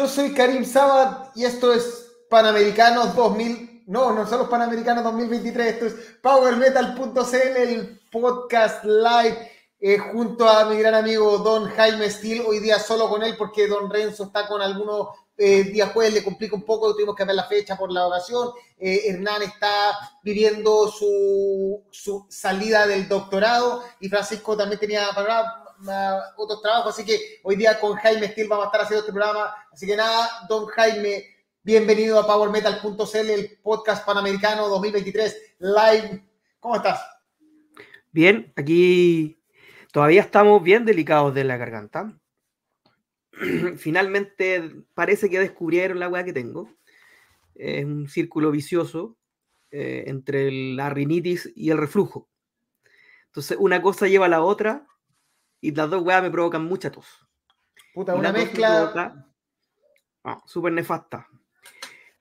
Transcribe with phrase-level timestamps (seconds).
[0.00, 3.82] Yo soy Karim Sabat y esto es Panamericanos 2000.
[3.86, 10.64] No, no son los Panamericanos 2023, esto es PowerMetal.cl, el podcast live eh, junto a
[10.64, 12.46] mi gran amigo Don Jaime Steele.
[12.46, 16.24] Hoy día solo con él porque Don Renzo está con algunos eh, días jueves, le
[16.24, 18.52] complica un poco, tuvimos que ver la fecha por la ocasión.
[18.78, 25.59] Eh, Hernán está viviendo su, su salida del doctorado y Francisco también tenía para
[26.36, 29.54] otros trabajos, así que hoy día con Jaime Steel vamos a estar haciendo este programa.
[29.72, 31.24] Así que nada, don Jaime,
[31.62, 36.22] bienvenido a PowerMetal.cl, el podcast panamericano 2023 live.
[36.60, 37.00] ¿Cómo estás?
[38.12, 39.40] Bien, aquí
[39.92, 42.18] todavía estamos bien delicados de la garganta.
[43.78, 46.68] Finalmente parece que descubrieron la weá que tengo.
[47.54, 49.16] Es un círculo vicioso
[49.70, 52.28] eh, entre la rinitis y el reflujo.
[53.26, 54.86] Entonces, una cosa lleva a la otra
[55.60, 57.06] y las dos weas me provocan mucha tos.
[57.94, 59.26] Puta, una mezcla.
[60.24, 61.26] Ah, súper nefasta.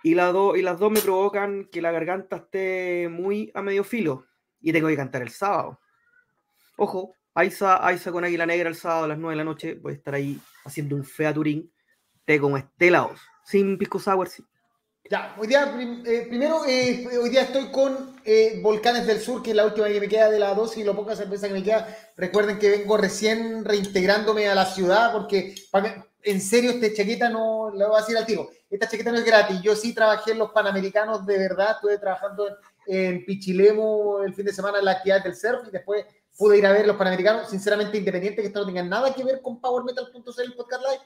[0.04, 3.84] Y, las dos, y las dos me provocan que la garganta esté muy a medio
[3.84, 4.26] filo.
[4.62, 5.80] Y tengo que cantar el sábado.
[6.78, 9.76] Ojo, Aiza, Aiza con Águila Negra el sábado a las 9 de la noche.
[9.76, 11.72] Voy a estar ahí haciendo un featuring.
[12.26, 13.20] Té como estelados.
[13.44, 14.44] Sin pisco sour, sí.
[15.10, 19.50] Ya, hoy día, eh, primero, eh, hoy día estoy con eh, Volcanes del Sur, que
[19.50, 21.64] es la última que me queda de la dosis y lo poca cerveza que me
[21.64, 21.88] queda.
[22.16, 25.56] Recuerden que vengo recién reintegrándome a la ciudad, porque
[26.22, 29.26] en serio, esta chaqueta no, le voy a decir al tiro, esta chaqueta no es
[29.26, 29.60] gratis.
[29.64, 32.46] Yo sí trabajé en los Panamericanos de verdad, estuve trabajando
[32.86, 36.06] en, Pichilemo el fin de semana en la actividad del surf y después
[36.38, 39.42] pude ir a ver los Panamericanos, sinceramente independiente, que esto no tenga nada que ver
[39.42, 41.02] con PowerMetal.cl, podcast live.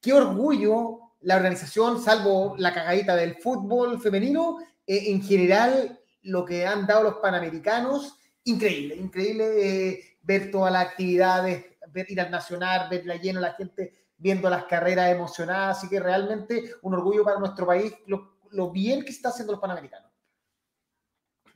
[0.00, 6.66] Qué orgullo la organización, salvo la cagadita del fútbol femenino, eh, en general lo que
[6.66, 12.88] han dado los panamericanos, increíble, increíble eh, ver todas las actividades, ver ir al nacional,
[12.90, 17.38] ver la lleno, la gente viendo las carreras emocionadas, así que realmente un orgullo para
[17.38, 20.10] nuestro país lo, bien que está haciendo los panamericanos.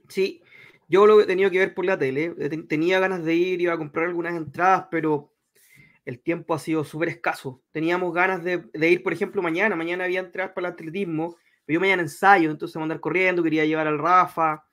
[0.08, 0.42] Sí,
[0.88, 2.30] yo lo he tenido que ver por la tele,
[2.68, 5.30] tenía ganas de ir, iba a comprar algunas entradas, pero
[6.08, 7.60] el tiempo ha sido súper escaso.
[7.70, 9.76] Teníamos ganas de, ir, por ejemplo, mañana.
[9.76, 11.36] Mañana había entradas para el atletismo,
[11.66, 14.64] pero yo mañana ensayo, entonces voy a andar corriendo, quería llevar al Rafa.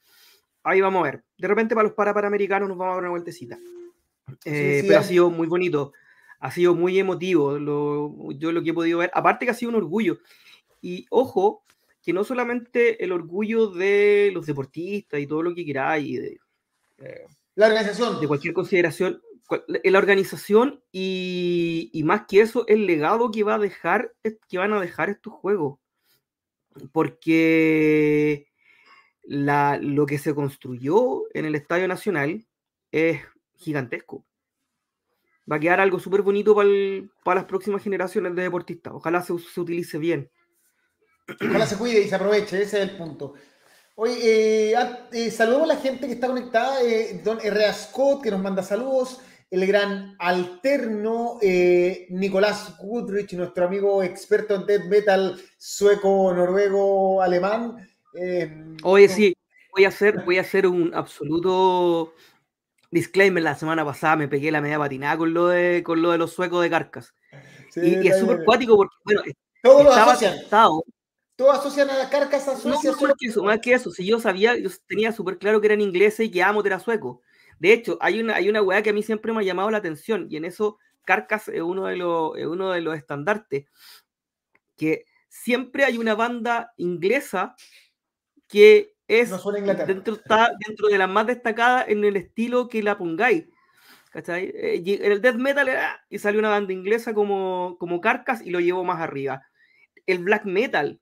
[0.63, 1.23] Ahí vamos a ver.
[1.37, 3.59] De repente para los parapanamericanos nos vamos a dar una vueltecita.
[4.45, 5.91] Eh, pero ha sido muy bonito,
[6.39, 9.11] ha sido muy emotivo yo lo que he podido ver.
[9.13, 10.19] Aparte que ha sido un orgullo.
[10.81, 11.65] Y ojo,
[12.01, 16.39] que no solamente el orgullo de los deportistas y todo lo que queráis, de,
[16.99, 17.25] eh,
[17.55, 18.19] la organización.
[18.19, 19.21] De cualquier consideración,
[19.67, 24.13] la organización y, más que eso, el legado que, va a dejar,
[24.47, 25.79] que van a dejar estos juegos.
[26.91, 28.47] Porque
[29.23, 32.45] lo que se construyó en el Estadio Nacional
[32.91, 33.21] es
[33.55, 34.25] gigantesco.
[35.49, 36.55] Va a quedar algo súper bonito
[37.23, 38.93] para las próximas generaciones de deportistas.
[38.93, 40.29] Ojalá se, utilice bien.
[41.39, 43.35] Ojalá se cuide y se aproveche, ese es el punto.
[43.95, 44.75] Oye, eh,
[45.13, 46.81] eh, saludos a la gente que está conectada.
[46.81, 49.21] Eh, don Herrera Scott, que nos manda saludos
[49.55, 57.87] el gran alterno eh, Nicolás Goodrich, nuestro amigo experto en death metal sueco, noruego, alemán.
[58.13, 59.33] Eh, Oye, sí,
[59.71, 62.13] voy a hacer, voy a hacer un absoluto
[62.91, 63.41] disclaimer.
[63.41, 66.33] La semana pasada me pegué la media patinada con lo de, con lo de los
[66.33, 67.13] suecos de Carcas.
[67.77, 69.21] y, es súper cuático porque, bueno,
[69.63, 70.83] Todo estaba asociado.
[71.37, 72.91] Todo asocian a Carcas a Suecia.
[72.91, 73.89] No, más que eso, más que eso.
[73.91, 77.21] Si yo sabía, yo tenía súper claro que eran ingleses y que Amo era sueco.
[77.59, 79.77] De hecho, hay una, hay una weá que a mí siempre me ha llamado la
[79.77, 83.65] atención y en eso Carcas es uno de los, uno de los estandartes,
[84.75, 87.55] que siempre hay una banda inglesa
[88.47, 89.31] que es
[89.85, 93.45] dentro, está dentro de las más destacadas en el estilo que la pongáis.
[94.15, 94.45] ¿cachai?
[94.55, 98.49] Eh, en el death metal era, y salió una banda inglesa como, como Carcas y
[98.49, 99.43] lo llevó más arriba.
[100.05, 101.01] El black metal,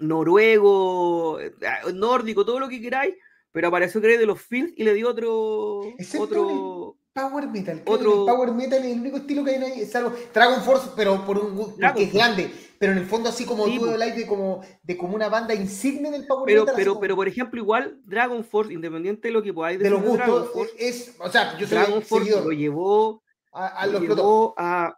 [0.00, 1.52] noruego, eh,
[1.92, 3.14] nórdico, todo lo que queráis,
[3.54, 5.82] pero apareció creo de los Fields y le dio otro.
[6.18, 7.80] otro Power Metal.
[7.86, 8.26] Otro...
[8.26, 11.76] Power Metal es el único estilo que hay ahí, salvo Dragon Force, pero por un
[11.94, 12.50] que es grande.
[12.80, 16.10] Pero en el fondo, así como tú del aire, como, de como una banda insigne
[16.10, 16.74] del Power pero, Metal.
[16.76, 20.50] Pero, pero, por ejemplo, igual Dragon Force, independiente de lo que podáis de los gustos,
[20.76, 23.22] es, o sea, yo soy Dragon Force lo llevó
[23.52, 24.96] a, a, lo llevó a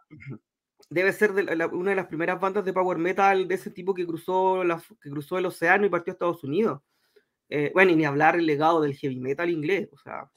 [0.89, 4.63] debe ser una de las primeras bandas de power metal de ese tipo que cruzó,
[4.63, 6.81] la, que cruzó el océano y partió a Estados Unidos.
[7.49, 10.29] Eh, bueno, y ni hablar el legado del heavy metal inglés, o sea.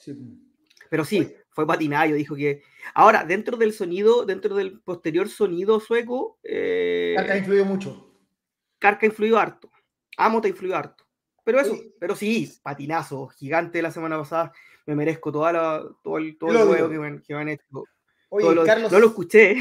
[0.88, 2.62] Pero sí, fue patinayo, dijo que.
[2.94, 6.38] Ahora, dentro del sonido, dentro del posterior sonido sueco.
[6.42, 8.14] Eh, Carca ha influido mucho.
[8.78, 9.70] Carca ha influido harto.
[10.16, 11.04] Amo te ha influido harto.
[11.44, 14.52] Pero eso, pero sí, patinazo, gigante la semana pasada.
[14.86, 17.64] Me merezco toda la, todo el, todo el juego que me, han hecho.
[18.28, 19.56] Oye, Carlos, no lo escuché.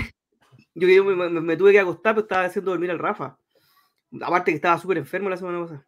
[0.75, 3.37] Yo me, tuve que acostar, pero estaba haciendo dormir al Rafa.
[4.21, 5.85] Aparte que estaba súper enfermo la semana pasada.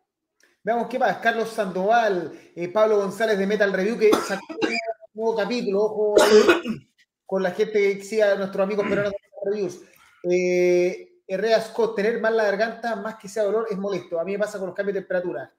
[0.64, 1.20] Veamos qué pasa.
[1.22, 4.78] Carlos Sandoval, eh, Pablo González de Metal Review, que sacó un
[5.14, 5.84] nuevo capítulo.
[5.84, 6.16] Ojo
[7.26, 9.82] con la gente que siga a nuestros amigos peruanos de Metal Reviews.
[10.30, 14.20] Eh, Herrera Scott, tener mal la garganta, más que sea dolor, es molesto.
[14.20, 15.54] A mí me pasa con los cambios de temperatura.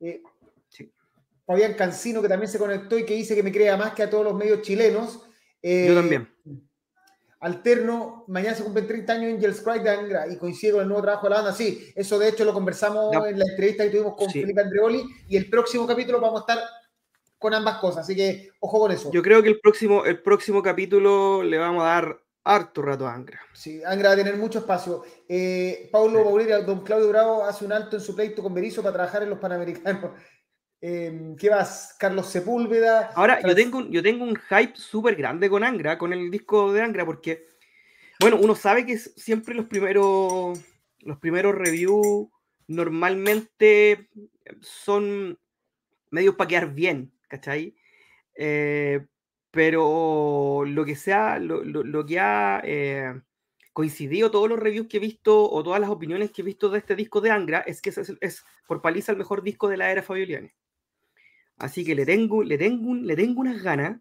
[0.00, 0.22] Eh,
[1.46, 4.10] Fabián Cancino, que también se conectó y que dice que me crea más que a
[4.10, 5.26] todos los medios chilenos.
[5.62, 6.28] Eh, Yo también.
[7.40, 11.02] Alterno, mañana se cumplen 30 años Angels Cry de Angra y coincido con el nuevo
[11.02, 11.52] trabajo de la banda.
[11.52, 15.36] Sí, eso de hecho lo conversamos en la entrevista que tuvimos con Felipe Andreoli y
[15.36, 16.68] el próximo capítulo vamos a estar
[17.38, 19.12] con ambas cosas, así que ojo con eso.
[19.12, 23.14] Yo creo que el próximo, el próximo capítulo le vamos a dar harto rato a
[23.14, 23.40] Angra.
[23.52, 25.04] Sí, Angra va a tener mucho espacio.
[25.28, 28.94] Eh, Paulo Baureira, don Claudio Bravo hace un alto en su pleito con Berizzo para
[28.94, 30.10] trabajar en los Panamericanos.
[30.80, 31.96] Eh, ¿Qué vas?
[31.98, 33.10] Carlos Sepúlveda.
[33.14, 36.82] Ahora, yo tengo, yo tengo un hype súper grande con Angra, con el disco de
[36.82, 37.48] Angra, porque,
[38.20, 40.58] bueno, uno sabe que siempre los primeros,
[41.00, 42.28] los primeros reviews
[42.68, 44.08] normalmente
[44.60, 45.38] son
[46.10, 47.74] medios para quedar bien, ¿cachai?
[48.34, 49.04] Eh,
[49.50, 53.20] pero lo que sea, lo, lo, que ha eh,
[53.72, 56.78] coincidido todos los reviews que he visto o todas las opiniones que he visto de
[56.78, 59.90] este disco de Angra es que es, es, por paliza el mejor disco de la
[59.90, 60.52] era Fabioliani.
[61.58, 63.98] Así que le tengo, le tengo, le tengo unas ganas.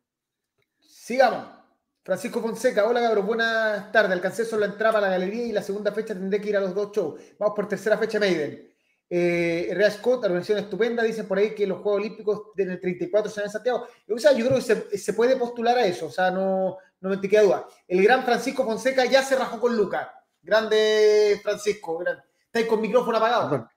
[0.79, 1.57] Sigamos.
[2.03, 4.13] Francisco Fonseca, hola cabros, buenas tardes.
[4.13, 6.61] Alcancé solo la entrada a la galería y la segunda fecha tendré que ir a
[6.61, 7.19] los dos shows.
[7.37, 8.71] Vamos por tercera fecha Maiden.
[9.09, 13.41] Eh, Rea Scott, organización estupenda, dicen por ahí que los Juegos Olímpicos del 34 se
[13.41, 13.87] en Santiago.
[14.07, 17.43] Yo, creo que se, puede postular a eso, o sea, no, no me te queda
[17.43, 17.67] duda.
[17.87, 20.13] El gran Francisco Fonseca ya se rajó con Luca.
[20.41, 23.69] Grande Francisco, está estáis con micrófono apagado.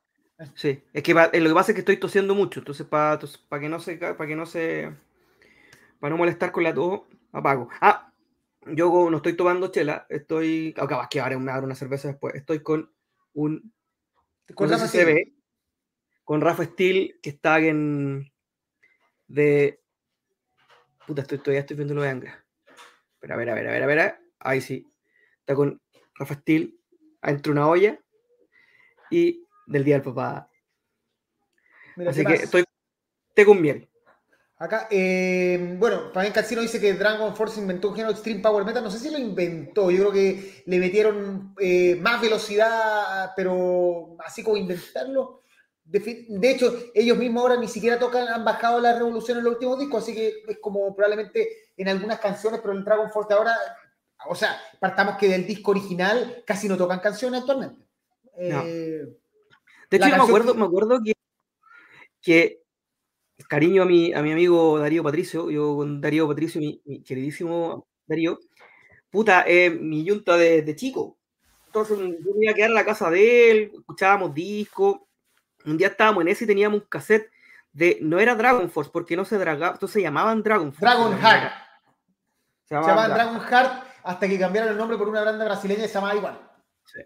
[0.55, 3.19] Sí, es que eh, lo que pasa es que estoy tosiendo mucho, entonces para
[3.61, 4.91] que no se para que no se
[5.99, 7.03] para no molestar con la tos,
[7.33, 7.69] apago.
[7.81, 8.13] Ah,
[8.67, 12.35] yo no estoy tomando chela, estoy acabas que ahora una, una cerveza después.
[12.35, 12.91] Estoy con
[13.35, 13.73] un
[14.55, 15.35] con Rafa se
[16.25, 18.33] con Rafa Steel que está en
[19.27, 19.81] de
[21.07, 22.45] puta, estoy todavía estoy viendo lo de Angra.
[23.19, 24.87] Pero a ver, a ver, a ver, a ver, ahí sí.
[25.41, 25.81] Está con
[26.15, 26.79] Rafa Steel
[27.23, 28.01] entre una olla
[29.11, 30.51] y del Día del Papá.
[32.07, 32.65] Así que estoy
[33.35, 33.89] te con miel.
[34.59, 38.83] Acá, eh, bueno, Fabián Cancino dice que Dragon Force inventó un género Extreme Power Metal.
[38.83, 39.91] No sé si lo inventó.
[39.91, 45.41] Yo creo que le metieron eh, más velocidad, pero así como inventarlo.
[45.85, 49.79] De, hecho, ellos mismos ahora ni siquiera tocan, han bajado la revolución en los últimos
[49.79, 53.57] discos, así que es como probablemente en algunas canciones, pero en Dragon Force ahora,
[54.29, 57.83] o sea, partamos que del disco original casi no tocan canciones actualmente.
[58.37, 59.05] Eh,
[59.91, 61.15] de hecho, yo me acuerdo, me acuerdo que,
[62.23, 62.61] que
[63.49, 68.39] cariño a mi, a mi amigo Darío Patricio, yo con Darío Patricio, mi, queridísimo Darío,
[69.11, 71.19] puta, eh, mi yunta de, de, chico.
[71.67, 75.01] Entonces yo me iba a quedar en la casa de él, escuchábamos discos.
[75.65, 77.31] Un día estábamos en ese y teníamos un cassette
[77.73, 80.85] de, no era Dragon Force, porque no se dragaba, entonces se llamaban Dragon Force.
[80.85, 81.53] Dragon Heart.
[82.65, 85.95] Se llamaban, Dragon Heart hasta que cambiaron el nombre por una banda brasileña y se
[85.95, 86.41] llamaba igual.
[86.85, 87.01] Sí.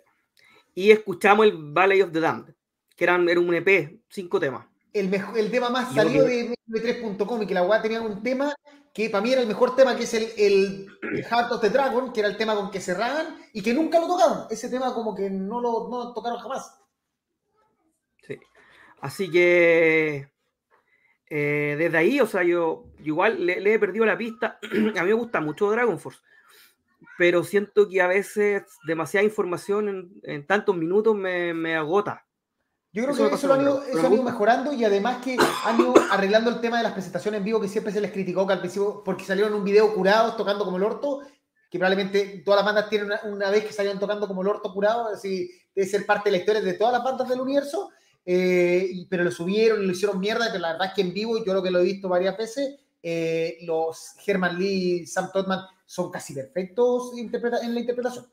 [0.75, 2.55] Y escuchamos el Valley of the Damned,
[2.97, 7.43] que eran, era un EP, cinco temas el, mejor, el tema más salido de m3.com
[7.43, 8.55] y que la weá tenía un tema
[8.95, 12.13] que para mí era el mejor tema, que es el, el Heart of the Dragon,
[12.13, 14.47] que era el tema con que cerraban y que nunca lo tocaron.
[14.51, 16.81] Ese tema como que no lo, no tocaron jamás.
[18.23, 18.39] Sí.
[19.01, 20.29] Así que
[21.29, 24.61] eh, desde ahí, o sea, yo, igual le, he perdido la pista.
[24.97, 26.21] a mí me gusta mucho Dragon Force,
[27.19, 32.25] pero siento que a veces demasiada información en, en tantos minutos me, me agota.
[32.95, 33.63] Yo creo que eso, lo han,
[34.13, 37.61] ido, mejorando y además que han ido arreglando el tema de las presentaciones en vivo
[37.61, 40.77] que siempre se les criticó que al principio, porque salieron un video curados tocando como
[40.77, 41.23] el orto,
[41.69, 45.09] que probablemente todas las bandas tienen una, vez que salieron tocando como el orto curado,
[45.09, 47.91] así debe ser parte de la historia de todas las bandas del universo,
[48.25, 51.45] eh, pero lo subieron y lo hicieron mierda, pero la verdad es que en vivo,
[51.45, 55.67] yo lo que lo he visto varias veces, eh, los Herman Lee y Sam Todman
[55.85, 58.27] son casi perfectos en la interpretación.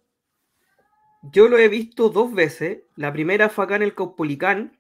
[1.22, 2.80] Yo lo he visto dos veces.
[2.96, 4.78] La primera fue acá en el Caupolicán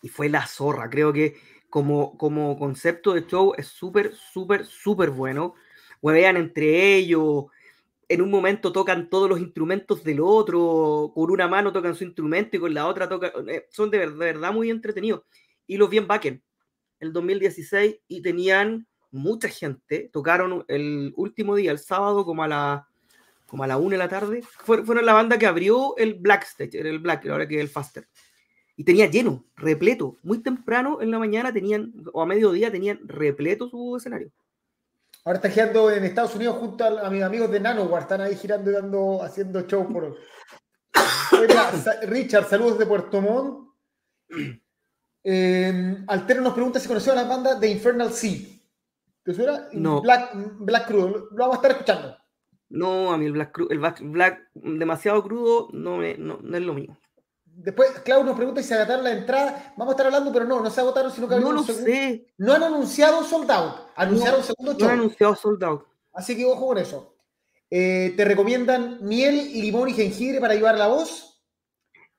[0.00, 0.88] y fue la zorra.
[0.88, 1.36] Creo que
[1.68, 5.54] como, como concepto de show es súper, súper, súper bueno.
[6.00, 7.46] Huevean entre ellos.
[8.08, 11.10] En un momento tocan todos los instrumentos del otro.
[11.12, 13.32] Con una mano tocan su instrumento y con la otra tocan.
[13.48, 15.22] Eh, son de verdad, muy entretenidos.
[15.66, 16.42] Y los vi en Backen
[17.00, 20.10] el 2016 y tenían mucha gente.
[20.12, 22.88] Tocaron el último día, el sábado, como a la
[23.46, 26.78] como a la una de la tarde, fueron la banda que abrió el Black Stage,
[26.78, 28.06] era el Black, ahora que es el Faster.
[28.76, 30.16] Y tenía lleno, repleto.
[30.22, 34.30] Muy temprano en la mañana tenían, o a mediodía tenían repleto su escenario.
[35.24, 38.02] Ahora está girando en Estados Unidos junto a, mis amigos de Nanowar.
[38.02, 40.16] Están ahí girando y dando, haciendo show por.
[42.02, 43.68] Richard, saludos de Puerto Montt.
[45.28, 48.38] Eh, Altero nos pregunta si conoció a la banda de Infernal Sea.
[49.24, 49.66] ¿Te suena?
[49.72, 50.00] No.
[50.00, 51.28] Black, Black Crudo.
[51.32, 52.16] Lo vamos a estar escuchando.
[52.68, 56.96] No, a mí el Black, el Black, demasiado crudo no, no, es lo mío.
[57.44, 59.72] Después, Claudio nos pregunta si se agotaron la entrada.
[59.76, 62.26] Vamos a estar hablando, pero no, no se agotaron, sino que No lo sé.
[62.36, 63.76] No han anunciado sold out.
[63.96, 64.80] Anunciaron segundo show.
[64.80, 65.86] No han anunciado sold out.
[66.12, 67.16] Así que ojo con eso.
[67.70, 71.42] Eh, ¿Te recomiendan miel, limón y jengibre para ayudar la voz?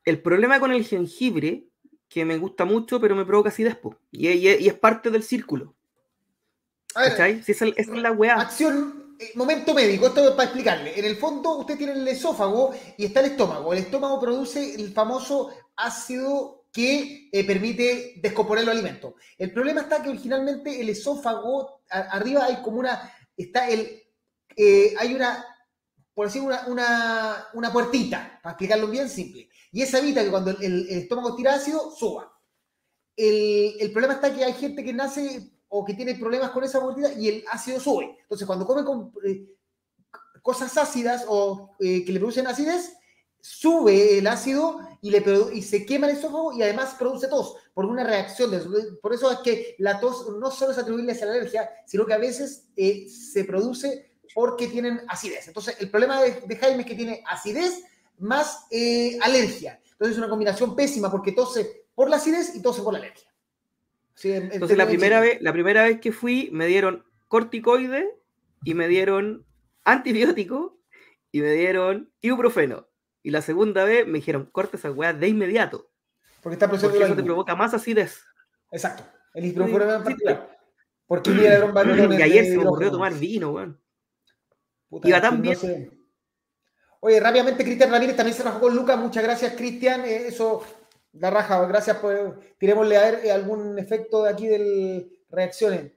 [0.04, 1.68] El problema con el jengibre,
[2.10, 3.78] que me gusta mucho, pero me provoca acidez,
[4.12, 5.76] y, y, y es parte del círculo.
[6.94, 7.44] ¿Cachai?
[7.44, 8.36] Si esa, es la weá.
[8.36, 10.98] Acción, eh, momento médico, esto es para explicarle.
[10.98, 13.74] En el fondo, usted tiene el esófago y está el estómago.
[13.74, 19.14] El estómago produce el famoso ácido que eh, permite descomponer los alimentos.
[19.38, 24.04] El problema está que originalmente el esófago, arriba hay como una, está el,
[24.56, 25.44] eh, hay una,
[26.14, 29.50] por decir, una, una, una, puertita, para explicarlo bien simple.
[29.72, 32.32] Y esa evita que cuando el, estómago tira ácido, suba.
[33.16, 36.80] El, el problema está que hay gente que nace o que tiene problemas con esa
[36.80, 38.18] mordida y el ácido sube.
[38.22, 39.46] Entonces, cuando come con, eh,
[40.42, 42.94] cosas ácidas o eh, que le producen acidez,
[43.40, 47.86] sube el ácido y, le, y se quema el esófago y además produce tos por
[47.86, 48.52] una reacción.
[49.02, 52.14] Por eso es que la tos no solo es atribuible a la alergia, sino que
[52.14, 55.48] a veces eh, se produce porque tienen acidez.
[55.48, 57.84] Entonces, el problema de, de Jaime es que tiene acidez
[58.20, 58.66] más
[59.22, 59.80] alergia.
[59.92, 63.28] Entonces, es una combinación pésima porque tose por la acidez y tose por la alergia.
[64.24, 68.10] Entonces la primera, vez, la primera vez que fui me dieron corticoide
[68.64, 69.46] y me dieron
[69.84, 70.80] antibiótico
[71.32, 72.88] y me dieron ibuprofeno.
[73.22, 75.92] Y la segunda vez me dijeron, corta esa weá de inmediato.
[76.42, 78.24] Porque está Porque eso te provoca más acidez.
[78.72, 79.04] Exacto.
[79.34, 80.58] El ibuprofeno en particular.
[81.06, 81.60] Porque día
[82.18, 83.80] Y ayer se me ocurrió tomar vino, weón.
[85.04, 85.58] Iba tan bien.
[87.00, 88.98] Oye, rápidamente Cristian Ramírez también se rajó con Lucas.
[88.98, 90.02] Muchas gracias, Cristian.
[90.06, 90.64] Eh, eso
[91.20, 92.40] la raja, gracias por.
[92.58, 95.92] Tirémosle a ver eh, algún efecto de aquí del reacciones.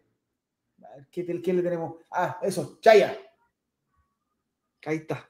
[1.10, 1.96] ¿Qué, ¿Qué, le tenemos?
[2.10, 3.16] Ah, eso, Chaya.
[4.84, 5.28] Ahí está.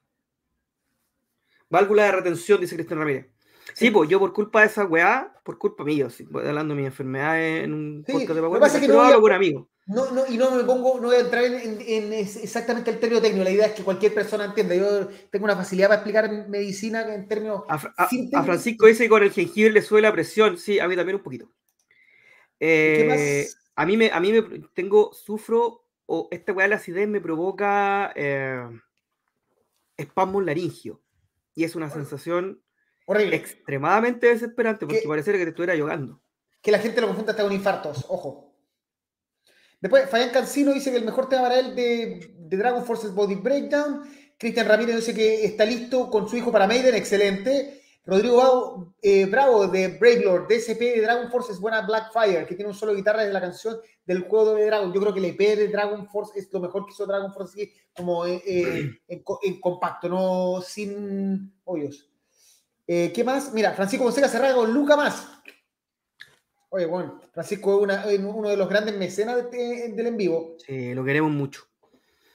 [1.69, 3.27] Válvula de retención, dice Cristian Ramírez.
[3.81, 6.87] Sí, pues yo por culpa de esa weá, por culpa mía, voy hablando de mi
[6.87, 9.67] enfermedad en un podcast de Paguay, no hablo con amigos.
[9.87, 13.43] No, no, y no me pongo, no voy a entrar en, exactamente el término técnico.
[13.43, 14.75] La idea es que cualquier persona entienda.
[14.75, 17.63] Yo tengo una facilidad para explicar medicina en términos.
[17.69, 17.79] A,
[18.45, 20.59] Francisco dice que con el jengibre le sube la presión.
[20.59, 21.51] Sí, a mí también un poquito.
[22.61, 24.43] Eh, a mí me, a mí me
[24.75, 28.63] tengo, sufro, o esta weá de la acidez me provoca eh,
[29.97, 31.01] espasmo laringio.
[31.55, 32.61] Y es una sensación
[33.11, 33.37] horrible.
[33.37, 36.21] extremadamente desesperante porque parece que te estuviera yogando.
[36.63, 38.55] Que la gente lo confunda hasta con infartos, ojo.
[39.81, 44.03] Después, Fabián Cancino dice que el mejor tema para él de, Dragon Forces Body Breakdown.
[44.37, 47.81] Cristian Ramírez dice que está listo con su hijo para Maiden, excelente.
[48.05, 52.71] Rodrigo eh, Bravo de Brave Lord, DSP de Dragon Force es buena Blackfire, que tiene
[52.71, 54.93] un solo guitarra de la canción del juego de Dragon.
[54.93, 57.73] Yo creo que el EP de Dragon Force es lo mejor que hizo Dragon Force
[57.95, 62.10] como eh, eh, en, compacto, no sin hoyos.
[62.91, 63.53] ¿Qué más?
[63.53, 65.29] Mira, Francisco Fonseca cerrado con Luca más.
[66.71, 70.57] Oye, bueno, Francisco es uno de los grandes mecenas del en vivo.
[70.67, 71.71] Sí, lo queremos mucho.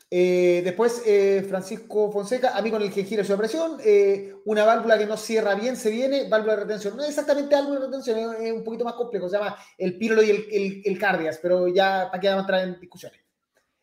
[0.09, 4.97] Eh, después, eh, Francisco Fonseca, a mí con el jengibre de presión, eh, una válvula
[4.97, 6.95] que no cierra bien se viene, válvula de retención.
[6.95, 10.21] No es exactamente válvula de retención, es, un poquito más complejo, se llama el pírolo
[10.21, 13.19] y el, el, cardias, pero ya para que vamos a entrar en discusiones.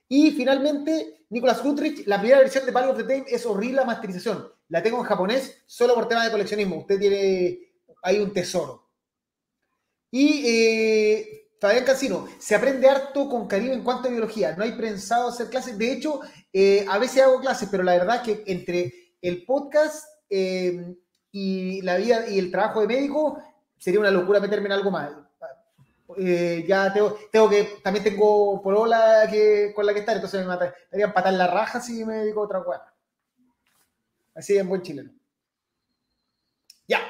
[0.08, 3.84] Y finalmente, Nicolás Gutrich, la primera versión de Value of the Time es horrible la
[3.84, 4.48] masterización.
[4.72, 6.78] La tengo en japonés solo por tema de coleccionismo.
[6.78, 7.58] Usted tiene
[8.02, 8.88] ahí un tesoro.
[10.10, 14.56] Y eh, Fabián Casino, se aprende harto con cariño en cuanto a biología.
[14.56, 15.76] No hay pensado hacer clases.
[15.76, 16.22] De hecho,
[16.54, 20.96] eh, a veces hago clases, pero la verdad que entre el podcast eh,
[21.30, 23.42] y la vida y el trabajo de médico
[23.76, 25.10] sería una locura meterme en algo más.
[26.16, 30.46] Eh, ya tengo, tengo, que, también tengo polola que, con la que estar, entonces me
[30.46, 32.91] mataría empatar la raja si me dedico a otra cosa.
[34.34, 35.10] Así en buen chileno.
[36.88, 37.00] Ya.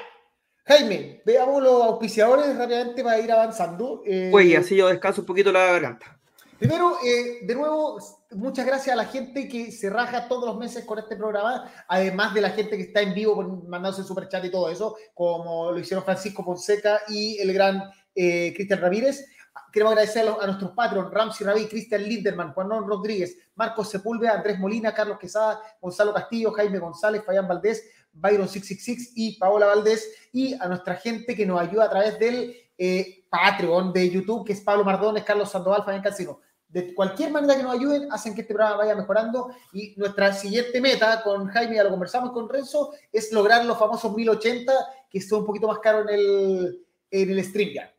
[0.65, 4.01] Jaime, veamos los auspiciadores rápidamente para ir avanzando.
[4.05, 6.19] Eh, pues así yo descanso un poquito la garganta.
[6.57, 7.99] Primero, eh, de nuevo,
[8.31, 12.33] muchas gracias a la gente que se raja todos los meses con este programa, además
[12.33, 13.35] de la gente que está en vivo
[13.67, 17.83] mandándose super chat y todo eso, como lo hicieron Francisco Fonseca y el gran
[18.15, 19.25] eh, Cristian Ramírez.
[19.71, 24.93] Queremos agradecer a, nuestros patrons, Ramsey Rabí, Cristian Linderman, Juan Rodríguez, Marcos Sepúlveda, Andrés Molina,
[24.93, 30.67] Carlos Quesada, Gonzalo Castillo, Jaime González, Fayán Valdés, Byron 666 y Paola Valdés, y a
[30.67, 34.83] nuestra gente que nos ayuda a través del eh, Patreon de YouTube, que es Pablo
[34.83, 36.39] Mardones, Carlos Sandoval, Fabián Cancino.
[36.67, 39.53] de cualquier manera que nos ayuden, hacen que este programa vaya mejorando.
[39.71, 44.15] Y nuestra siguiente meta con Jaime, ya lo conversamos con Renzo, es lograr los famosos
[44.15, 44.73] 1080,
[45.09, 47.92] que son un poquito más caro en el, en el stream ya.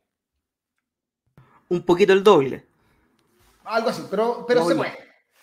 [1.69, 2.65] Un poquito el doble.
[3.65, 4.93] Algo así, pero, pero se puede.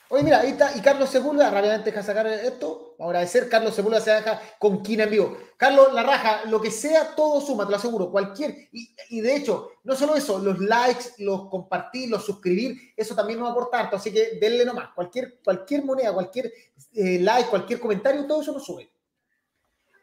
[0.09, 3.73] Oye, mira, ahí está, y Carlos Sepúlveda, rápidamente deja sacar esto, vamos a agradecer, Carlos
[3.73, 5.37] Sepúlveda se deja con Kina en vivo.
[5.55, 9.69] Carlos, la raja, lo que sea, todo suma, te lo aseguro, cualquier, y, de hecho,
[9.85, 14.11] no solo eso, los likes, los compartir, los suscribir, eso también nos aporta harto, así
[14.11, 16.51] que denle nomás, cualquier, cualquier moneda, cualquier
[16.93, 18.91] eh, like, cualquier comentario, todo eso nos sube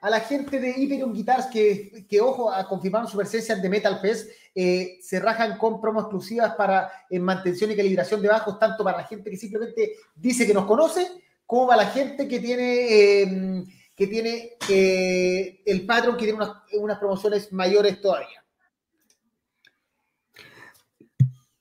[0.01, 3.99] a la gente de Hyperion Guitars que, que ojo, a confirmar su presencia de Metal
[4.01, 8.85] Fest, eh, se rajan con promos exclusivas para en mantención y calibración de bajos, tanto
[8.85, 11.09] para la gente que simplemente dice que nos conoce,
[11.47, 16.39] como para la gente que tiene, em, que tiene eh, el patrón, que tiene
[16.75, 18.45] unas, promociones mayores todavía.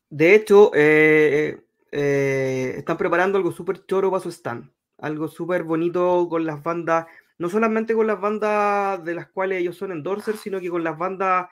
[0.10, 1.58] De hecho, eh,
[1.92, 7.50] están preparando algo súper choro para su stand, algo súper bonito con las bandas no
[7.50, 11.48] solamente con las bandas de las cuales ellos son endorsers, sino que con las bandas,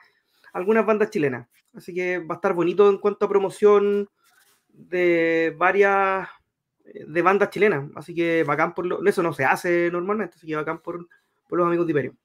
[0.52, 1.48] algunas bandas chilenas.
[1.74, 4.08] Así que va a estar bonito en cuanto a promoción
[4.68, 6.28] de varias
[6.84, 7.90] de bandas chilenas.
[7.94, 11.08] Así que bacán por lo, eso no se hace normalmente, así que bacán por,
[11.48, 12.16] por los amigos de Iberio.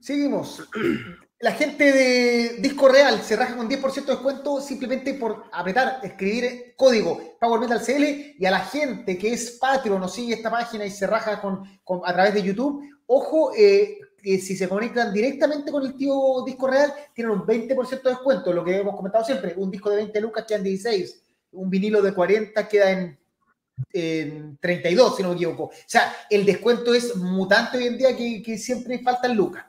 [0.00, 0.68] Seguimos.
[1.38, 6.74] La gente de Disco Real se raja con 10% de descuento simplemente por apretar, escribir
[6.76, 10.86] código Power Metal CL y a la gente que es Patreon o sigue esta página
[10.86, 11.62] y se raja con,
[12.06, 16.94] a través de YouTube, ojo, eh, si se conectan directamente con el tío Disco Real,
[17.12, 20.46] tienen un 20% de descuento, lo que hemos comentado siempre, un disco de 20 lucas
[20.48, 23.18] queda en 16, un vinilo de 40 queda en,
[23.92, 25.64] en 32, si no me equivoco.
[25.64, 29.66] O sea, el descuento es mutante hoy en día que, que siempre faltan lucas.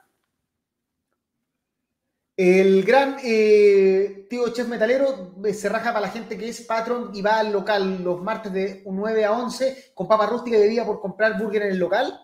[2.38, 7.10] El gran eh, tío chef metalero eh, se raja para la gente que es patrón
[7.12, 10.86] y va al local los martes de 9 a 11 con papa rústica y bebida
[10.86, 12.16] por comprar burger en el local.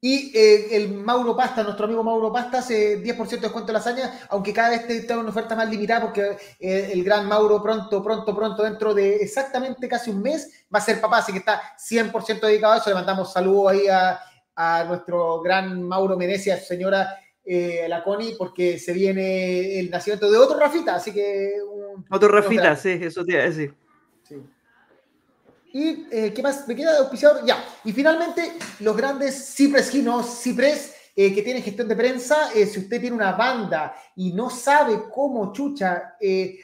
[0.00, 4.20] Y eh, el Mauro Pasta, nuestro amigo Mauro Pasta, hace 10% de descuento de lasaña,
[4.30, 8.62] aunque cada vez está una oferta más limitada porque el gran Mauro pronto, pronto, pronto,
[8.62, 12.72] dentro de exactamente casi un mes, va a ser papá, así que está 100% dedicado
[12.72, 12.88] a eso.
[12.88, 14.18] Le mandamos saludos ahí a,
[14.56, 20.38] a nuestro gran Mauro Menecia, señora eh, la Connie, porque se viene el nacimiento de
[20.38, 21.54] otro Rafita, así que...
[22.08, 23.74] otro Rafita, sí, eso te iba a decir.
[25.74, 27.44] ¿Y eh, qué más me queda de auspiciador?
[27.46, 27.64] Ya.
[27.82, 32.50] Y finalmente, los grandes Cipres Ginos, Cipres, eh, que tienen gestión de prensa.
[32.52, 36.14] si usted tiene una banda y no sabe cómo, chucha,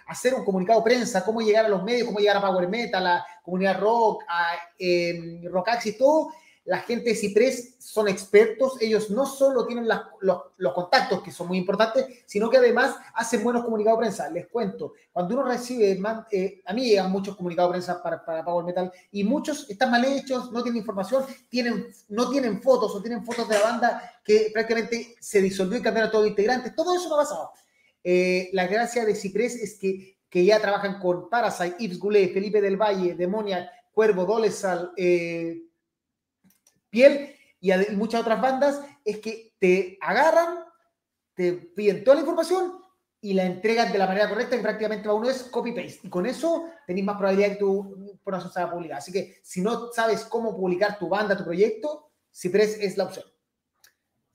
[0.07, 3.05] hacer un comunicado de prensa, cómo llegar a los medios, cómo llegar a Power Metal,
[3.05, 4.53] a la comunidad rock, a
[5.51, 6.31] Rockaxis, todo,
[6.69, 9.89] la gente de Ciprés son expertos, ellos no solo tienen
[10.21, 14.31] los, contactos, que son muy importantes, sino que además hacen buenos comunicados de prensa.
[14.31, 15.99] Les cuento, cuando uno recibe,
[16.31, 19.91] eh, a mí llegan muchos comunicados de prensa para, para, Power Metal y muchos están
[19.91, 24.13] mal hechos, no tienen información, tienen, no tienen fotos o tienen fotos de la banda
[24.23, 26.75] que prácticamente se disolvió y cambiaron todos los integrantes.
[26.75, 27.51] Todo eso no ha pasado.
[28.05, 32.61] Eh, la gracia de Ciprés es que, que ya trabajan con Parasite, Yves Goulet, Felipe
[32.61, 35.63] del Valle, Demonia, Cuervo, Dolezal, eh,
[36.91, 40.65] Piel y muchas otras bandas, es que te agarran,
[41.35, 42.73] te piden toda la información
[43.21, 46.01] y la entregan de la manera correcta y prácticamente uno es copy-paste.
[46.05, 48.99] Y con eso tenéis más probabilidad de que tu proceso sea publicar.
[48.99, 53.25] Así que si no sabes cómo publicar tu banda, tu proyecto, Cipress es la opción.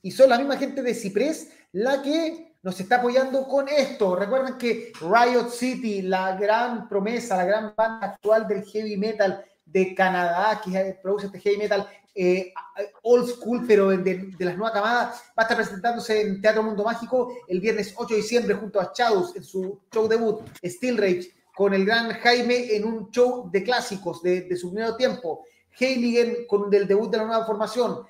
[0.01, 4.15] Y son la misma gente de Cipress la que nos está apoyando con esto.
[4.15, 9.95] Recuerden que Riot City, la gran promesa, la gran banda actual del heavy metal de
[9.95, 12.53] Canadá, que produce este heavy metal, eh,
[13.01, 17.35] old school, pero de, las nuevas camadas, va a estar presentándose en Teatro Mundo Mágico
[17.47, 21.73] el viernes 8 de diciembre junto a Chaus en su show debut, Steel Rage, con
[21.73, 25.45] el gran Jaime en un show de clásicos de, su primer tiempo,
[25.79, 28.05] Heiligen con el debut de la nueva formación,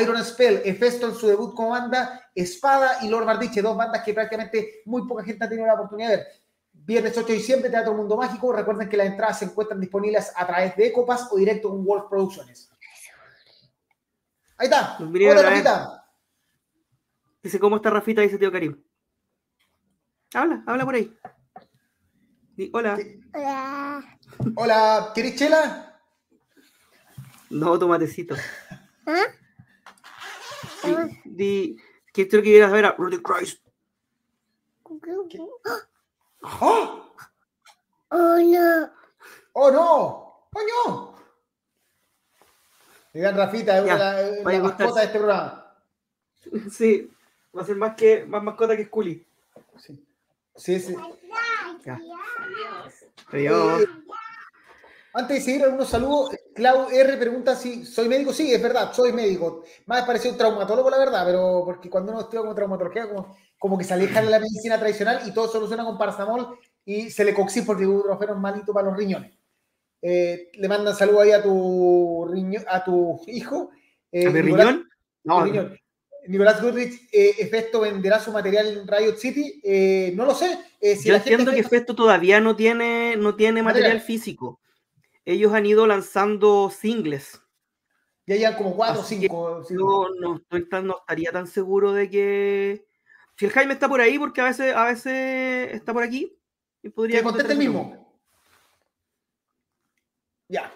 [0.00, 4.14] Iron Spell, Efesto en su debut como banda, Espada y Lord Bardiche, dos bandas que
[4.14, 6.26] prácticamente muy poca gente ha tenido la oportunidad de ver.
[6.86, 8.52] Viernes 8 de diciembre, Teatro Mundo Mágico.
[8.52, 12.04] Recuerden que las entradas se encuentran disponibles a través de Ecopas o directo con Wolf
[12.10, 12.70] Productions.
[14.58, 14.98] Ahí está.
[14.98, 16.06] Hola, Rafita.
[17.42, 18.20] Dice, ¿cómo está Rafita?
[18.20, 18.82] Dice tío Karim.
[20.34, 21.16] Habla, habla por ahí.
[22.72, 22.98] hola.
[23.34, 24.18] Hola.
[24.56, 26.00] Hola, ¿querés chela?
[27.50, 28.34] No, tomatecito.
[29.06, 29.26] ¿Ah?
[30.84, 31.76] Di, di,
[32.12, 33.64] ¿Qué que quieras ver a Rudy Christ?
[36.44, 37.14] ¡Oh!
[38.10, 38.90] ¡Oh, no!
[39.54, 40.48] ¡Oh, no!
[40.52, 41.14] ¡Coño!
[43.12, 45.76] Digan Rafita, es la, mascota de este programa.
[46.70, 47.10] Sí,
[47.56, 49.26] va a ser más que más mascota que Scully.
[49.78, 50.04] Sí,
[50.56, 50.80] sí.
[50.80, 50.96] sí.
[53.32, 53.82] Adiós.
[53.82, 53.86] Eh,
[55.14, 56.36] antes de seguir, algunos saludos.
[56.54, 58.32] Clau R pregunta si soy médico.
[58.32, 59.62] Sí, es verdad, soy médico.
[59.86, 63.78] Más parecido un traumatólogo, la verdad, pero porque cuando uno estudia como traumatología, como, como
[63.78, 67.32] que se aleja de la medicina tradicional y todo soluciona con paracetamol y se le
[67.32, 69.32] coxí porque es malito para los riñones.
[70.02, 72.28] Eh, le mandan saludos ahí a tu,
[72.68, 73.70] a tu hijo.
[74.12, 74.86] Eh, ¿A mi riñón?
[75.22, 75.46] No,
[76.26, 79.60] Nicolás Goodrich, eh, Efecto venderá su material en Riot City.
[79.64, 80.58] Eh, no lo sé.
[81.02, 84.60] Yo entiendo que Efecto todavía no tiene, no tiene material físico
[85.24, 87.40] ellos han ido lanzando singles.
[88.26, 89.62] Ya llevan como cuatro o cinco.
[89.68, 92.86] Yo no, no, estaría tan seguro de que.
[93.36, 96.38] Si el Jaime está por ahí, porque a veces, a veces está por aquí.
[96.82, 98.04] Y podría que conteste el mismo.
[100.48, 100.72] Ya.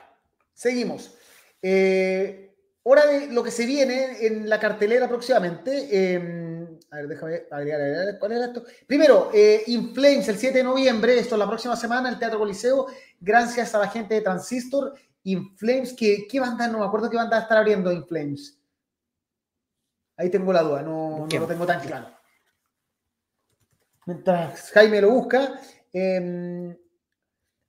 [0.55, 1.15] Seguimos.
[1.63, 6.15] Eh, hora de lo que se viene en la cartelera próximamente.
[6.15, 8.65] Em, a ver, déjame agregar, cuál era esto.
[8.87, 12.87] Primero, eh, Inflames el 7 de noviembre, esto es la próxima semana, el Teatro Coliseo
[13.21, 14.95] gracias a la gente de Transistor.
[15.25, 16.67] Inflames, ¿qué, qué banda?
[16.67, 18.59] No me acuerdo qué banda estar abriendo Inflames.
[20.17, 22.18] Ahí tengo la duda, no, no lo tengo tan claro.
[24.09, 25.61] Mientras Jaime lo busca,
[25.93, 26.75] eh,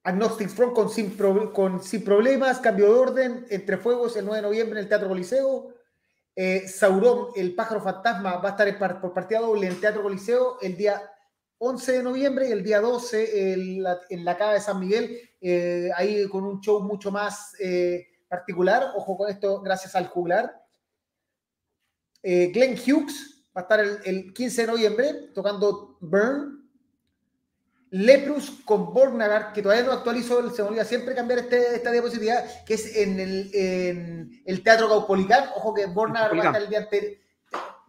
[0.04, 4.84] Agnostic Front con sin, problemas, cambio de orden, entre fuegos el 9 de noviembre en
[4.86, 5.74] el Teatro Coliseo.
[6.34, 10.60] Eh, Sauron, el pájaro fantasma, va a estar por partida doble en el Teatro Coliseo
[10.62, 11.12] el día
[11.58, 16.26] 11 de noviembre y el día 12 en la, Cava de San Miguel, eh, ahí
[16.30, 18.94] con un show mucho más eh, particular.
[18.96, 20.56] Ojo con esto, gracias al juglar.
[22.24, 26.58] Eh, Glenn Hughes va a estar el, 15 de noviembre tocando Burn.
[27.92, 32.36] Leprus con Borgnagar, que todavía no actualizo, se me olvida siempre cambiar este, esta diapositiva,
[32.64, 35.50] que es en el, el Teatro Caupolicán.
[35.56, 37.18] Ojo que Borgnagar va a estar el día anterior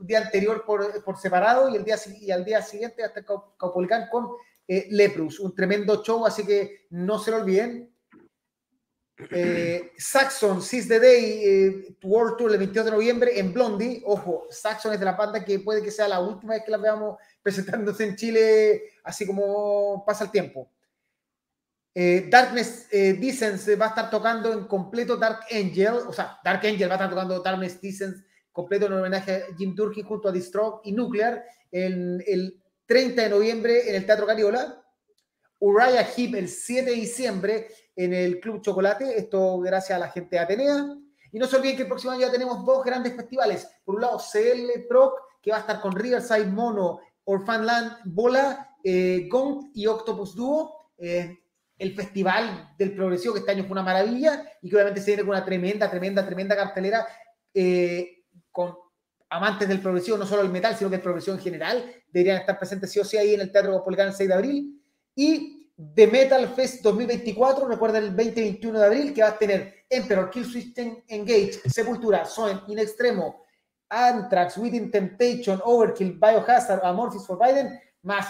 [0.01, 4.31] día anterior por, por, separado y, el día, y al día siguiente hasta Caupolicán con
[4.67, 7.90] eh, Leprus, un tremendo show, así que no se lo olviden.
[9.31, 14.03] Eh, Saxon, Seize the Day, eh, World Tour el 22 de noviembre en Blondie.
[14.07, 16.79] Ojo, Saxon es de la banda que puede que sea la última vez que la
[16.79, 20.71] veamos presentándose en Chile, así como pasa el tiempo.
[21.95, 26.89] Eh, Darkness Descents va a estar tocando en completo Dark Angel, o sea, Dark Angel
[26.89, 30.83] va a estar tocando Darkness Descents completo en homenaje a Jim Durkin junto a Distroke
[30.85, 34.77] y Nuclear el, el 30 de noviembre en el Teatro Cariola.
[35.61, 37.69] Uriah Heep el 7 de diciembre
[38.05, 40.97] en el Club Chocolate, esto gracias a la gente de Atenea.
[41.33, 43.69] Y no se olviden que el próximo año ya tenemos dos grandes festivales.
[43.85, 49.29] Por un lado, CL Proc, que va a estar con Riverside Mono, Orphanland Bola, eh,
[49.31, 50.93] Gong y Octopus Duo.
[50.97, 51.39] Eh,
[51.79, 55.23] el festival del progresivo, que este año fue una maravilla y que obviamente se viene
[55.23, 57.07] con una tremenda, tremenda, tremenda cartelera.
[57.53, 58.75] Eh, con
[59.29, 62.59] amantes del progresivo, no solo el metal, sino que el progresivo en general, deberían estar
[62.59, 64.83] presentes sí o sí ahí en el Teatro Caupolicán el 6 de abril.
[65.15, 65.60] Y
[65.95, 70.45] The Metal Fest 2024, recuerda el 20-21 de abril, que va a tener Emperor, Kill
[70.45, 73.45] System Engage, Sepultura, Soen, In Extremo,
[73.89, 78.27] Anthrax, Within Temptation, Overkill, Biohazard, Amorphis for Biden, más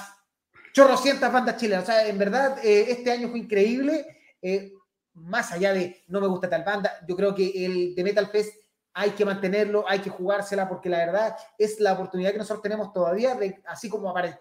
[0.73, 1.83] chorrocientas bandas chilenas.
[1.83, 4.07] O sea, en verdad, eh, este año fue increíble.
[4.41, 4.73] Eh,
[5.15, 8.55] más allá de no me gusta tal banda, yo creo que el The Metal Fest
[8.93, 12.93] hay que mantenerlo, hay que jugársela, porque la verdad es la oportunidad que nosotros tenemos
[12.93, 14.39] todavía, de, así como aparece.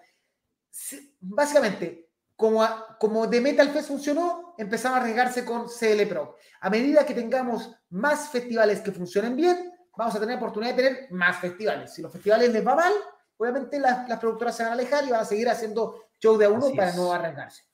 [1.19, 2.08] Básicamente,
[2.39, 2.65] como,
[2.97, 6.37] como de Metal Fest funcionó, empezamos a arriesgarse con CL Pro.
[6.61, 11.11] A medida que tengamos más festivales que funcionen bien, vamos a tener oportunidad de tener
[11.11, 11.93] más festivales.
[11.93, 12.93] Si los festivales les va mal,
[13.35, 16.45] obviamente las, las productoras se van a alejar y van a seguir haciendo show de
[16.45, 17.65] a uno para no arriesgarse.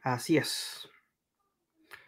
[0.00, 0.88] Así es.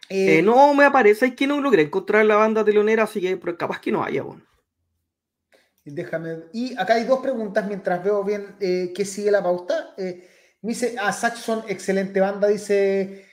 [0.07, 3.81] Eh, no me aparece, es que no logré encontrar la banda telonera, así que capaz
[3.81, 4.23] que no haya.
[4.23, 4.43] Bueno.
[5.83, 6.45] Déjame.
[6.53, 9.93] Y acá hay dos preguntas mientras veo bien eh, qué sigue la pauta.
[9.97, 10.29] Eh,
[10.65, 13.25] dice, a ah, Saxon, excelente banda, dice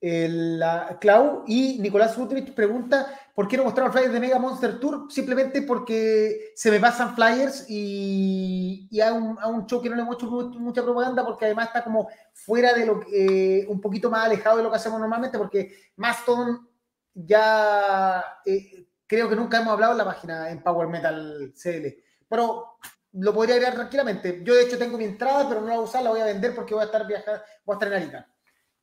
[0.00, 1.44] la Clau.
[1.46, 5.10] Y Nicolás Rutrich pregunta, ¿por qué no mostraron flyers de Mega Monster Tour?
[5.10, 9.96] Simplemente porque se me pasan flyers y, y a, un, a, un, show que no
[9.96, 10.22] le hemos
[10.58, 14.58] mucha propaganda porque además está como fuera de lo que, eh, un poquito más alejado
[14.58, 16.68] de lo que hacemos normalmente porque Maston
[17.14, 21.86] ya eh, creo que nunca hemos hablado en la página en Power Metal CL.
[22.28, 22.76] Pero
[23.12, 24.40] lo podría agregar tranquilamente.
[24.44, 26.26] Yo de hecho tengo mi entrada, pero no la voy a usar, la voy a
[26.26, 28.28] vender porque voy a estar viajando, voy a estar en Arica.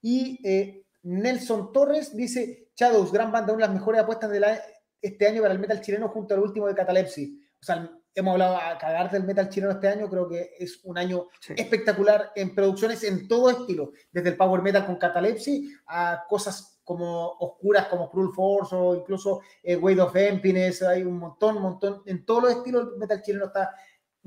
[0.02, 4.62] Y eh, Nelson Torres dice, Shadows, gran banda, una de las mejores apuestas de la,
[5.02, 7.42] este año para el metal chileno junto al último de Catalepsy.
[7.60, 10.98] O sea, hemos hablado a cagar del metal chileno este año, creo que es un
[10.98, 16.78] año espectacular en producciones en todo estilo, desde el power metal con Catalepsy a cosas
[16.84, 22.02] como oscuras como Cruel Force o incluso eh, Weight of Emptiness, hay un montón, montón,
[22.06, 23.76] en todos los estilos el metal chileno está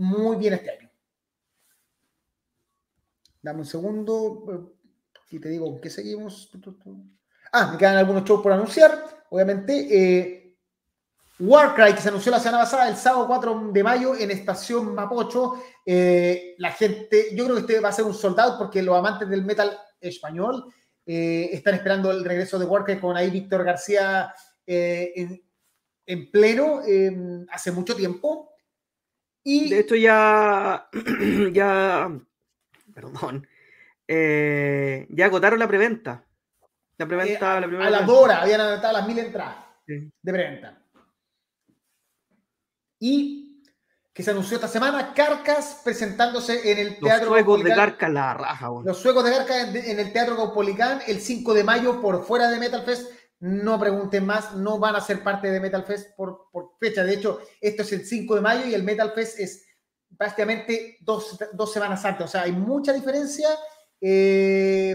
[0.00, 0.90] muy bien este año.
[3.42, 4.72] Dame un segundo.
[5.30, 6.50] Y te digo, ¿qué seguimos?
[7.52, 9.24] Ah, me quedan algunos shows por anunciar.
[9.28, 10.56] Obviamente, eh,
[11.38, 15.62] Warcry, que se anunció la semana pasada, el sábado 4 de mayo en Estación Mapocho.
[15.84, 19.28] Eh, la gente, yo creo que este va a ser un soldado porque los amantes
[19.28, 20.72] del metal español
[21.04, 24.34] eh, están esperando el regreso de Warcry con ahí Víctor García
[24.66, 25.42] en,
[26.32, 26.80] pleno
[27.50, 28.49] hace mucho tiempo.
[29.42, 30.88] Y de hecho ya,
[31.52, 32.10] ya,
[32.94, 33.46] perdón,
[34.06, 36.24] eh, ya agotaron la preventa.
[36.98, 40.82] La preventa, eh, la a, las dos habían anotado las mil entradas de preventa.
[42.98, 43.40] Y
[44.12, 48.34] que se anunció esta semana, Carcas presentándose en el Teatro Los suecos de Carcas la
[48.34, 48.68] raja.
[48.84, 52.58] Los suecos de Carcas en, el Teatro Caupolicán el 5 de mayo por fuera de
[52.58, 53.10] Metal Fest.
[53.40, 57.02] No pregunten más, no van a ser parte de Metal Fest por, por fecha.
[57.02, 59.64] De hecho, esto es el 5 de mayo y el Metal Fest es
[60.16, 62.26] prácticamente dos, dos semanas antes.
[62.26, 63.48] O sea, hay mucha diferencia
[64.00, 64.94] eh,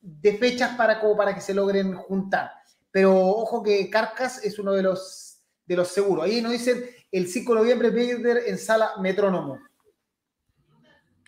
[0.00, 2.52] de fechas para, como para que se logren juntar.
[2.90, 6.24] Pero ojo que Carcas es uno de los, de los seguros.
[6.24, 9.58] Ahí nos dicen el 5 de noviembre Vader en sala Metrónomo.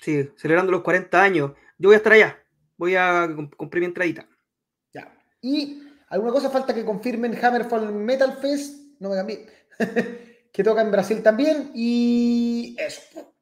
[0.03, 1.53] Sí, celebrando los 40 años.
[1.79, 2.39] Yo voy a estar allá.
[2.77, 4.29] Voy a comprar mi entradita.
[4.93, 5.17] Ya.
[5.41, 8.99] Y alguna cosa falta que confirmen Hammerfall Metal Fest.
[9.01, 9.47] No me cambié.
[10.53, 11.71] que toca en Brasil también.
[11.75, 13.35] Y eso.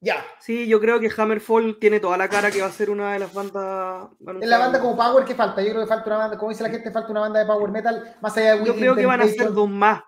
[0.00, 0.24] Ya.
[0.40, 3.18] Sí, yo creo que Hammerfall tiene toda la cara que va a ser una de
[3.18, 4.08] las bandas.
[4.40, 5.62] Es la banda como Power que falta.
[5.62, 7.70] Yo creo que falta una banda, como dice la gente, falta una banda de Power
[7.70, 10.02] Metal más allá de Yo creo que van a ser dos más.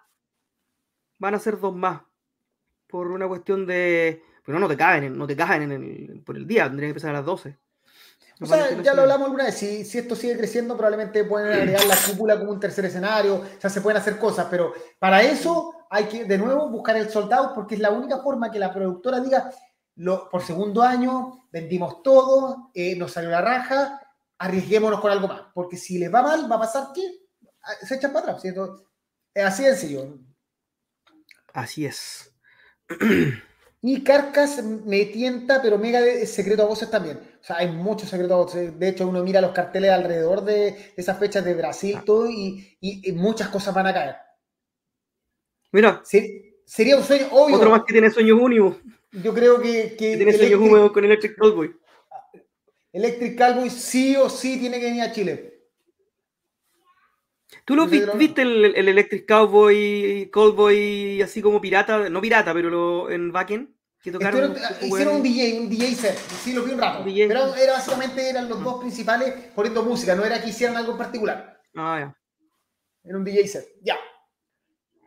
[1.19, 2.03] Van a ser dos más.
[2.87, 4.23] Por una cuestión de.
[4.45, 6.91] Pero no, no te caen, no te caen en el, por el día, tendría que
[6.91, 7.59] empezar a las 12.
[8.41, 11.85] O sea, ya lo hablamos alguna vez, si, si, esto sigue creciendo, probablemente pueden agregar
[11.87, 15.75] la cúpula como un tercer escenario, o sea, se pueden hacer cosas, pero para eso
[15.91, 19.21] hay que, de nuevo, buscar el soldado, porque es la única forma que la productora
[19.21, 19.51] diga,
[20.31, 24.01] por segundo año, vendimos todo, eh, nos salió la raja,
[24.39, 27.03] arriesguémonos con algo más, porque si les va mal, va a pasar que
[27.63, 28.85] ah, se echan para atrás, ¿cierto?
[29.35, 30.19] Es así de sencillo.
[31.53, 32.33] Así es.
[33.81, 37.21] Y Carcas me tienta, pero mega de secreto a voces también.
[37.41, 38.55] O sea, hay muchos secretos.
[38.55, 42.03] De hecho, uno mira los carteles alrededor de esas fechas de Brasil, ah.
[42.05, 42.77] todo, y,
[43.15, 44.17] muchas cosas van a caer.
[45.73, 46.03] Mira.
[46.65, 47.57] sería un sueño, obvio.
[47.57, 48.77] Otro más que tiene sueños únicos.
[49.13, 49.97] Yo creo que.
[49.97, 51.75] que tiene sueños húmedos con Electric Cowboy.
[52.93, 55.59] Electric Cowboy sí o sí tiene que venir a Chile.
[57.65, 62.09] ¿Tú lo viste, el, el, Electric Cowboy, Cowboy así como pirata?
[62.09, 63.69] No pirata, pero lo, en Backend.
[64.03, 67.05] Que tocaron hicieron un DJ, un DJ set, sí lo vi un rato.
[67.05, 70.99] Pero era, básicamente eran los dos principales poniendo música, no era que hicieran algo en
[70.99, 71.61] particular.
[71.75, 72.17] Ah, ya.
[73.05, 73.67] Era un DJ set.
[73.83, 73.97] Ya.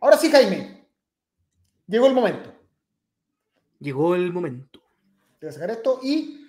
[0.01, 0.87] Ahora sí, Jaime.
[1.87, 2.53] Llegó el momento.
[3.79, 4.81] Llegó el momento.
[5.39, 6.47] Voy a sacar esto y.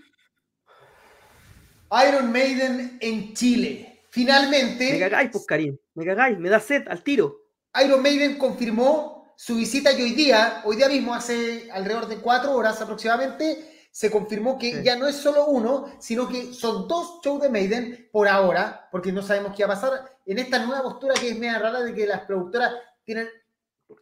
[2.08, 4.02] Iron Maiden en Chile.
[4.10, 4.92] Finalmente.
[4.92, 5.76] Me cagáis, pues, Karim.
[5.94, 7.36] Me cagáis, me da sed al tiro.
[7.84, 12.52] Iron Maiden confirmó su visita y hoy día, hoy día mismo, hace alrededor de cuatro
[12.52, 17.42] horas aproximadamente, se confirmó que ya no es solo uno, sino que son dos shows
[17.42, 21.14] de Maiden por ahora, porque no sabemos qué va a pasar en esta nueva postura
[21.14, 23.28] que es media rara de que las productoras tienen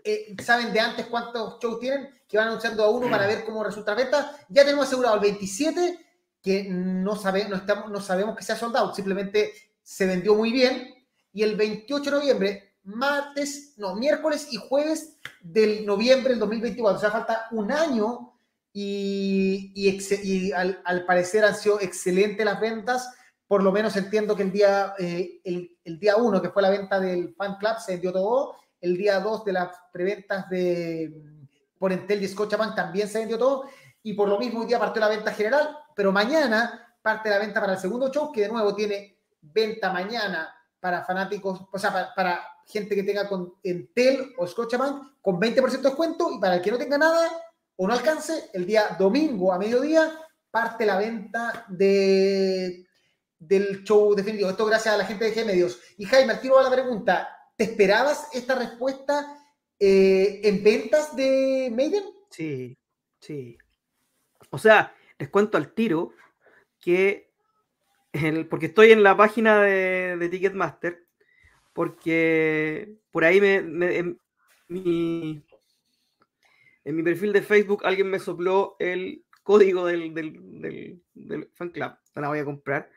[0.04, 3.64] eh, saben de antes cuántos shows tienen, que van anunciando a uno para ver cómo
[3.64, 4.36] resulta la venta.
[4.50, 6.06] Ya tenemos asegurado el 27,
[6.42, 10.94] que no, sabe, no, estamos, no sabemos que sea soldado, simplemente se vendió muy bien.
[11.32, 16.96] Y el 28 de noviembre, martes, no, miércoles y jueves del noviembre del 2024.
[16.96, 18.32] O sea, falta un año
[18.72, 23.12] y, y, al, parecer han sido excelentes las ventas.
[23.46, 26.70] Por lo menos entiendo que el día, eh, el, el, día 1, que fue la
[26.70, 31.12] venta del fan club, se vendió todo el día 2 de las preventas de
[31.78, 33.64] por Entel y Scotiabank también se vendió todo.
[34.02, 37.60] Y por lo mismo hoy día partió la venta general, pero mañana parte la venta
[37.60, 42.46] para el segundo show, que de nuevo tiene venta mañana para fanáticos, o sea, para,
[42.70, 46.70] gente que tenga con Entel o Scotiabank con 20% de descuento y para el que
[46.70, 47.28] no tenga nada
[47.76, 50.12] o no alcance, el día domingo a mediodía
[50.50, 52.86] parte la venta de,
[53.38, 54.50] del show definitivo.
[54.50, 55.80] Esto gracias a la gente de G Medios.
[55.96, 57.28] Y Jaime, al tiro a la pregunta,
[57.60, 59.36] ¿Te esperabas esta respuesta
[59.78, 62.04] eh, en ventas de Maiden?
[62.30, 62.74] Sí,
[63.18, 63.58] sí.
[64.48, 66.14] O sea, les cuento al tiro
[66.80, 67.34] que,
[68.48, 71.06] porque estoy en la página de, Ticketmaster,
[71.80, 74.20] porque por ahí me, en,
[74.68, 75.42] mi,
[76.84, 81.92] en mi perfil de Facebook alguien me sopló el código del, del, del fan club,
[82.16, 82.90] la voy a comprar,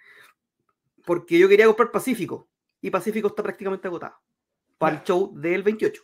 [1.05, 2.49] porque yo quería comprar Pacífico,
[2.81, 4.17] y Pacífico está prácticamente agotado
[4.77, 6.03] para el show del 28.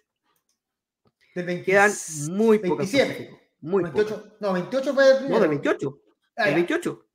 [1.35, 1.91] Del 20, Quedan
[2.29, 2.89] muy pocos.
[2.89, 3.51] 27.
[3.59, 5.35] Muy 28, No, 28 fue el primero.
[5.35, 6.01] No, del 28.
[6.37, 7.05] Ah, el 28.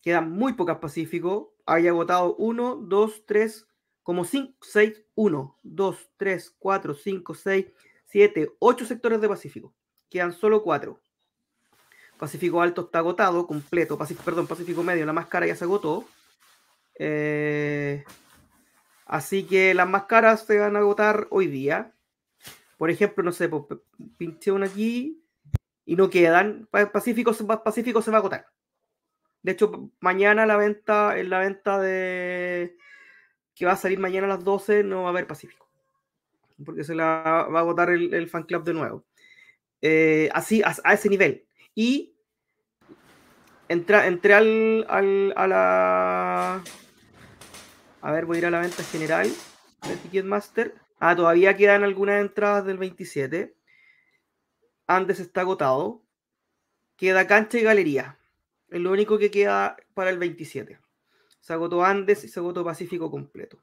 [0.00, 3.68] quedan muy pocas Pacífico, hay agotado 1, 2, 3,
[4.04, 7.66] como 5, 6, 1, 2, 3, 4, 5, 6,
[8.04, 9.74] 7, 8 sectores de Pacífico.
[10.10, 11.00] Quedan solo 4.
[12.18, 13.98] Pacífico Alto está agotado, completo.
[14.24, 16.04] Perdón, Pacífico Medio, la más cara ya se agotó.
[16.96, 18.04] Eh,
[19.06, 21.94] así que las más caras se van a agotar hoy día.
[22.76, 23.64] Por ejemplo, no sé, pues,
[24.18, 25.24] pinché una aquí
[25.86, 26.68] y no quedan.
[26.92, 27.32] Pacífico,
[27.64, 28.48] Pacífico se va a agotar.
[29.42, 32.76] De hecho, mañana la venta, en la venta de
[33.54, 35.68] que va a salir mañana a las 12, no va a haber Pacífico.
[36.64, 39.04] Porque se la va a agotar el, fan club de nuevo.
[39.82, 41.46] Eh, así, a ese nivel.
[41.74, 42.14] Y
[43.68, 44.86] entré, entré al,
[45.36, 46.62] a la.
[48.00, 49.30] A ver, voy a ir a la venta general
[49.88, 50.74] de Ticketmaster.
[51.00, 53.54] Ah, todavía quedan algunas entradas del 27.
[54.86, 56.02] Andes está agotado.
[56.96, 58.18] Queda cancha y galería.
[58.68, 60.78] Es lo único que queda para el 27.
[61.44, 63.58] Se agotó Andes y se agotó Pacífico completo.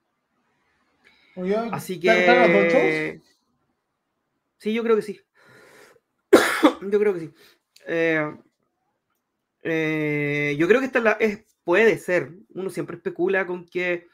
[1.72, 3.20] Así que.
[4.60, 5.20] Sí, yo creo que sí.
[6.91, 7.34] yo creo que sí.
[7.88, 8.36] Eh,
[9.63, 14.06] eh, yo creo que esta la, es, puede ser, uno siempre especula con que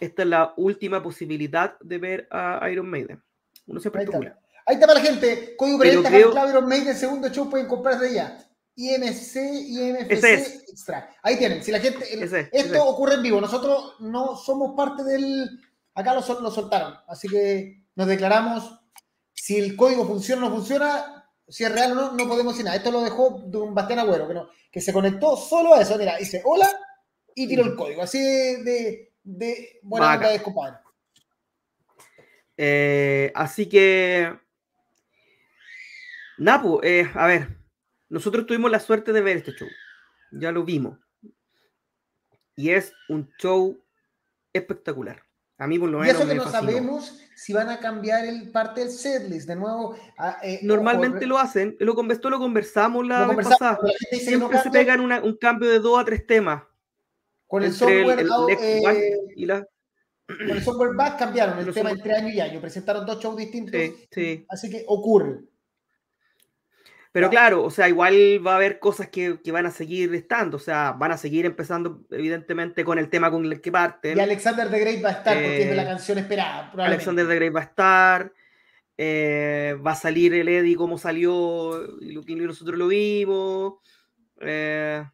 [0.00, 3.22] esta es la última posibilidad de ver a Iron Maiden.
[3.66, 4.30] Uno siempre Ahí especula.
[4.30, 4.40] Está.
[4.64, 5.54] Ahí está para la gente.
[5.58, 6.48] Código Preventa creo...
[6.48, 8.48] Iron Maiden, segundo show, pueden comprar de ella.
[8.76, 9.36] IMC,
[9.68, 10.24] IMFC
[10.68, 11.08] Extra.
[11.22, 11.62] Ahí tienen.
[11.62, 12.04] Si la gente.
[12.52, 13.40] esto ocurre en vivo.
[13.40, 15.48] Nosotros no somos parte del.
[15.94, 16.94] Acá lo, lo soltaron.
[17.06, 18.80] Así que nos declaramos.
[19.32, 22.64] Si el código funciona o no funciona, si es real o no, no podemos decir
[22.64, 22.76] nada.
[22.76, 25.98] Esto lo dejó de un Bastián Agüero, que, no, que se conectó solo a eso.
[25.98, 26.68] Mira, dice hola
[27.34, 28.02] y tiró el código.
[28.02, 30.78] Así de, de buena onda de compadre.
[32.56, 34.32] Eh, así que,
[36.38, 37.58] Napo, eh, a ver,
[38.14, 39.66] nosotros tuvimos la suerte de ver este show.
[40.30, 41.00] Ya lo vimos.
[42.54, 43.84] Y es un show
[44.52, 45.24] espectacular.
[45.58, 46.14] A mí por lo menos.
[46.14, 49.48] Y eso que no sabemos si van a cambiar el parte del setlist.
[49.48, 49.98] De nuevo.
[50.16, 51.76] Ah, eh, Normalmente lo hacen.
[51.80, 53.80] Lo, esto lo conversamos la vez pasada.
[54.12, 56.62] Siempre se pegan un cambio de dos a tres temas.
[57.48, 58.20] Con el software.
[58.20, 59.66] El, eh, y la...
[60.28, 62.60] Con el software back cambiaron el tema entre año y año.
[62.60, 63.74] Presentaron dos shows distintos.
[64.12, 65.40] Sí, Así que ocurre.
[67.14, 70.56] Pero claro, o sea, igual va a haber cosas que, que, van a seguir estando,
[70.56, 74.18] o sea, van a seguir empezando, evidentemente, con el tema con el que parten.
[74.18, 76.72] Y Alexander the Great va a estar, porque es de la eh, canción esperada.
[76.76, 78.32] Alexander the Great va a estar,
[78.98, 83.74] eh, va a salir el Eddie como salió, y lo que nosotros lo vimos.
[84.40, 85.04] Eh,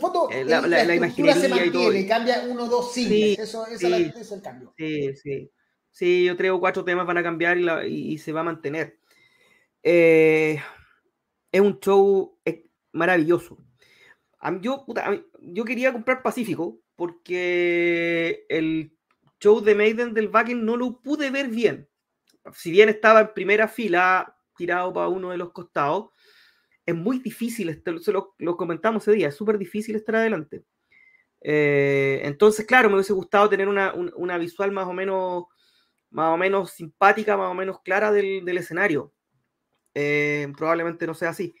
[0.00, 3.64] foto, eh, la, la, la, se mantiene, y cambia uno o dos eso, sí, eso
[3.68, 4.74] es el cambio.
[4.76, 5.52] Sí, sí.
[5.92, 8.98] Sí, yo creo cuatro temas van a cambiar y, y, y se va a mantener.
[9.84, 10.60] Eh,
[11.52, 12.38] es un show
[12.92, 13.58] maravilloso.
[14.60, 14.86] Yo,
[15.40, 18.92] yo quería comprar Pacífico porque el
[19.40, 21.88] show de Maiden del Wacken no lo pude ver bien.
[22.54, 26.10] Si bien estaba en primera fila, tirado para uno de los costados,
[26.86, 30.64] es muy difícil, este, se lo, comentamos ese día, es súper difícil estar adelante.
[31.40, 35.44] Eh, entonces, claro, me hubiese gustado tener una, visual más o menos
[36.10, 39.12] más o menos simpática, más o menos clara del escenario.
[39.94, 41.54] Eh, probablemente no sea así.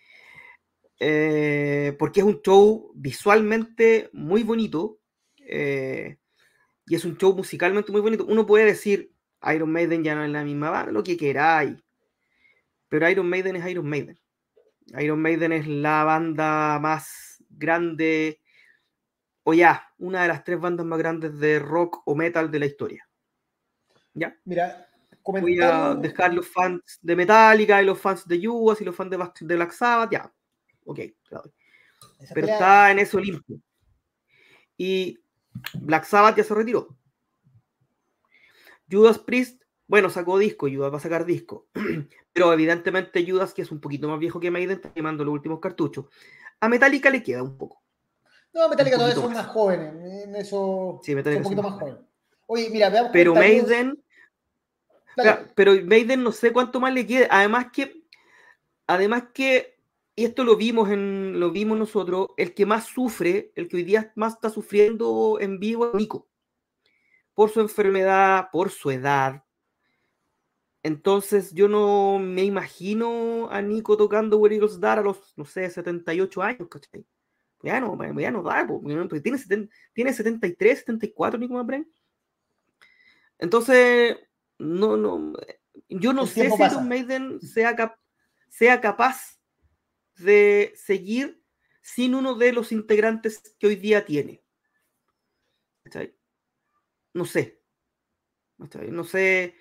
[1.00, 4.98] Eh, porque es un show visualmente muy bonito
[5.38, 6.18] eh,
[6.86, 8.26] y es un show musicalmente muy bonito.
[8.26, 9.12] Uno puede decir
[9.54, 11.76] Iron Maiden ya no es la misma banda, lo que queráis,
[12.88, 14.18] pero Iron Maiden es Iron Maiden.
[14.98, 18.40] Iron Maiden es la banda más grande,
[19.44, 22.66] o ya, una de las tres bandas más grandes de rock o metal de la
[22.66, 23.08] historia.
[24.14, 24.36] ¿Ya?
[24.44, 24.87] Mira,
[25.32, 29.10] Voy a dejar los fans de Metallica y los fans de Judas y los fans
[29.10, 30.32] de, de Black Sabbath, ya.
[30.84, 31.52] Ok, claro.
[32.32, 33.60] Pero está en eso limpio.
[34.76, 35.18] Y
[35.74, 36.96] Black Sabbath ya se retiró.
[38.90, 41.68] Judas Priest, bueno, sacó disco, Judas va a sacar disco.
[42.32, 45.60] Pero evidentemente Judas, que es un poquito más viejo que Maiden, está quemando los últimos
[45.60, 46.06] cartuchos.
[46.60, 47.82] A Metallica le queda un poco.
[48.54, 49.46] No, Metallica todavía son más.
[49.48, 50.24] jóvenes.
[50.24, 52.00] En eso sí, Metallica son un poquito más jóvenes.
[52.46, 53.10] Oye, mira, veamos.
[53.12, 54.02] Pero Maiden
[55.54, 57.28] pero Maiden no sé cuánto más le quede.
[57.30, 58.04] Además que,
[58.86, 59.78] además que,
[60.14, 63.84] y esto lo vimos en, lo vimos nosotros, el que más sufre, el que hoy
[63.84, 66.28] día más está sufriendo en vivo es Nico.
[67.34, 69.44] Por su enfermedad, por su edad.
[70.82, 75.68] Entonces yo no me imagino a Nico tocando Where Eagles Dar a los, no sé,
[75.68, 77.04] 78 años, ¿cachai?
[77.62, 79.38] Ya no, ya no da, porque tiene,
[79.92, 81.90] tiene 73, 74 Nico Mabren.
[83.38, 84.16] Entonces,
[84.58, 85.34] no, no,
[85.88, 87.98] yo no sé si Iron Maiden sea,
[88.48, 89.38] sea capaz
[90.16, 91.42] de seguir
[91.80, 94.42] sin uno de los integrantes que hoy día tiene.
[97.14, 97.62] No sé.
[98.58, 99.54] No sé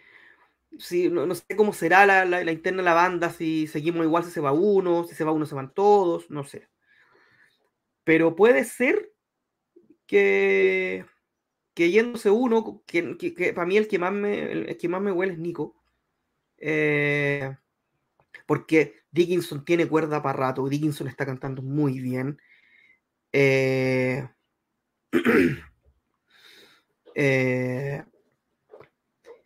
[0.79, 4.31] si, no, sé cómo será la, la, interna de la banda, si seguimos igual, si
[4.31, 6.67] se va uno, si se va uno, se van todos, no sé.
[8.03, 9.13] Pero puede ser
[10.05, 11.05] que,
[11.77, 15.33] que yéndose uno, que, para mí el que más me, el que más me huele
[15.33, 15.75] es Nico.
[16.57, 17.55] Eh,
[18.47, 22.41] porque Dickinson tiene cuerda para rato, Dickinson está cantando muy bien.
[23.31, 24.27] Eh,
[27.13, 28.03] eh,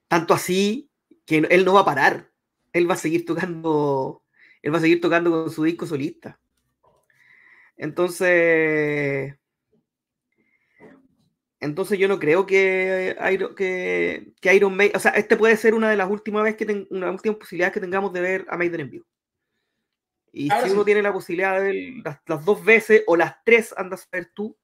[0.07, 0.89] tanto así
[1.25, 2.31] que él no va a parar.
[2.71, 4.23] Él va a seguir tocando,
[4.61, 6.39] él va a seguir tocando con su disco solista.
[7.75, 9.35] Entonces,
[11.61, 15.91] entonces yo no creo que Iron, que, Iron Maiden, o sea, este puede ser una
[15.91, 18.89] de las últimas veces que una última posibilidades que tengamos de ver a Maiden en
[18.89, 19.05] vivo.
[20.33, 24.07] Y si uno tiene la posibilidad de ver las, dos veces o las tres, andas
[24.11, 24.57] a ver tú,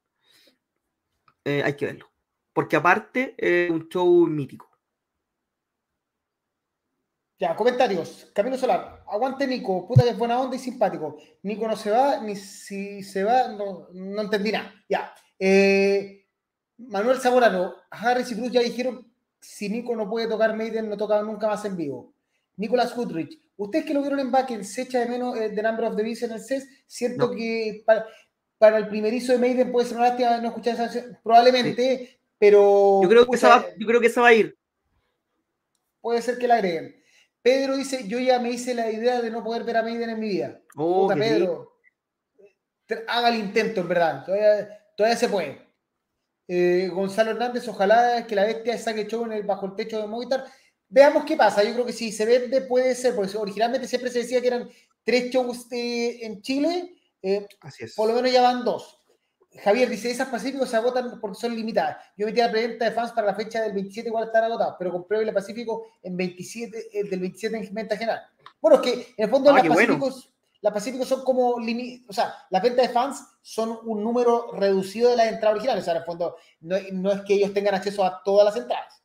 [1.44, 2.10] eh, hay que verlo.
[2.52, 4.68] Porque aparte es un show mítico.
[7.38, 8.28] Ya, comentarios.
[8.34, 9.04] Camino Solar.
[9.06, 9.86] Aguante Nico.
[9.86, 11.16] Puta que es buena onda y simpático.
[11.42, 14.74] Nico no se va, ni si se va, no, no entendí nada.
[14.88, 15.14] Ya.
[15.38, 16.27] Eh,
[16.78, 17.74] Manuel Zamorano.
[17.90, 19.06] Harris y Bruce ya dijeron
[19.40, 22.12] si Nico no puede tocar Maiden, no toca nunca más en vivo.
[22.56, 23.40] Nicolás Goodrich.
[23.56, 26.02] Ustedes que lo vieron en Backen, se echa de menos eh, The Number of the
[26.02, 26.68] Beast en el CES.
[26.86, 32.20] Siento que para, el primerizo de Maiden puede ser una lástima no escuchar esa Probablemente,
[32.38, 33.00] pero.
[33.02, 34.56] Yo creo, que esa va, yo creo que esa va a ir.
[36.00, 36.98] Puede ser que la agreguen.
[37.42, 40.20] Pedro dice, yo ya me hice la idea de no poder ver a Maiden en
[40.20, 40.60] mi vida.
[40.76, 41.78] Oh, Pedro,
[43.06, 44.24] haga el intento, en verdad.
[44.96, 45.67] Todavía, se puede.
[46.48, 50.06] Eh, Gonzalo Hernández, ojalá que la bestia saque show en el, bajo el techo de
[50.06, 50.46] Movistar.
[50.88, 51.62] Veamos qué pasa.
[51.62, 54.68] Yo creo que si se vende puede ser, porque originalmente siempre se decía que eran
[55.04, 56.94] tres shows en Chile.
[57.20, 57.94] Eh, Así es.
[57.94, 58.98] Por lo menos ya van dos.
[59.62, 61.98] Javier dice, esas Pacíficos se agotan porque son limitadas.
[62.16, 64.92] Yo metí la preventa de fans para la fecha del 27 igual están agotadas, pero
[64.92, 68.22] compré el Pacífico en 27, el del 27 en venta general.
[68.60, 72.34] Bueno, es que en el fondo ah, las, Pacíficos, las Pacíficos son como, o sea,
[72.50, 75.82] las ventas de fans son un número reducido de las entradas originales.
[75.82, 78.56] O sea, en el fondo no, no es que ellos tengan acceso a todas las
[78.56, 79.02] entradas.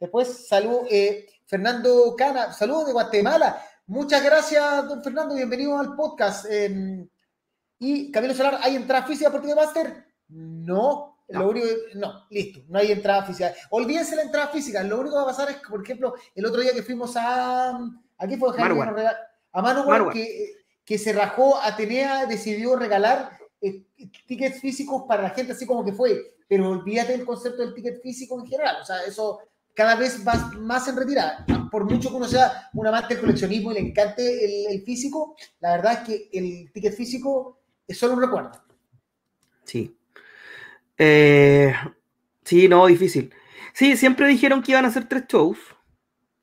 [0.00, 3.62] Después, salud, eh, Fernando Cana, saludos de Guatemala.
[3.86, 6.46] Muchas gracias, don Fernando, bienvenido al podcast.
[6.50, 7.06] Eh,
[7.78, 10.06] y Camilo Solar, ¿hay entrada física por Master?
[10.28, 11.40] No, no.
[11.40, 13.52] Lo único, no, listo, no hay entrada física.
[13.70, 14.82] Olvídense la entrada física.
[14.82, 17.16] Lo único que va a pasar es que, por ejemplo, el otro día que fuimos
[17.16, 17.78] a.
[18.18, 23.82] Aquí fue a Manowar, que, que se rajó, Atenea decidió regalar eh,
[24.26, 26.36] tickets físicos para la gente, así como que fue.
[26.48, 28.76] Pero olvídate del concepto del ticket físico en general.
[28.80, 29.40] O sea, eso
[29.74, 31.44] cada vez va más en retirada.
[31.72, 35.34] Por mucho que uno sea un amante del coleccionismo y le encante el, el físico,
[35.58, 38.52] la verdad es que el ticket físico es solo un recuerdo.
[39.64, 39.98] Sí.
[40.96, 41.74] Eh,
[42.44, 43.34] sí, no, difícil.
[43.74, 45.58] Sí, siempre dijeron que iban a hacer tres shows.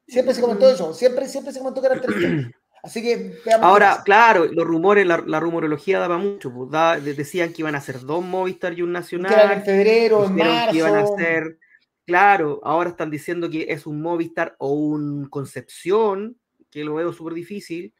[0.05, 2.53] Siempre se comentó eso, siempre, siempre se comentó que eran tres shows.
[2.83, 6.53] Así que Ahora, claro, los rumores, la, rumorología daba mucho.
[6.53, 9.33] Pues, decían que iban a ser dos Movistar y un Nacional.
[9.33, 10.71] Que eran en febrero, en marzo.
[10.71, 11.59] Que iban a ser,
[12.05, 16.37] claro, ahora están diciendo que es un Movistar o un Concepción,
[16.69, 17.93] que lo veo súper difícil.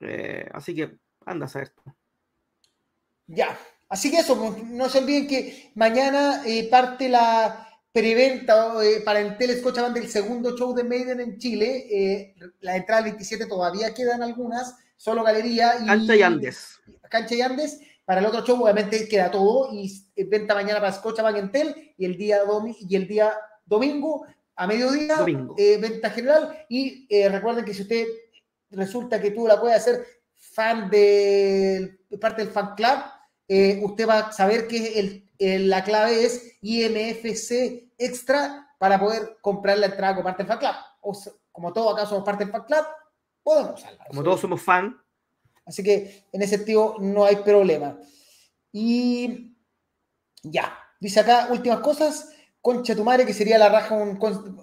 [0.00, 1.72] Eh, así que anda a saber.
[3.28, 3.56] Ya,
[3.88, 9.20] así que eso, pues, no se olviden que mañana eh, parte la preventa eh, para
[9.20, 11.86] el Telescochaban del segundo show de Maiden en Chile.
[11.90, 15.74] Eh, la entrada del 27 todavía quedan algunas, solo galería.
[15.82, 16.80] Y, Cancha y Andes.
[17.08, 17.80] Cancha y Andes.
[18.04, 22.06] Para el otro show, obviamente, queda todo y venta mañana para Scotiabank en Tel y
[22.06, 22.40] el día,
[22.80, 23.34] y el día
[23.66, 24.24] domingo
[24.56, 25.16] a mediodía,
[25.56, 26.64] venta general.
[26.70, 28.06] Y recuerden que si usted
[28.70, 32.98] resulta que tú la puedes hacer fan de parte del fan club,
[33.46, 39.86] eh, usted va a saber que la clave es IMFC extra para poder comprar la
[39.86, 40.74] entrada como parte del fan club.
[41.00, 41.16] O
[41.52, 42.84] como todos acá somos parte del fan club,
[43.42, 44.04] podemos usarla.
[44.08, 44.96] Como todos somos fan.
[45.64, 47.98] Así que en ese sentido no hay problema.
[48.72, 49.56] Y
[50.42, 52.30] ya, dice acá últimas cosas.
[52.60, 54.18] Concha tu madre, que sería la raja un,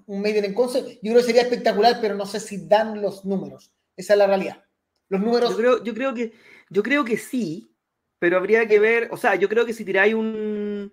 [0.05, 0.85] un Maiden en concert.
[0.85, 3.73] Yo creo que sería espectacular, pero no sé si dan los números.
[3.95, 4.63] Esa es la realidad.
[5.07, 5.51] Los números.
[5.51, 6.33] Yo creo, yo creo que,
[6.69, 7.74] yo creo que sí,
[8.25, 10.91] pero habría que ver, o sea, yo creo que si tiráis un,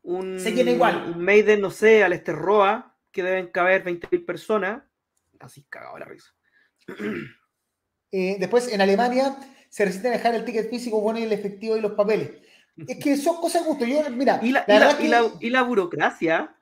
[0.00, 1.12] un, Se igual.
[1.14, 4.82] un Maiden, no sé, al este Roa, que deben caber 20.000 personas,
[5.40, 6.34] así cagado la risa.
[8.12, 9.36] Eh, después, en Alemania,
[9.68, 12.32] se resisten a dejar el ticket físico, bueno, y el efectivo y los papeles.
[12.88, 13.84] Es que son cosas de gusto.
[13.84, 14.64] Yo, mira, y la,
[15.38, 16.56] y la, burocracia.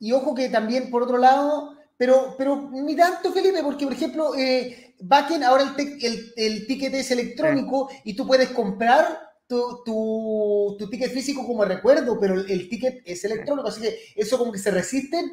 [0.00, 4.34] Y ojo que también, por otro lado, pero, pero ni tanto, Felipe, porque, por ejemplo,
[4.36, 4.94] eh,
[5.44, 11.12] ahora el, el, el, ticket es electrónico y tú puedes comprar tu, tu, tu ticket
[11.12, 14.70] físico como recuerdo, pero el, el ticket es electrónico, así que eso como que se
[14.70, 15.32] resisten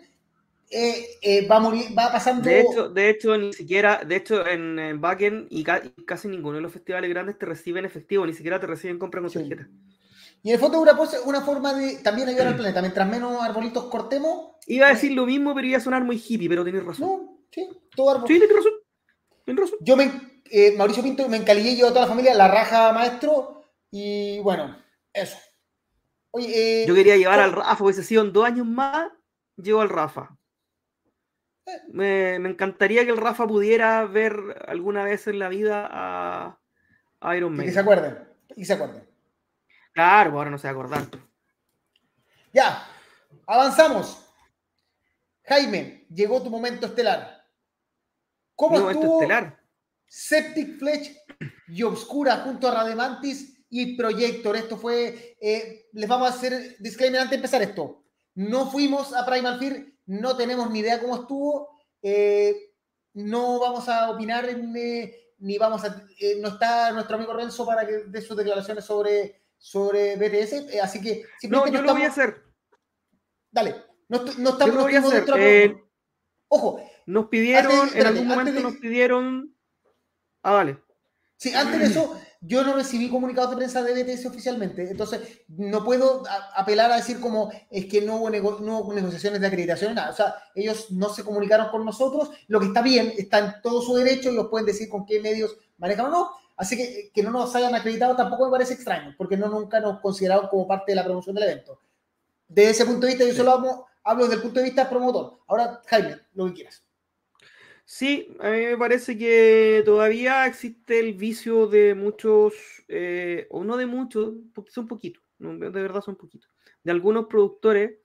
[0.75, 2.49] eh, eh, va a morir, va pasando.
[2.49, 6.61] De hecho, de hecho, ni siquiera, de hecho, en, en backend y, casi ninguno de
[6.61, 9.67] los festivales grandes te reciben efectivo, ni siquiera te reciben compra con tarjeta.
[10.43, 10.93] Y en el fondo una,
[11.25, 12.81] una forma de también ayudar al planeta.
[12.81, 14.57] Mientras menos arbolitos cortemos.
[14.67, 17.07] Iba a decir lo mismo, pero iba a sonar muy hippie, pero tienes razón.
[17.07, 18.27] No, sí, todo árbol.
[18.27, 18.73] Sí, tienes razón.
[19.45, 19.77] Tienes razón.
[19.81, 20.11] Yo me,
[20.51, 24.75] eh, Mauricio Pinto, me encalillé yo a toda la familia, la raja maestro, y bueno,
[25.13, 25.37] eso.
[26.31, 29.11] Oye, yo quería llevar al Rafa, hubiese sido en dos años más,
[29.55, 30.35] llevo al Rafa.
[31.89, 36.59] Me, encantaría que el Rafa pudiera ver alguna vez en la vida a,
[37.35, 37.65] Iron Man.
[37.65, 38.17] Y que se acuerden.
[38.55, 39.12] Y se acuerden.
[39.93, 41.07] Claro, ahora no se va a acordar.
[42.51, 42.87] Ya,
[43.47, 44.25] avanzamos.
[45.45, 47.45] Jaime, llegó tu momento estelar.
[48.55, 49.59] ¿Cómo estuvo momento estelar?
[50.05, 51.15] Septic Fletch
[51.67, 54.55] y Obscura junto a Rademantis y Projector?
[54.55, 55.37] Esto fue.
[55.39, 58.03] Eh, les vamos a hacer disclaimer antes de empezar esto.
[58.35, 61.69] No fuimos a Primal Fear no tenemos ni idea cómo estuvo,
[62.01, 62.73] eh,
[63.13, 66.03] no vamos a opinar eh, ni vamos a,
[66.39, 71.23] no está nuestro amigo Renzo para que dé sus declaraciones sobre, sobre BTS, así que
[71.47, 72.43] no, yo lo voy a hacer.
[73.49, 73.73] Dale,
[74.09, 75.77] no, no estamos voy a hacer.
[76.49, 76.81] Ojo.
[77.05, 79.55] Nos pidieron, en algún momento nos pidieron.
[80.41, 80.79] Ah, vale.
[81.37, 85.85] Sí, antes de eso, yo no recibí comunicados de prensa de BTS oficialmente, entonces no
[85.85, 86.23] puedo
[86.57, 90.09] apelar a decir como es que no hubo, negociaciones de acreditación, nada.
[90.09, 93.81] O sea, ellos no se comunicaron con nosotros, lo que está bien, está en todo
[93.81, 96.42] su derecho, ellos pueden decir con qué medios manejan o no.
[96.55, 99.99] Así que que no nos hayan acreditado tampoco me parece extraño, porque no nunca nos
[99.99, 101.79] consideraron como parte de la promoción del evento.
[102.47, 105.39] Desde ese punto de vista, yo solo hablo, hablo desde el punto de vista promotor.
[105.47, 106.83] Ahora, Jaime, lo que quieras.
[107.85, 112.53] Sí, a mí me parece que todavía existe el vicio de muchos,
[112.87, 116.49] eh, o no de muchos, porque son poquitos, de verdad son poquitos,
[116.83, 117.97] de algunos productores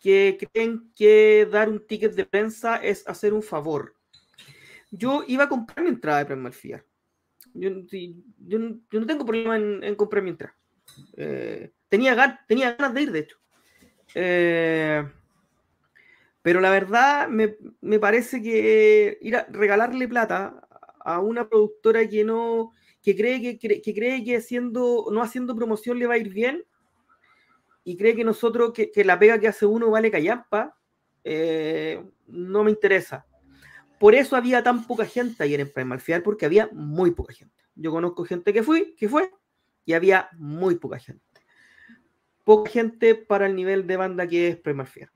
[0.00, 3.96] que creen que dar un ticket de prensa es hacer un favor.
[4.90, 6.54] Yo iba a comprar mi entrada de Primal
[7.54, 10.56] Yo, no tengo problema en, comprar mi entrada.
[11.16, 13.38] Eh, tenía, ganas de ir, de hecho.
[14.14, 15.06] Eh,
[16.42, 20.66] pero la verdad, me, parece que ir a regalarle plata
[21.00, 22.72] a una productora que no,
[23.02, 26.64] que cree que, que cree que haciendo, no haciendo promoción le va a ir bien
[27.88, 30.76] y cree que nosotros, que, la pega que hace uno vale callampa,
[31.24, 33.24] eh, no me interesa.
[33.98, 37.64] Por eso había tan poca gente ayer en Primal Fear, porque había muy poca gente.
[37.74, 39.30] Yo conozco gente que fui, que fue,
[39.84, 41.24] y había muy poca gente.
[42.44, 45.10] Poca gente para el nivel de banda que es Primal Fear.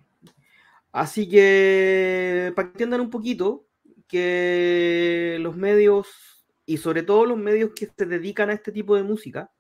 [0.91, 3.67] Así que, para que entiendan un poquito,
[4.07, 6.09] que los medios,
[6.67, 9.51] y sobre todo los medios que se dedican a este tipo de música,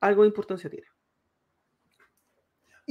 [0.00, 0.86] algo de importancia tiene.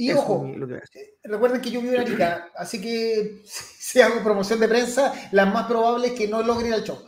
[0.00, 4.68] Y ojo, eh, recuerden que yo vivo en Arica, así que si hago promoción de
[4.68, 7.00] prensa, la más probable es que no logre ir al show.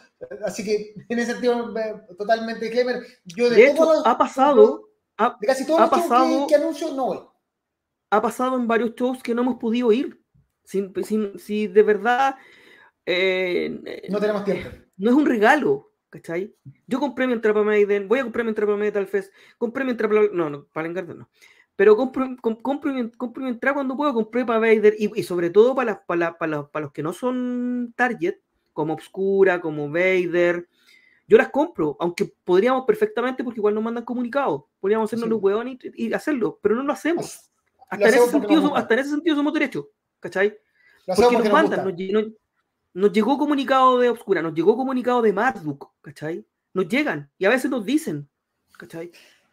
[0.44, 1.72] Así que en ese sentido,
[2.18, 4.88] totalmente Clemer, yo de, de hecho, ha pasado,
[5.40, 7.20] de casi todos los shows que, anuncio, no voy.
[8.10, 10.20] Ha pasado en varios shows que no hemos podido ir
[10.64, 12.36] si, de verdad...
[13.06, 14.68] Eh, no tenemos tiempo.
[14.96, 16.56] No es un regalo, ¿cachai?
[16.88, 19.84] Yo compré mi entrada para Maiden, voy a comprar mi entrada para Metal Fest, compré
[19.84, 20.28] mi entrada para...
[20.32, 21.30] No, no, para Engarden no.
[21.80, 23.00] Pero compro, compro, mi,
[23.48, 27.02] entrada cuando puedo, compré para Vader y, sobre todo para, para, para, para, los que
[27.02, 28.34] no son target,
[28.74, 30.68] como Obscura, como Vader,
[31.26, 35.78] yo las compro, aunque podríamos perfectamente, porque igual nos mandan comunicados, podríamos hacernos los huevones
[35.94, 37.50] y, hacerlo, pero no lo hacemos.
[37.88, 39.86] Hasta, en, ese sentido, hasta en ese sentido somos derechos.
[40.20, 40.58] ¿cachai?
[41.06, 41.96] Porque nos mandan,
[42.92, 46.46] nos, llegó comunicado de Obscura, nos llegó comunicado de Marduk, ¿cachai?
[46.74, 48.28] Nos llegan y a veces nos dicen,
[48.76, 49.10] ¿cachai?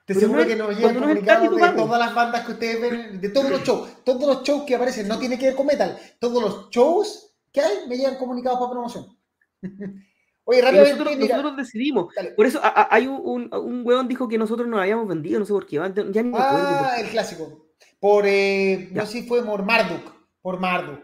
[0.08, 3.50] Te seguro que nos llegan comunicados de todas las bandas que ustedes ven, de todos
[3.52, 6.70] los shows, todos los shows que aparecen, no tiene que ver con metal, todos los
[6.70, 9.06] shows que hay me llegan comunicados para promoción.
[10.46, 12.16] Oye, rápidamente, nosotros, nosotros decidimos.
[12.38, 15.66] Por eso hay un, un, un, dijo que nosotros nos habíamos vendido, no sé por
[15.66, 15.76] qué.
[15.76, 16.32] Ya ni.
[16.34, 17.68] Ah, el clásico.
[18.00, 20.10] Por, eh, no sé si fue por Marduk.
[20.42, 21.02] Por Marduk.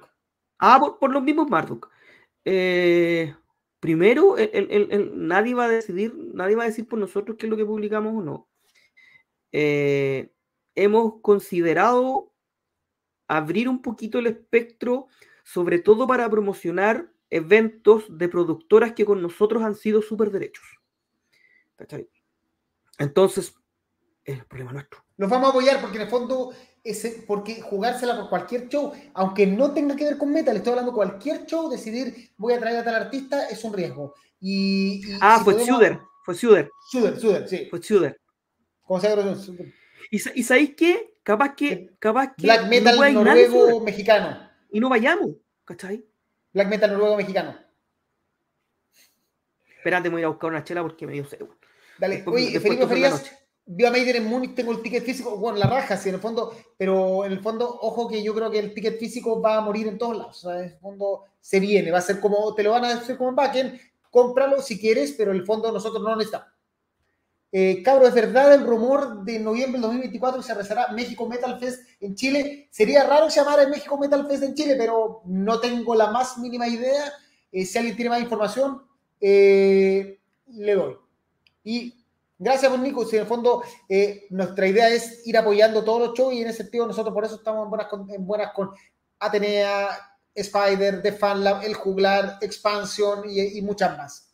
[0.59, 1.89] Ah, por, los mismos Marduk.
[2.45, 3.35] Eh,
[3.81, 4.37] primero,
[5.13, 8.13] nadie va a decidir, nadie va a decir por nosotros qué es lo que publicamos
[8.15, 8.47] o no.
[9.53, 10.33] Eh,
[10.75, 12.33] hemos considerado
[13.27, 15.07] abrir un poquito el espectro,
[15.43, 20.65] sobre todo para promocionar eventos de productoras que con nosotros han sido súper derechos.
[22.99, 23.55] Entonces,
[24.25, 25.03] es el problema nuestro.
[25.17, 29.47] Los vamos a apoyar porque en el fondo ese, porque jugársela por cualquier show, aunque
[29.47, 32.83] no tenga que ver con metal, estoy hablando cualquier show, decidir voy a traer a
[32.83, 34.13] tal artista es un riesgo.
[34.39, 36.69] Y, ah, fue Suder, fue Suder.
[36.89, 37.67] Suder, Suder, sí.
[37.69, 38.19] Fue Suder.
[38.83, 39.15] Como sea,
[40.11, 41.15] ¿Y, ¿Y sabéis qué?
[41.23, 44.49] Capaz que, capaz que Black metal noruego mexicano.
[44.71, 45.31] Y no vayamos,
[45.63, 46.05] ¿cachai?
[46.53, 47.57] Black metal noruego mexicano.
[49.77, 51.39] Espérate, me voy a buscar una chela porque me dio sed.
[51.97, 53.31] Dale, oye, Felipe Ferías,
[53.65, 56.21] vio a Maider en Múnich, tengo el ticket físico, bueno, la raja, sí, en el
[56.21, 59.61] fondo, pero en el fondo, ojo que yo creo que el ticket físico va a
[59.61, 62.53] morir en todos lados, o sea, en el fondo se viene, va a ser como,
[62.55, 63.79] te lo van a hacer como en backend,
[64.09, 66.52] cómpralo si quieres, pero en el fondo nosotros no necesitamos.
[67.55, 71.59] Eh, cabro, ¿es verdad el rumor de noviembre del 2024 que se realizará México Metal
[71.59, 72.67] Fest en Chile?
[72.71, 76.67] Sería raro llamar a México Metal Fest en Chile, pero no tengo la más mínima
[76.67, 77.13] idea.
[77.51, 78.81] Eh, si alguien tiene más información,
[79.21, 80.97] eh, le doy.
[81.63, 82.03] Y
[82.39, 83.05] gracias, por Nico.
[83.05, 83.61] Si en el fondo
[84.31, 87.35] nuestra idea es ir apoyando todos los shows y en ese sentido nosotros por eso
[87.35, 88.71] estamos en buenas con, en buenas con
[89.19, 89.89] Atenea,
[90.33, 94.32] Spider, The Fan Lab, El Juglar, Expansion y muchas más.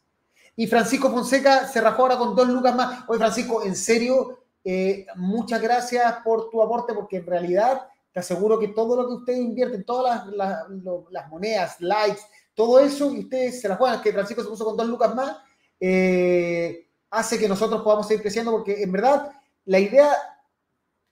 [0.59, 3.05] Y Francisco Fonseca se rajó ahora con dos lucas más.
[3.07, 8.59] Oye, Francisco, en serio, eh, muchas gracias por tu aporte, porque en realidad te aseguro
[8.59, 12.19] que todo lo que ustedes invierten, todas las, monedas, likes,
[12.53, 15.37] todo eso, y ustedes se las que Francisco se puso con dos lucas más,
[15.79, 19.31] eh, hace que nosotros podamos seguir creciendo, porque en verdad
[19.63, 20.11] la idea,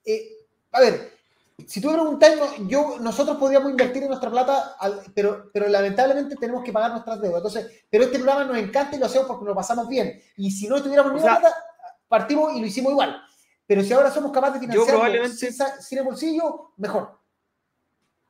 [0.03, 0.29] eh,
[0.73, 1.16] a ver,
[1.65, 2.33] si tú me preguntas,
[2.67, 4.75] yo, nosotros podríamos invertir en nuestra plata,
[5.15, 7.37] pero, pero lamentablemente tenemos que pagar nuestras deudas.
[7.37, 10.21] Entonces, pero este programa nos encanta y lo hacemos porque nos pasamos bien.
[10.35, 11.51] Y si no tuviéramos ni plata,
[12.07, 13.19] partimos y lo hicimos igual.
[13.65, 15.35] Pero si ahora somos capaces de financiar probablemente,
[15.81, 17.19] sin, el bolsillo, mejor.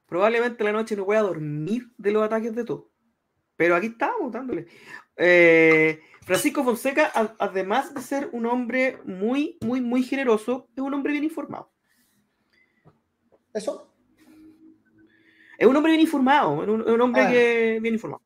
[0.08, 2.90] Probablemente la noche no voy a dormir de los ataques de todo.
[3.58, 4.68] Pero aquí estamos dándole.
[5.18, 11.12] Eh, Francisco Fonseca, además de ser un hombre muy, muy, muy generoso, es un hombre
[11.12, 11.72] bien informado.
[13.58, 13.91] Eso.
[15.58, 17.30] Es un hombre bien informado, es un, hombre ah.
[17.32, 18.22] que bien informado.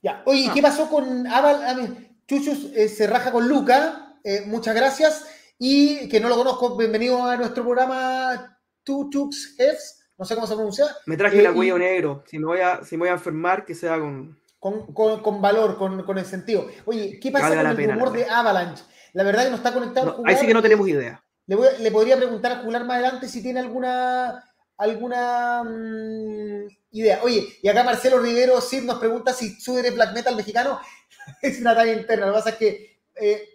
[0.00, 0.22] Ya.
[0.26, 0.52] Oye, ah.
[0.54, 2.08] ¿qué pasó con Aval?
[2.28, 4.16] Chuchus eh, se raja con Luca.
[4.22, 5.26] Eh, muchas gracias.
[5.58, 10.04] Y que no lo conozco, bienvenido a nuestro programa Chuchux Hefs.
[10.16, 10.86] No sé cómo se pronuncia.
[11.06, 12.22] Me traje el cuello negro.
[12.28, 14.38] Si me, voy a, si voy a enfermar, que sea con.
[14.60, 16.68] Con, valor, con, el sentido.
[16.84, 18.84] Oye, ¿qué pasa con el rumor de Avalanche?
[19.12, 20.22] La verdad que no está conectado.
[20.24, 21.22] ahí sí que no tenemos idea.
[21.46, 24.42] Le, le podría preguntar a Jular más adelante si tiene alguna
[24.78, 27.20] alguna mm, idea.
[27.22, 30.80] Oye, y acá Marcelo Rivero sí nos pregunta si Suder es black metal mexicano.
[31.42, 32.26] es una talla interna.
[32.26, 33.48] Lo que pasa es que eh,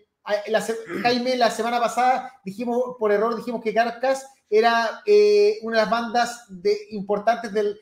[1.02, 5.92] Jaime, la semana pasada dijimos, por error, dijimos que Carcas era eh, una de las
[5.92, 7.80] bandas de, importantes del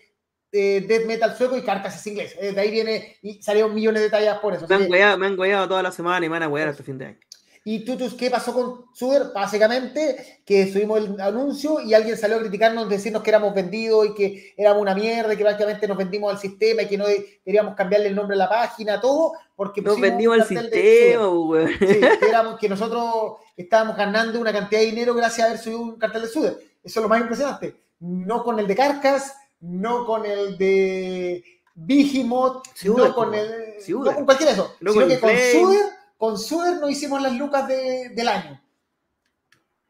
[0.52, 2.36] death metal sueco y Carcas es inglés.
[2.40, 4.68] Eh, de ahí viene y salieron millones de tallas por eso.
[4.68, 5.36] Me han, me
[5.68, 7.20] toda la semana y me van a huear hasta fin de año.
[7.66, 9.32] Y Tutus, ¿qué pasó con Suder?
[9.34, 14.14] Básicamente que subimos el anuncio y alguien salió a criticarnos, decirnos que éramos vendidos y
[14.14, 17.06] que éramos una mierda, y que prácticamente nos vendimos al sistema y que no
[17.44, 21.68] queríamos cambiarle el nombre a la página, todo, porque nos vendimos al sistema, güey.
[21.78, 25.82] Sí, que, éramos, que nosotros estábamos ganando una cantidad de dinero gracias a haber subido
[25.82, 26.54] un cartel de Suder.
[26.84, 27.76] Eso es lo más impresionante.
[28.00, 31.44] No con el de Carcas, no con el de
[31.76, 33.76] Vigimot, no con el.
[33.90, 37.66] No con cualquiera de esos, sino que con Suder con Suder no hicimos las lucas
[37.66, 38.62] del año.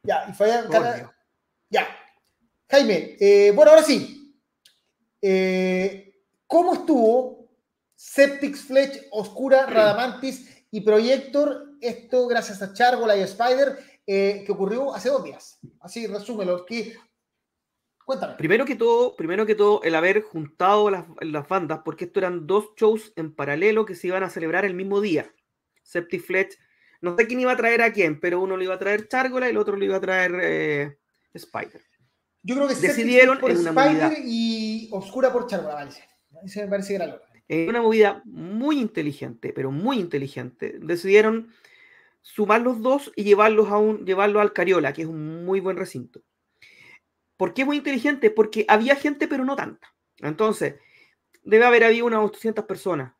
[0.03, 0.47] Ya, y fue
[1.71, 1.87] Ya.
[2.69, 4.39] Jaime, eh, bueno, ahora sí.
[5.19, 6.13] Eh,
[6.45, 7.49] ¿Cómo estuvo
[7.95, 11.73] Septix Fletch, Oscura, Radamantis y Projector?
[11.81, 15.57] Esto gracias a Chargola y Spider, eh, que ocurrió hace dos días.
[15.79, 16.63] Así, resúmelo.
[16.63, 16.95] Que,
[18.05, 18.35] cuéntame.
[18.35, 22.45] Primero que todo, primero que todo, el haber juntado las, las bandas, porque esto eran
[22.45, 25.33] dos shows en paralelo que se iban a celebrar el mismo día.
[25.89, 26.55] Septifletch.
[27.01, 29.47] No sé quién iba a traer a quién, pero uno le iba a traer Chargola
[29.47, 30.97] y el otro le iba a traer eh,
[31.33, 31.81] Spider.
[32.43, 35.91] Yo creo que decidieron por en una Spider y Oscura por Chargola, vale.
[36.43, 37.21] Eso me parece que era lo.
[37.47, 41.51] En una movida muy inteligente, pero muy inteligente, decidieron
[42.21, 45.75] sumar los dos y llevarlos a un, llevarlo al Cariola, que es un muy buen
[45.75, 46.21] recinto.
[47.37, 48.29] ¿Por qué muy inteligente?
[48.29, 49.95] Porque había gente, pero no tanta.
[50.17, 50.75] Entonces,
[51.43, 53.13] debe haber habido unas 800 personas.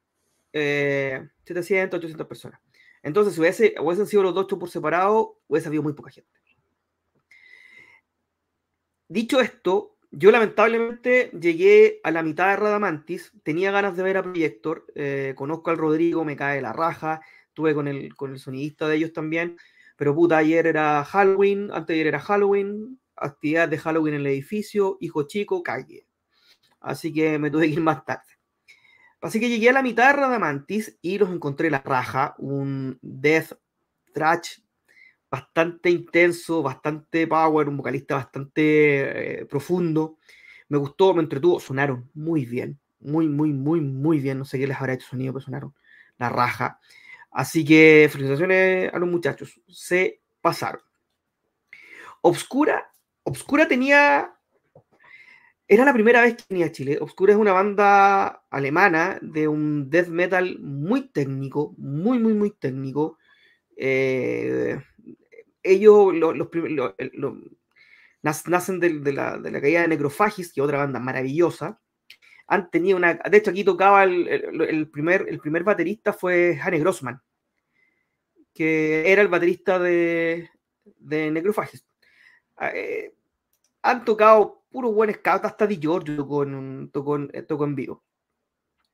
[0.54, 2.60] Eh, 700, 800 personas.
[3.02, 6.30] Entonces, si hubiese, hubiesen sido los dos por separado, hubiese habido muy poca gente.
[9.08, 14.24] Dicho esto, yo lamentablemente llegué a la mitad de Radamantis, tenía ganas de ver a
[14.24, 17.22] Projector, eh, conozco al Rodrigo, me cae la raja,
[17.54, 19.58] tuve con el, con el sonidista de ellos también,
[19.96, 24.28] pero puta, ayer era Halloween, antes de ayer era Halloween, actividad de Halloween en el
[24.28, 26.08] edificio, hijo chico, calle.
[26.80, 28.39] Así que me tuve que ir más tarde.
[29.22, 33.52] Así que llegué a la mitad de Radamantis y los encontré la raja, un death
[34.14, 34.60] thrash
[35.30, 40.18] bastante intenso, bastante power, un vocalista bastante eh, profundo.
[40.70, 44.40] Me gustó, me entretuvo, sonaron muy bien, muy, muy, muy, muy bien.
[44.40, 45.76] No sé qué les habrá hecho sonido, pero sonaron
[46.18, 46.80] la raja.
[47.32, 50.82] Así que felicitaciones a los muchachos, se pasaron.
[52.22, 52.90] Obscura,
[53.24, 54.34] Obscura tenía
[55.72, 56.98] era la primera vez que venía a Chile.
[57.00, 63.20] Obscura es una banda alemana de un death metal muy técnico, muy, muy, muy técnico.
[63.78, 64.82] Eh,
[65.62, 66.48] ellos, los,
[68.48, 71.80] nacen de, la, caída de Necrophagis, que es otra banda maravillosa.
[72.48, 73.14] Han tenido una.
[73.14, 77.22] De hecho, aquí tocaba el, primer, el primer baterista fue Hanne Grossman,
[78.56, 80.50] que era el baterista de,
[80.84, 81.54] de.
[82.58, 83.14] Ah, eh,
[83.82, 88.04] han tocado puro buen scout, hasta Di Giorgio tocó en, eh, vivo.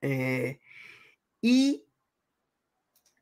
[0.00, 0.60] Eh,
[1.40, 1.86] y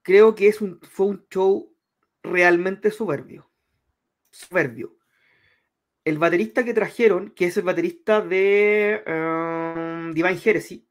[0.03, 1.75] creo que es un, fue un show
[2.23, 3.51] realmente soberbio.
[4.31, 4.97] Soberbio.
[6.05, 10.87] El baterista que trajeron, que es el baterista de um, Divine Heresy,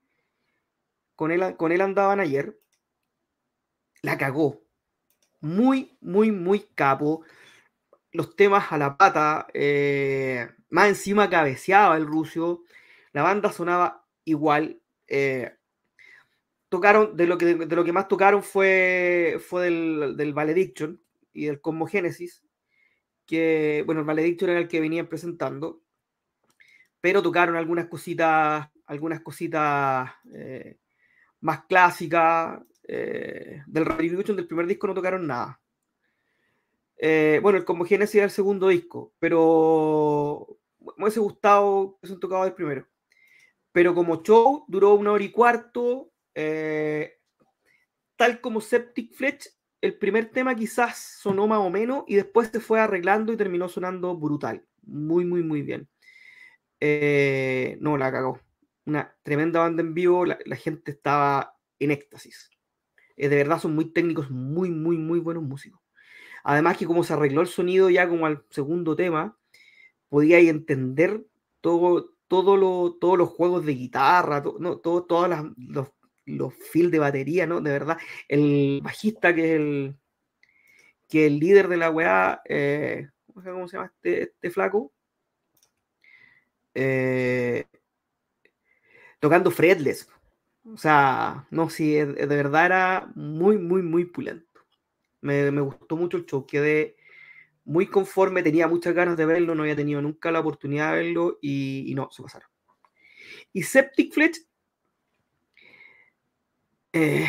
[1.15, 2.59] con él, con él andaban ayer,
[4.01, 4.63] la cagó.
[5.39, 7.23] Muy, muy, muy capo.
[8.13, 9.47] Los temas a la pata.
[9.53, 12.63] Eh, más encima cabeceaba el ruso.
[13.11, 14.79] La banda sonaba igual.
[15.07, 15.51] Eh,
[16.69, 21.01] tocaron, de lo, que, de lo que más tocaron fue, fue del, del Valediction
[21.33, 22.43] y del Cosmogénesis.
[23.25, 25.81] Que, bueno, el Valediction era el que venían presentando.
[27.01, 30.77] Pero tocaron algunas cositas, algunas cositas eh,
[31.41, 32.61] más clásicas.
[32.85, 35.62] Del Valediction del primer disco no tocaron nada.
[37.41, 40.59] Bueno, el Cosmogénesis era el segundo disco, pero
[40.97, 42.87] me hubiese gustado que se tocado el primero.
[43.71, 47.19] Pero como show duró una hora y cuarto, eh,
[48.15, 49.49] tal como Septic Fletch,
[49.81, 53.67] el primer tema quizás sonó más o menos y después se fue arreglando y terminó
[53.67, 54.65] sonando brutal.
[54.83, 55.89] Muy, muy, muy bien.
[56.79, 58.39] Eh, no, la cagó.
[58.85, 62.49] Una tremenda banda en vivo, la, gente estaba en éxtasis.
[63.17, 65.82] Eh, de verdad son muy técnicos, muy, muy, muy buenos músicos.
[66.43, 69.37] Además que como se arregló el sonido ya como al segundo tema,
[70.09, 71.25] podía entender
[71.61, 75.91] todo, todo lo, todos los juegos de guitarra, no, todo, todos los,
[76.25, 77.61] los fields de batería, ¿no?
[77.61, 79.95] De verdad, el bajista que es el,
[81.07, 84.91] que el líder de la weá, eh, ¿cómo se llama este, este flaco?
[86.73, 87.65] Eh,
[89.19, 90.09] tocando fretless.
[90.65, 94.52] O sea, no, sí, de verdad era muy, muy, muy pulento.
[95.23, 96.95] Me, me gustó mucho el show, quedé
[97.65, 101.39] muy conforme, tenía muchas ganas de verlo, no había tenido nunca la oportunidad de verlo
[101.41, 102.49] y, no, se pasaron.
[103.53, 104.39] Y Septic Fletch,
[106.91, 107.27] eh,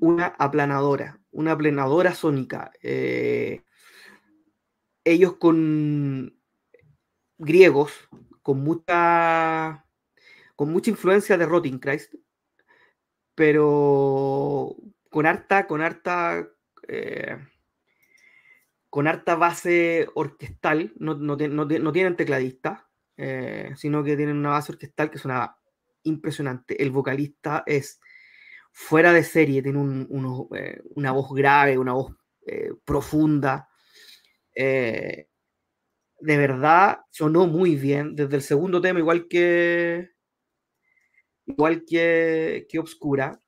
[0.00, 2.72] una aplanadora, una aplanadora sónica.
[2.82, 3.62] Eh,
[5.04, 6.36] ellos con
[7.38, 7.92] griegos,
[8.42, 9.86] con mucha,
[10.56, 12.14] con mucha influencia de Rotting Christ,
[13.34, 14.76] pero
[15.10, 16.48] con harta, con harta
[16.88, 17.36] eh,
[18.90, 25.10] con harta base orquestal, no, no, tienen tecladista, eh, sino que tienen una base orquestal
[25.10, 25.56] que suena
[26.04, 26.80] impresionante.
[26.82, 28.00] El vocalista es
[28.72, 30.06] fuera de serie, tiene
[30.56, 32.14] eh, una voz grave, una voz
[32.84, 33.68] profunda.
[34.54, 35.26] de
[36.20, 40.10] verdad sonó muy bien desde el segundo tema, igual que
[41.46, 43.40] igual que, que Obscura.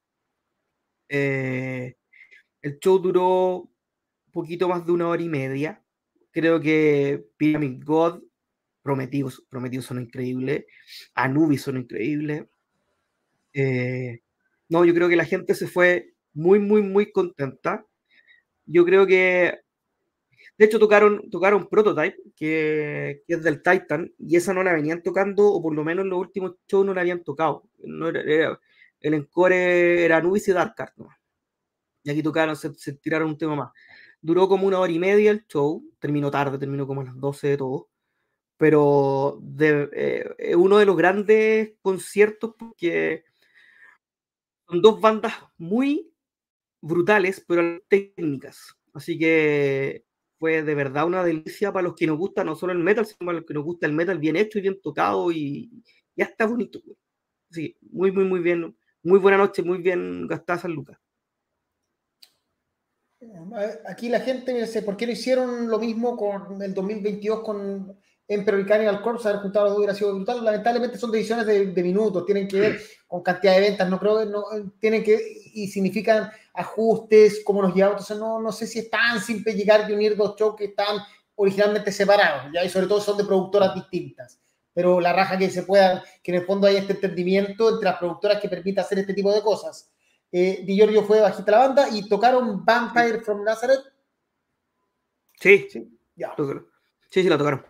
[2.66, 3.70] El show duró
[4.32, 5.80] poquito más de una hora y media.
[6.32, 8.24] Creo que Pyramid God,
[8.82, 10.64] Prometidos, Prometidos son increíbles,
[11.14, 12.44] Anubis son increíbles.
[13.52, 14.20] Eh,
[14.68, 17.86] no, yo creo que la gente se fue muy, muy, muy contenta.
[18.66, 19.60] Yo creo que,
[20.58, 25.46] de hecho, tocaron, tocaron Prototype, que, es del Titan, y esa no la venían tocando,
[25.46, 27.70] o por lo menos en los últimos shows no la habían tocado.
[27.78, 30.74] No el encore era Anubis y Dark
[32.06, 33.72] Y aquí tocaron, se, se tiraron un tema más.
[34.22, 37.48] Duró como una hora y media el show, terminó tarde, terminó como a las 12
[37.48, 37.88] de todo,
[38.58, 39.90] pero de,
[40.38, 43.24] eh, uno de los grandes conciertos porque
[44.68, 46.12] son dos bandas muy
[46.82, 48.76] brutales, pero técnicas.
[48.94, 50.04] Así que
[50.38, 53.18] fue de verdad una delicia para los que nos gusta no solo el metal, sino
[53.26, 55.70] para los que nos gusta el metal bien hecho y bien tocado y
[56.16, 56.80] ya está bonito.
[57.50, 58.76] Sí, muy, muy, muy bien.
[59.04, 60.98] Muy buena noche, muy bien gastada San Lucas.
[63.88, 67.98] Aquí la gente dice, ¿por qué no hicieron lo mismo con el 2022 con
[68.28, 69.28] Emperor y Corpse?
[69.28, 70.44] Haber juntado los dos hubiera sido brutal.
[70.44, 74.26] Lamentablemente son decisiones de, minutos, tienen que ver con cantidad de ventas, no creo que
[74.26, 74.44] no,
[74.78, 75.18] tienen que,
[75.54, 78.02] y significan ajustes, cómo nos llevamos.
[78.02, 80.98] Entonces no, no sé si es tan simple llegar y unir dos shows que están
[81.36, 82.64] originalmente separados, ¿ya?
[82.64, 84.38] y sobre todo son de productoras distintas.
[84.74, 87.98] Pero la raja que se pueda, que en el fondo haya este entendimiento entre las
[87.98, 89.90] productoras que permita hacer este tipo de cosas
[90.38, 93.80] eh, Di Giorgio fue bajista la banda y tocaron Vampire from Nazareth.
[95.40, 96.34] Sí, sí, ya.
[97.08, 97.64] Sí, sí, la tocaron.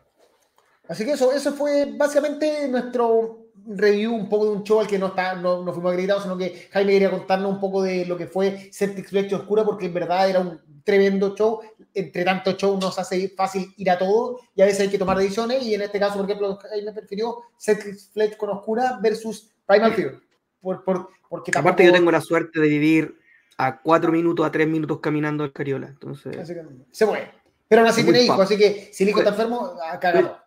[0.88, 4.98] Así que eso, eso fue básicamente nuestro review un poco de un show al que
[4.98, 8.16] no, está, no, no fuimos acreditados, sino que Jaime quería contarnos un poco de lo
[8.16, 11.60] que fue Celtics Leche Oscura, porque en verdad era un tremendo show.
[11.94, 15.18] Entre tanto show nos hace fácil ir a todo y a veces hay que tomar
[15.18, 15.62] decisiones.
[15.62, 20.25] Y en este caso, por ejemplo, Jaime prefirió Celtics Fletch con Oscura versus Primal Fear.
[20.66, 23.20] Por, por, porque Aparte, yo tengo la suerte de vivir
[23.56, 25.86] a cuatro minutos, a tres minutos caminando al Cariola.
[25.86, 26.36] Entonces...
[26.90, 27.30] se puede.
[27.68, 30.40] Pero aún así tiene hijo, así que si el hijo está enfermo, cagado.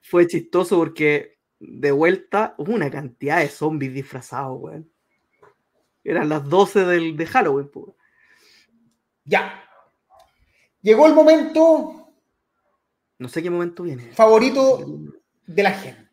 [0.00, 4.88] Fue chistoso porque de vuelta hubo una cantidad de zombies disfrazados, weón.
[6.04, 7.86] Eran las 12 del, de Halloween, pues.
[9.24, 9.60] Ya.
[10.82, 12.12] Llegó el momento.
[13.18, 14.12] No sé qué momento viene.
[14.12, 14.78] Favorito
[15.48, 16.03] de la gente.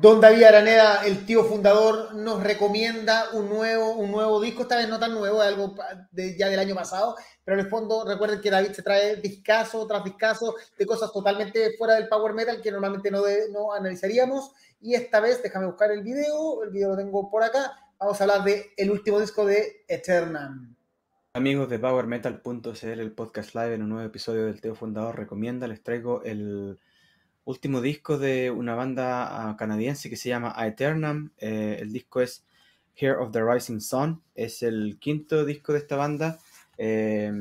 [0.00, 4.88] Don David Araneda, el tío fundador, nos recomienda un nuevo, un nuevo disco, esta vez
[4.88, 5.74] no tan nuevo, es algo
[6.12, 10.04] ya del año pasado, pero en el fondo recuerden que David se trae discazo tras
[10.04, 14.52] discazo de cosas totalmente fuera del power metal que normalmente no, no analizaríamos.
[14.80, 18.24] Y esta vez, déjame buscar el video, el video lo tengo por acá, vamos a
[18.24, 20.76] hablar del el último disco de Eternam.
[21.32, 25.82] Amigos de PowerMetal.cl, el podcast live en un nuevo episodio del Teo Fundador recomienda, les
[25.82, 26.78] traigo el
[27.48, 31.30] último disco de una banda ah, canadiense que se llama Aeternam.
[31.38, 32.44] Eh, el disco es
[32.94, 34.22] Here of the Rising Sun.
[34.34, 36.38] Es el quinto disco de esta banda.
[36.76, 37.32] Eh,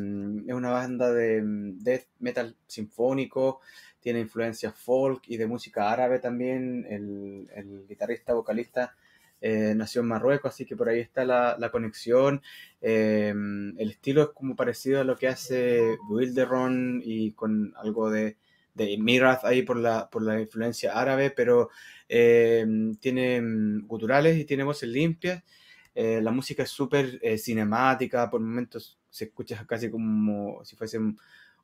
[0.48, 3.60] es una banda de death metal sinfónico.
[4.00, 6.86] Tiene influencias folk y de música árabe también.
[6.90, 8.96] El, guitarrista, vocalista
[9.42, 12.42] eh, nació en Marruecos, así que por ahí está la, conexión.
[12.80, 18.38] el estilo es como parecido a lo que hace Wilderon y con algo de
[18.78, 21.70] de Mirath ahí por la, por la influencia árabe, pero
[22.08, 22.66] eh,
[23.00, 25.44] tiene mm, guturales y tiene voces limpias.
[25.96, 31.00] Eh, la música es súper eh, cinemática, por momentos se escucha casi como si fuese
[31.00, 31.20] un,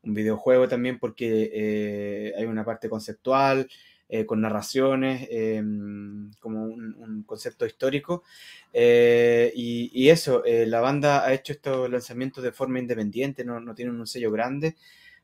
[0.05, 3.70] videojuego también, porque hay una parte conceptual,
[4.28, 5.30] con narraciones,
[6.41, 8.24] como un, concepto histórico.
[8.74, 13.97] Y, y, eso, la banda ha hecho estos lanzamientos de forma independiente, no, no tienen
[13.97, 14.76] un sello grande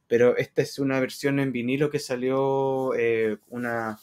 [0.10, 4.00] pero esta es una versión en vinilo que salió eh, una,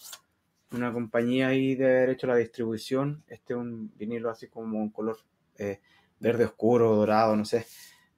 [0.70, 3.24] una compañía ahí de haber hecho la distribución.
[3.26, 5.18] Este es un vinilo así como un color
[5.59, 5.80] eh,
[6.20, 7.66] verde oscuro, dorado, no sé.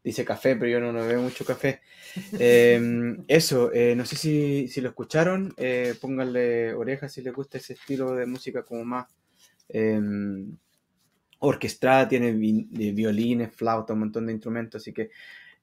[0.05, 1.81] Dice café, pero yo no, no veo mucho café.
[2.39, 5.55] Em, eso, eh, no sé si, si lo escucharon.
[5.99, 9.07] pónganle orejas si les gusta ese estilo de música como más
[9.71, 10.59] em,
[11.39, 12.07] orquestada.
[12.07, 15.11] Tiene violines, flauta, un montón de instrumentos, así que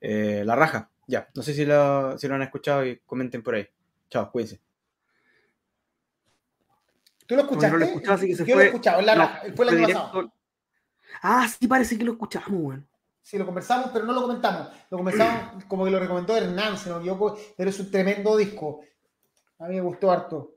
[0.01, 0.89] la raja.
[1.07, 3.67] Ya, no sé si lo, si lo han escuchado y comenten por ahí.
[4.09, 4.59] Chao, cuídense.
[7.25, 7.71] ¿Tú lo escuchaste?
[7.71, 9.87] No lo escuchaba, así que se Yo fue, lo he escuchado, la, fue el año
[9.87, 10.33] pasado.
[11.21, 12.87] Ah, sí, parece que lo escuchamos, weón.
[13.21, 14.67] Sí, lo conversamos, pero no lo comentamos.
[14.91, 18.81] Lo comenzamos como que lo recomendó Hernán, si no me pero es un tremendo disco.
[19.59, 20.55] A mí me gustó harto.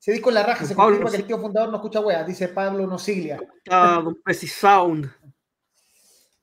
[0.00, 2.48] Ese disco en la raja, se confirma que el tío fundador no escucha weas, dice
[2.48, 3.38] Pablo Nosiglia.
[3.68, 5.10] Ah, Don Sound.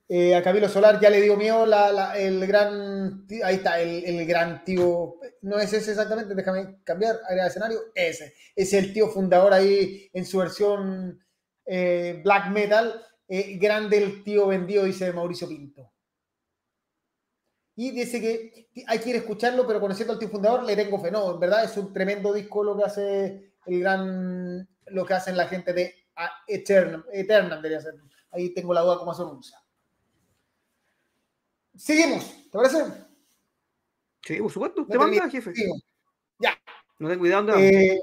[0.06, 5.14] Eh, a Camilo Solar ya le dio miedo el gran, ahí está, el, gran tío,
[5.40, 10.26] no es ese exactamente, déjame cambiar, de escenario, ese, es el tío fundador ahí en
[10.26, 11.24] su versión
[11.64, 15.90] eh, black metal, eh, grande el tío vendido, dice Mauricio Pinto.
[17.76, 21.00] Y dice que hay que ir a escucharlo, pero conociendo al tío fundador le tengo
[21.00, 25.14] fe, no, en verdad es un tremendo disco lo que hace el gran, lo que
[25.14, 25.94] hacen la gente de
[26.46, 27.94] Eternal, Eternal debería ser,
[28.30, 29.63] ahí tengo la duda cómo se pronuncia.
[31.76, 32.84] Seguimos, ¿te parece?
[34.22, 34.86] Sí, por supuesto.
[34.86, 35.52] ¿Te manda, jefe?
[36.38, 36.56] Ya.
[36.98, 38.00] No ten cuidado eh,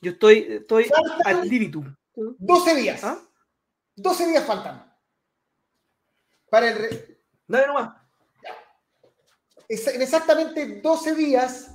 [0.00, 0.90] Yo estoy, estoy
[1.24, 1.94] al libitum.
[2.14, 3.02] 12 días.
[3.04, 3.18] ¿Ah?
[3.96, 4.92] 12 días faltan.
[6.50, 6.78] Para el.
[6.78, 7.18] Re...
[7.46, 7.96] Dale nomás.
[9.68, 11.70] En exactamente 12 días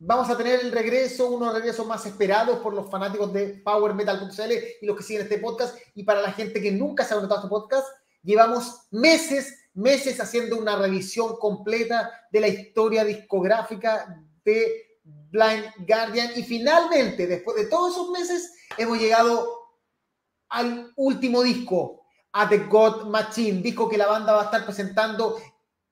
[0.00, 3.60] vamos a tener el regreso, uno de los regresos más esperados por los fanáticos de
[3.64, 5.78] Power Metal.cl y los que siguen este podcast.
[5.94, 7.86] Y para la gente que nunca se ha notado este podcast,
[8.22, 16.42] llevamos meses meses haciendo una revisión completa de la historia discográfica de Blind Guardian y
[16.42, 19.46] finalmente, después de todos esos meses, hemos llegado
[20.50, 22.02] al último disco,
[22.32, 25.40] a The God Machine, disco que la banda va a estar presentando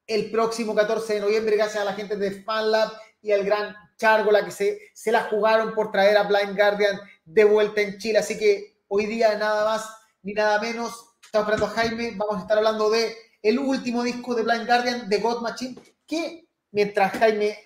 [0.07, 4.45] el próximo 14 de noviembre gracias a la gente de FanLab y al gran Chargola
[4.45, 8.19] que se, se la jugaron por traer a Blind Guardian de vuelta en Chile.
[8.19, 9.89] Así que hoy día nada más
[10.23, 14.35] ni nada menos, estamos esperando a Jaime, vamos a estar hablando de el último disco
[14.35, 15.77] de Blind Guardian de God Machine,
[16.07, 17.57] que mientras Jaime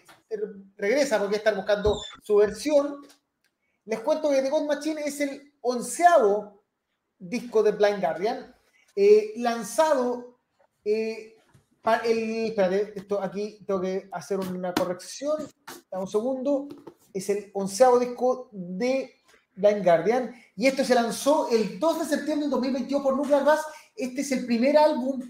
[0.76, 3.06] regresa, porque estar buscando su versión,
[3.84, 6.62] les cuento que The God Machine es el onceavo
[7.18, 8.54] disco de Blind Guardian,
[8.94, 10.38] eh, lanzado
[10.84, 11.36] eh,
[11.80, 15.48] para el, espérate, esto aquí tengo que hacer una corrección,
[15.90, 16.68] un segundo,
[17.12, 19.14] es el onceavo disco de
[19.54, 23.66] Blind Guardian, y esto se lanzó el 2 de septiembre del 2022 por Nuclear Bass,
[23.96, 25.20] este es el primer álbum,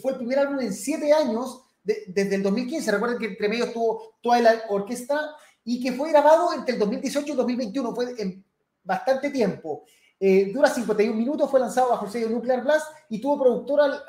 [0.00, 4.14] fue el primer álbum en siete años, desde el 2015, recuerden que entre medio estuvo
[4.20, 8.44] toda la orquesta, y que fue grabado entre el 2018 y el 2021, fue en
[8.82, 9.84] bastante tiempo.
[10.18, 14.04] Eh, dura 51 minutos, fue lanzado bajo el sello Nuclear Blast y tuvo productora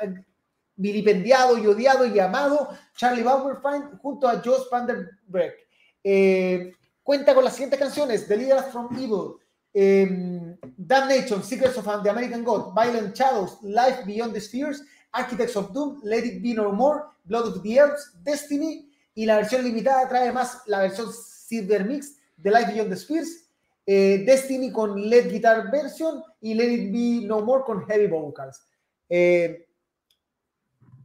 [0.75, 5.55] vilipendiado y odiado y amado Charlie Bauerfeind junto a Joss Van Der Breck.
[6.03, 9.35] Eh, cuenta con las siguientes canciones: Leaders from Evil,
[9.73, 14.83] eh, Damnation, Secrets of the American God, Violent Shadows, Life Beyond the Spheres,
[15.13, 19.37] Architects of Doom, Let It Be No More, Blood of the Elves, Destiny y la
[19.37, 23.49] versión limitada trae más la versión Silver Mix de Life Beyond the Spheres,
[23.85, 28.61] eh, Destiny con LED Guitar Version y Let It Be No More con Heavy Vocals.
[29.07, 29.67] Eh,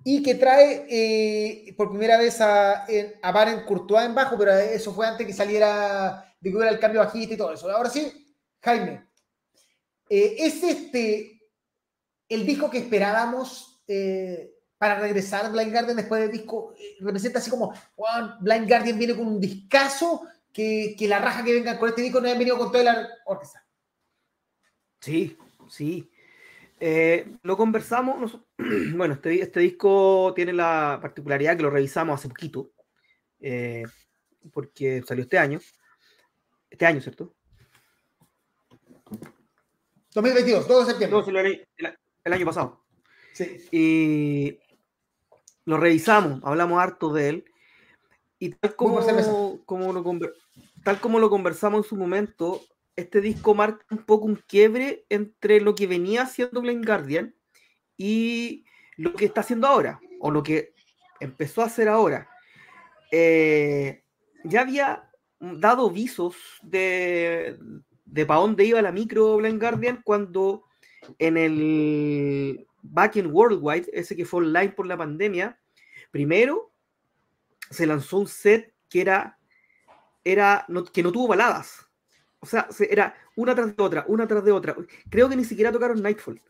[0.04, 2.86] y que trae eh, por primera vez a,
[3.22, 6.80] a Baron Courtois en bajo, pero eso fue antes que saliera, de que hubiera el
[6.80, 7.70] cambio bajista y todo eso.
[7.70, 8.10] Ahora sí,
[8.62, 9.06] Jaime,
[10.08, 11.42] ¿es este
[12.28, 13.67] el disco que esperábamos
[14.76, 16.74] para regresar a Blind Guardian después del disco?
[17.00, 17.72] ¿Representa así como,
[18.40, 20.22] Blind Guardian viene con un discazo
[20.52, 23.64] que, la raja que venga con este disco no hayan venido con toda la orquesta.
[25.00, 26.10] Sí, sí.
[26.80, 28.38] Eh, lo conversamos,
[28.94, 32.70] bueno, este, este, disco tiene la particularidad que lo revisamos hace poquito,
[33.40, 33.84] eh,
[34.52, 35.60] porque salió este año,
[36.70, 37.34] este año, ¿cierto?
[40.14, 41.68] 2022, 2 de septiembre.
[42.24, 42.84] el, año pasado.
[43.32, 43.68] Sí.
[43.70, 44.58] Y
[45.64, 47.44] lo revisamos, hablamos harto de él,
[48.38, 49.00] y tal como,
[49.64, 50.02] como lo,
[50.84, 52.62] tal como lo conversamos en su momento,
[52.96, 57.34] este disco marca un poco un quiebre entre lo que venía haciendo Blind Guardian
[57.96, 58.64] y
[58.96, 60.72] lo que está haciendo ahora, o lo que
[61.20, 62.28] empezó a hacer ahora.
[63.10, 64.02] Eh,
[64.44, 65.10] ya había
[65.40, 67.58] dado visos de,
[68.04, 70.64] de para dónde iba la micro Blind Guardian cuando
[71.18, 75.58] en el Back in Worldwide, ese que fue online por la pandemia,
[76.10, 76.72] primero
[77.70, 79.38] se lanzó un set que era
[80.24, 81.86] era que no tuvo baladas.
[82.40, 84.76] O sea, era una tras de otra, una tras de otra.
[85.10, 86.40] Creo que ni siquiera tocaron Nightfall.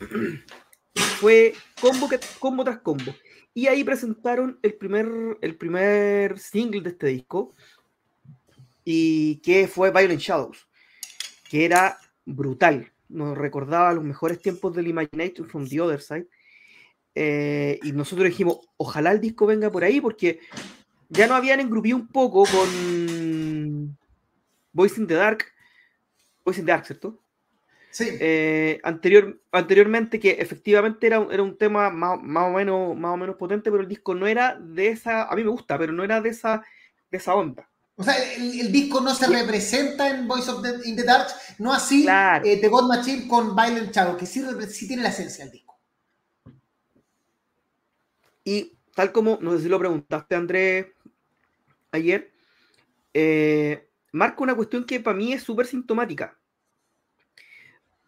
[1.20, 2.08] Fue combo,
[2.38, 3.14] combo tras combo.
[3.54, 7.54] Y ahí presentaron el primer, el primer single de este disco,
[8.84, 10.68] y que fue Violent Shadows,
[11.48, 12.89] que era brutal.
[13.10, 16.26] Nos recordaba los mejores tiempos del Imagination from the Other Side.
[17.14, 20.40] Eh, y nosotros dijimos, ojalá el disco venga por ahí, porque
[21.08, 23.98] ya no habían engrupido un poco con
[24.72, 25.44] Voice in the Dark.
[26.44, 27.20] Voice in the Dark, ¿cierto?
[27.90, 28.08] Sí.
[28.20, 33.36] Eh, anterior, anteriormente, que efectivamente era, era un tema más, o menos, más o menos
[33.36, 35.24] potente, pero el disco no era de esa.
[35.24, 36.62] A mí me gusta, pero no era de esa,
[37.10, 37.68] de esa onda.
[38.00, 41.26] O sea, el, disco no se representa en Voice of the, in the Dark,
[41.58, 45.44] no así eh, The God Machine con Violent Shadow, que sí, sí tiene la esencia
[45.44, 45.78] del disco.
[48.42, 50.86] Y tal como, no sé si lo preguntaste, Andrés,
[51.92, 52.32] ayer,
[53.12, 56.38] eh, marca una cuestión que para mí es súper sintomática.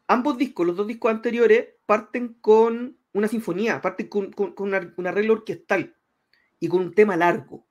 [0.06, 5.94] Ambos discos, los dos discos anteriores, parten con una sinfonía, parten con, un arreglo orquestal
[6.58, 7.66] y con un tema largo,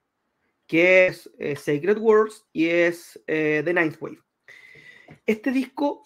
[0.72, 4.20] que es eh, Sacred Words y es eh, The Ninth Wave.
[5.26, 6.02] Este disco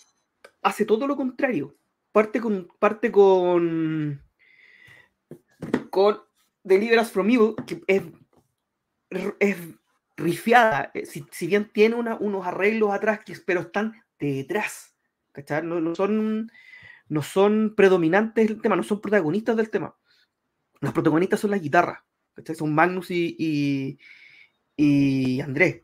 [0.63, 1.77] hace todo lo contrario.
[2.11, 4.23] Parte con, parte con,
[6.63, 8.01] Deliver from Evil, que es,
[9.39, 9.57] es
[10.17, 14.95] rifiada, eh, si, bien tiene unos arreglos atrás, que, pero están detrás,
[15.61, 16.51] No, son,
[17.07, 19.95] no son predominantes del tema, no son protagonistas del tema.
[20.81, 21.99] Los protagonistas son las guitarras,
[22.57, 23.99] Son Magnus y,
[24.77, 25.83] Andrés.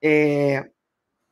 [0.00, 0.62] Eh,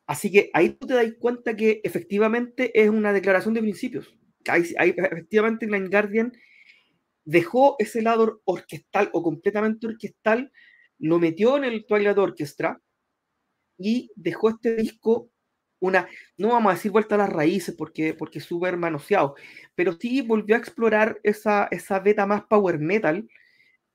[0.06, 4.14] así que ahí tú te das cuenta que efectivamente es una declaración de principios.
[4.48, 6.32] Ahí, efectivamente Blind Guardian
[7.24, 10.52] dejó ese lado orquestal o completamente orquestal
[10.98, 12.80] lo metió en el Twilight Orchestra
[13.78, 15.30] y dejó este disco
[15.78, 16.08] una,
[16.38, 19.34] no vamos a decir vuelta a las raíces porque, porque es súper manoseado,
[19.74, 23.28] pero sí volvió a explorar esa, esa beta más power metal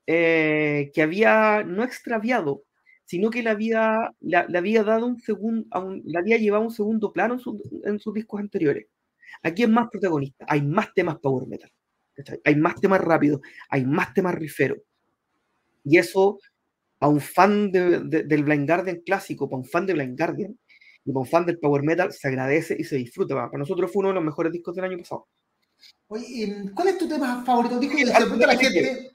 [0.06, 2.64] eh, que había no extraviado,
[3.04, 5.66] sino que le había, le, había dado un segundo,
[6.04, 8.86] le había llevado un segundo plano en, en, sus discos anteriores.
[9.42, 11.70] Aquí es más protagonista, hay más temas power metal,
[12.44, 14.78] hay más temas rápidos, hay más temas riferos.
[15.84, 16.38] Y eso
[17.02, 20.56] a un fan del Blind Guardian clásico, para un fan de Blind Guardian,
[21.04, 23.34] Y para un fan del power metal se agradece y se disfruta.
[23.34, 25.26] Para nosotros fue uno de los mejores discos del año pasado.
[26.06, 27.80] Oye, ¿cuál es tu tema favorito?
[27.80, 29.10] Dijo, pregunto a la gente.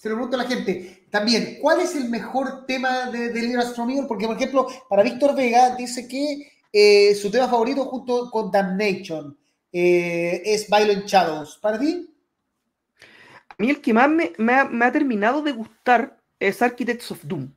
[0.00, 1.04] Se lo pregunto a la gente.
[1.10, 4.06] También, ¿cuál es el mejor tema de, de Libras from Evil?
[4.08, 9.36] Porque, por ejemplo, para Víctor Vega dice que eh, su tema favorito junto con Damnation
[9.70, 11.58] eh, es Violent Shadows.
[11.60, 12.14] ¿Para ti?
[13.50, 17.10] A mí el que más me, me, ha, me ha terminado de gustar es Architects
[17.10, 17.52] of Doom.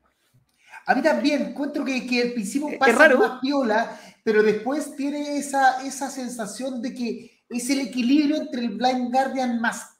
[0.86, 5.82] A mí también encuentro que, que al principio pasa más piola, pero después tiene esa,
[5.88, 9.94] esa sensación de que es el equilibrio entre el Blind Guardian más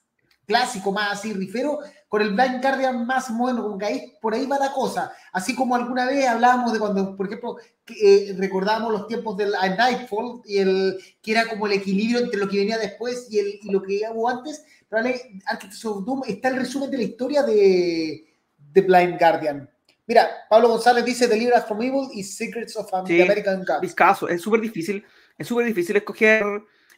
[0.46, 1.80] clásico, más así rifero,
[2.14, 5.12] con el Blind Guardian más como que ahí, por ahí va la cosa.
[5.32, 7.58] Así como alguna vez hablábamos de cuando, por ejemplo,
[7.88, 12.48] eh, recordábamos los tiempos del Nightfall, y el, que era como el equilibrio entre lo
[12.48, 14.64] que venía después y, el, y lo que hubo antes.
[14.88, 18.24] Probablemente Architects of Doom está el resumen de la historia de,
[18.60, 19.68] de Blind Guardian.
[20.06, 23.96] Mira, Pablo González dice The from Evil y Secrets of sí, American Gods.
[23.96, 24.28] Caso.
[24.28, 25.04] Es súper difícil,
[25.36, 26.44] es súper difícil escoger,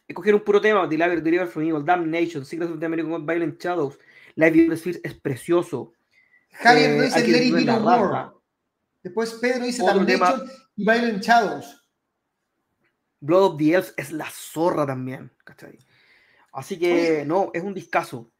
[0.06, 0.86] escoger un puro tema.
[0.86, 3.98] Deliver, Deliver from Evil, Damnation, Secrets of the American Violent Shadows.
[4.36, 5.92] Life of the Spheres es precioso.
[6.52, 8.30] Javier eh, dice Let It Be No More.
[9.02, 11.82] Después Pedro dice Damnation y Violent Shadows.
[13.20, 15.30] Blood of the Elves es la zorra también.
[15.44, 15.78] ¿cachai?
[16.52, 17.24] Así que, Oye.
[17.24, 18.30] no, es un discazo.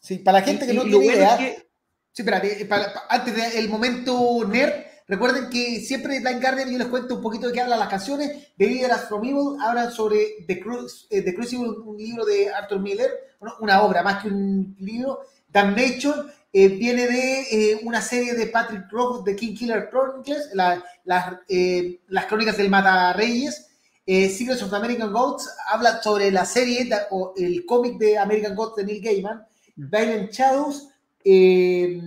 [0.00, 1.34] Sí, para la gente que Y- no y tiene bueno idea.
[1.34, 1.68] es que-
[2.12, 4.72] Sí, espérate, para- para- antes del momento nerd,
[5.08, 8.54] recuerden que siempre Blind Guardian yo les cuento un poquito de qué hablan las canciones.
[8.56, 12.78] The Leaders from Evil hablan sobre The, Cru- eh, The Crucible, un libro de Arthur
[12.78, 15.22] Miller, bueno, una obra más que un libro.
[15.54, 20.84] Damnation eh, viene de eh, una serie de Patrick Roth de King Killer Chronicles, la-
[21.04, 23.68] las, eh, las crónicas del Mata Reyes.
[24.06, 28.18] Eh, Secrets of the American Gods habla sobre la serie da- o el cómic de
[28.18, 29.46] American Gods de Neil Gaiman.
[29.76, 30.88] Violent Shadows
[31.24, 32.00] eh,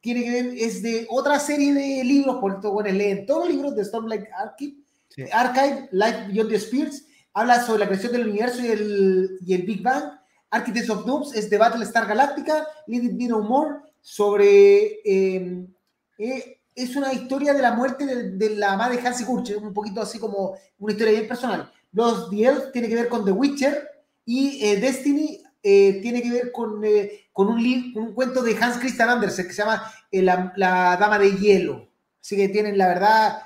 [0.00, 3.54] tiene que ver, es de otra serie de libros, por esto, bueno, leen todos los
[3.54, 4.74] libros de Stormlight Archive,
[5.08, 5.24] Sí.
[5.32, 9.62] Archive, Life Beyond the Spirits, habla sobre la creación del universo y el, y el
[9.62, 10.04] Big Bang.
[10.50, 15.00] Architects of Dooms es de Battlestar Galactica, Let It Be No More, sobre...
[15.04, 15.66] eh,
[16.18, 19.74] eh, es una historia de la muerte de, de la madre de Hansi Kurch, un
[19.74, 21.72] poquito así como una historia bien personal.
[21.92, 23.88] Los The tiene que ver con The Witcher
[24.24, 28.78] y eh, Destiny eh, tiene que ver con, eh, con, un un cuento de Hans
[28.78, 29.82] Christian Andersen que se llama
[30.12, 31.88] eh, la, la Dama de Hielo.
[32.20, 33.42] Así que tienen, la verdad,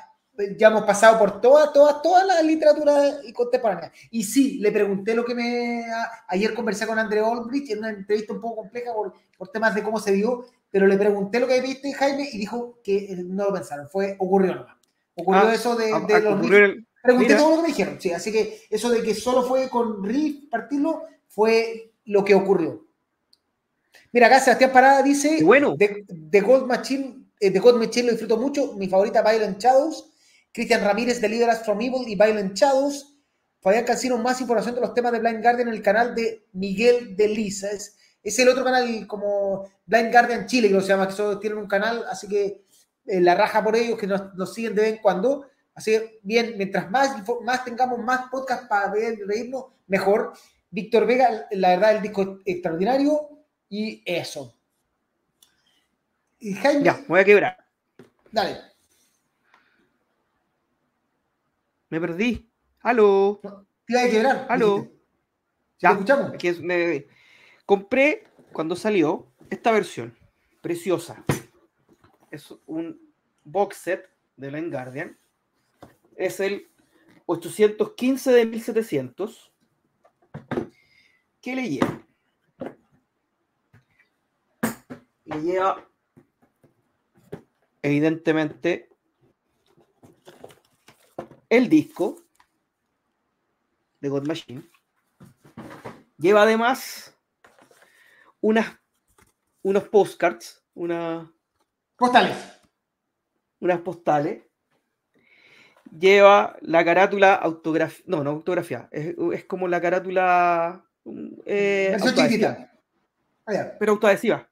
[0.59, 3.93] ya hemos pasado por toda, toda, toda la literatura contemporánea.
[4.11, 5.85] Y sí, le pregunté lo que me...
[5.93, 9.75] a- ayer conversé con André Olbrich en una entrevista un poco compleja por, por temas
[9.75, 13.17] de cómo se dio, pero le pregunté lo que viste, Jaime, y dijo que eh,
[13.25, 14.77] no lo pensaron, fue ocurrió nomás.
[15.15, 17.39] Ocurrió Ah, eso de, Ah, de ah, los el- Pregunté Mira.
[17.39, 20.49] todo lo que me dijeron, sí, así que eso de que solo fue con Riff
[20.49, 22.87] partirlo fue lo que ocurrió.
[24.13, 25.75] Mira, acá Sebastián Parada dice, bueno.
[25.77, 30.12] The, The Gold Machine, eh, The Gold Machine lo disfruto mucho, mi favorita Violent Shadows,
[30.53, 33.19] Cristian Ramírez de Us from Evil y Violent Shadows,
[33.61, 37.17] Fabián Cancino, más información de los temas de Blind Guardian en el canal de Miguel
[37.17, 41.15] de Lisa, es, es el otro canal como Blind Guardian Chile, que se llama, que
[41.15, 42.65] solo tienen un canal, así que
[43.07, 45.47] eh, la raja por ellos, que nos, nos siguen de vez en cuando.
[45.75, 50.33] Así que, bien, mientras más, más tengamos más podcast para ver, reírnos, mejor.
[50.71, 53.29] Víctor Vega, la verdad, el disco es extraordinario
[53.69, 54.55] y eso.
[56.41, 57.65] Y Jaime, Ya, voy a quebrar.
[58.31, 58.72] dale.
[61.93, 62.51] Me perdí.
[62.81, 63.39] Aló.
[63.85, 64.47] Te iba a quebrar.
[64.49, 64.77] Aló.
[64.77, 64.97] dijiste.
[65.79, 66.33] Ya, ¿Te escuchamos?
[66.33, 67.07] aquí es- me-
[67.67, 70.17] compré cuando salió esta versión
[70.63, 71.23] preciosa.
[72.31, 72.99] Es un
[73.45, 74.09] box set
[74.39, 75.19] de Blind Guardian.
[76.17, 76.67] Es el
[77.27, 79.53] 815 de 1700.
[81.43, 82.07] ¿Qué le lleva?
[85.27, 85.87] Le lleva,
[87.83, 88.89] evidentemente,
[91.53, 92.17] el disco
[94.01, 94.63] de God Machine.
[96.17, 97.15] Lleva además
[98.41, 98.67] unas,
[99.61, 101.31] unos postcards, una,
[101.97, 102.37] Postales.
[103.61, 104.43] unas postales.
[105.99, 112.09] Lleva la carátula autografía, no, no autografía, es, es como la carátula mm, eh, Versión
[112.09, 112.81] autoadhesiva, chiquitita.
[113.47, 114.49] Ah, pero autoadhesiva.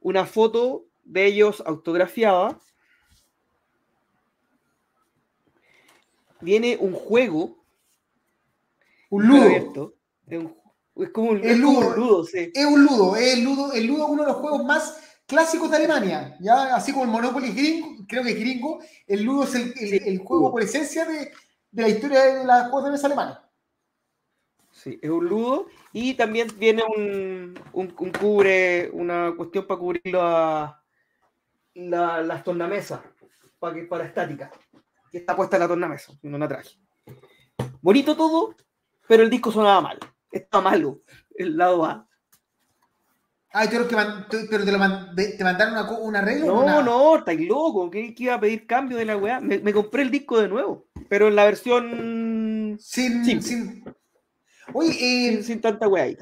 [0.00, 2.58] Una foto de ellos autografiada.
[6.40, 7.56] Viene un juego
[9.10, 9.42] Un ludo.
[9.42, 9.94] abierto.
[10.26, 10.54] Es, un-
[10.96, 12.24] es como un, como un ludo.
[12.24, 12.50] sí.
[12.54, 15.70] Es un ludo, es el ludo, el ludo es uno de los juegos más clásicos
[15.70, 19.54] de Alemania, ya así como el Monopoly gringo, creo que es gringo, el ludo es
[19.56, 21.32] el, el- Sí, el juego por esencia de,
[21.72, 23.38] de la historia de los juegos de mesa alemanes.
[24.70, 25.66] Sí, es un ludo.
[25.92, 30.80] Y también viene un, un, un cubre, una cuestión para cubrir la,
[31.74, 33.00] la- las tornamesas,
[33.58, 34.50] para, para estática.
[35.16, 36.78] Que está puesta en la tornamesa, no la traje.
[37.80, 38.54] Bonito todo,
[39.08, 39.98] pero el disco sonaba mal.
[40.30, 41.00] Estaba malo,
[41.34, 42.06] el lado A.
[43.50, 43.96] Ah, pero, que
[44.50, 44.78] pero te, lo
[45.14, 46.66] te mandaron una, una arreglo.
[46.66, 47.90] No, no, estáis loco.
[47.90, 49.40] ¿Qué, iba a pedir cambio de la weá?
[49.40, 52.76] Me, compré el disco de nuevo, pero en la versión.
[52.78, 53.42] Sin.
[53.42, 53.82] sin...
[54.74, 54.90] Oye,
[55.30, 56.08] eh, sin, tanta weá.
[56.08, 56.18] Eh,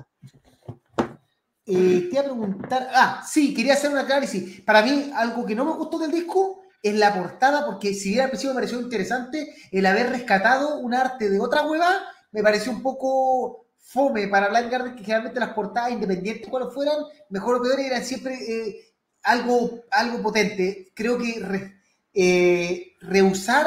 [1.66, 2.89] te iba a preguntar.
[2.95, 4.61] Ah, sí, quería hacer un análisis.
[4.61, 8.20] Para mí, algo que no me gustó del disco es la portada, porque si bien
[8.20, 12.70] al principio me pareció interesante el haber rescatado un arte de otra hueva, me pareció
[12.73, 16.97] un poco fome para Blind Guardian, que generalmente las portadas, independientes cuáles fueran,
[17.31, 18.93] mejor o peor, eran siempre eh,
[19.23, 20.93] algo, algo potente.
[20.94, 21.73] Creo que
[22.12, 23.66] eh, rehusar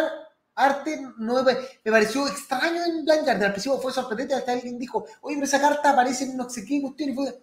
[0.54, 1.56] arte no me,
[1.92, 3.44] pareció extraño en Blind Guardian.
[3.46, 6.64] Al principio fue sorprendente hasta alguien dijo, oye, pero esa carta aparece en no sé
[6.68, 7.42] y fue,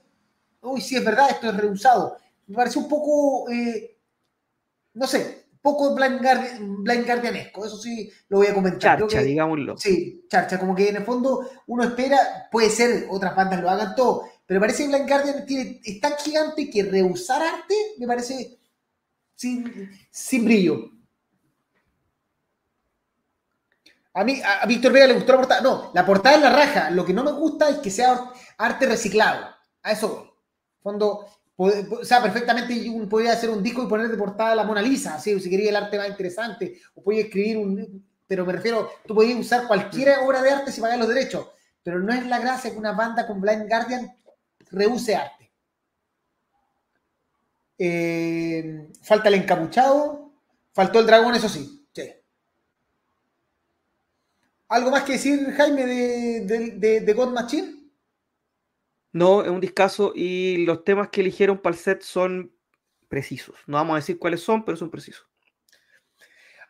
[0.61, 2.17] uy, sí, es verdad, esto es rehusado.
[2.47, 3.99] Me pareció un poco, eh,
[4.93, 6.21] no sé, poco Blind,
[7.07, 8.99] Guardianesco, eso sí lo voy a comentar.
[8.99, 9.79] Charcha, digámoslo.
[9.79, 13.95] Sí, charcha, como que en el fondo uno espera, puede ser, otras bandas lo hagan
[13.95, 18.59] todo, pero parece que Blind Guardian tiene, es tan gigante que rehusar arte me parece
[19.35, 20.91] sin, sin brillo.
[24.13, 25.61] A mí, a Víctor Vega le gustó la portada.
[25.63, 26.91] No, la portada es la raja.
[26.91, 29.49] Lo que no me gusta es que sea arte reciclado.
[29.83, 30.31] A eso voy.
[30.83, 32.75] Fondo, o sea, perfectamente
[33.09, 35.39] podría hacer un disco y poner de portada la Mona Lisa, ¿sí?
[35.39, 38.05] si quería el arte más interesante, o podía escribir un...
[38.27, 41.47] Pero me refiero, tú podías usar cualquier obra de arte si pagas los derechos,
[41.83, 44.17] pero no es la gracia que una banda con Blind Guardian
[44.71, 45.53] rehúse arte.
[47.79, 50.33] Eh, falta el encapuchado,
[50.73, 51.87] faltó el dragón, eso sí.
[51.93, 52.11] sí.
[54.69, 57.84] ¿Algo más que decir, Jaime, de, de, de God Machine?
[59.15, 62.53] No, es un discazo y los temas que eligieron para el set son
[63.09, 63.55] precisos.
[63.69, 65.25] No vamos a decir cuáles son, pero son precisos.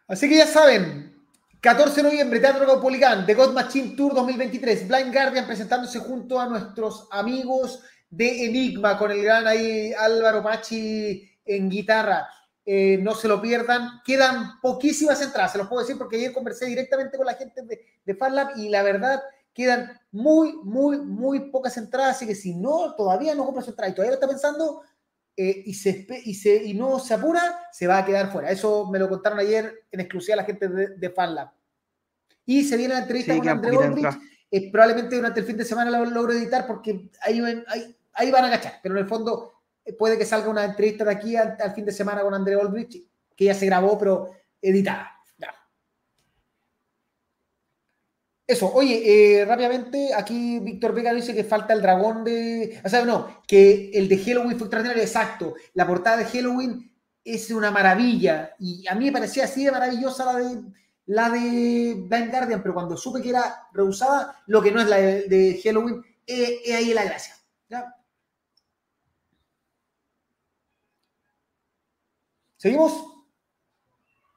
[0.06, 1.16] Así que ya saben,
[1.62, 6.46] 14 de noviembre, Teatro Caupolicán, The God Machine Tour 2023, Blind Guardian presentándose junto a
[6.46, 12.28] nuestros amigos de Enigma, con el gran ahí Álvaro Pachi en guitarra.
[12.66, 14.02] Eh, no se lo pierdan.
[14.04, 17.86] Quedan poquísimas entradas, se los puedo decir porque ayer conversé directamente con la gente de,
[18.04, 19.22] de FanLab y la verdad
[19.54, 23.90] quedan muy, muy, muy pocas entradas, así que si no, todavía no compra su entrada
[23.90, 24.82] y todavía lo está pensando
[25.36, 28.50] eh, y, se, y, se, y no se apura, se va a quedar fuera.
[28.50, 31.50] Eso me lo contaron ayer en exclusiva la gente de, de FanLab.
[32.46, 34.18] Y se viene la entrevista con André Olbrich.
[34.50, 38.44] Eh, probablemente durante el fin de semana lo logro editar porque ahí, ahí, ahí van
[38.44, 39.54] a agachar, pero en el fondo
[39.84, 42.54] eh, puede que salga una entrevista de aquí al, al fin de semana con André
[42.54, 43.04] Olbrich,
[43.34, 44.30] que ya se grabó, pero
[44.62, 45.13] editada.
[48.46, 52.78] Eso, oye, eh, rápidamente, aquí Víctor Vega dice que falta el dragón de.
[52.84, 55.54] O sea, no, que el de Halloween fue extraordinario, exacto.
[55.72, 56.92] La portada de Halloween
[57.24, 58.54] es una maravilla.
[58.58, 60.62] Y a mí me parecía así de maravillosa la de
[61.06, 64.96] la de Blind Guardian, pero cuando supe que era rehusada, lo que no es la
[64.96, 67.34] de, Halloween, es ahí la gracia.
[72.56, 73.04] ¿Seguimos?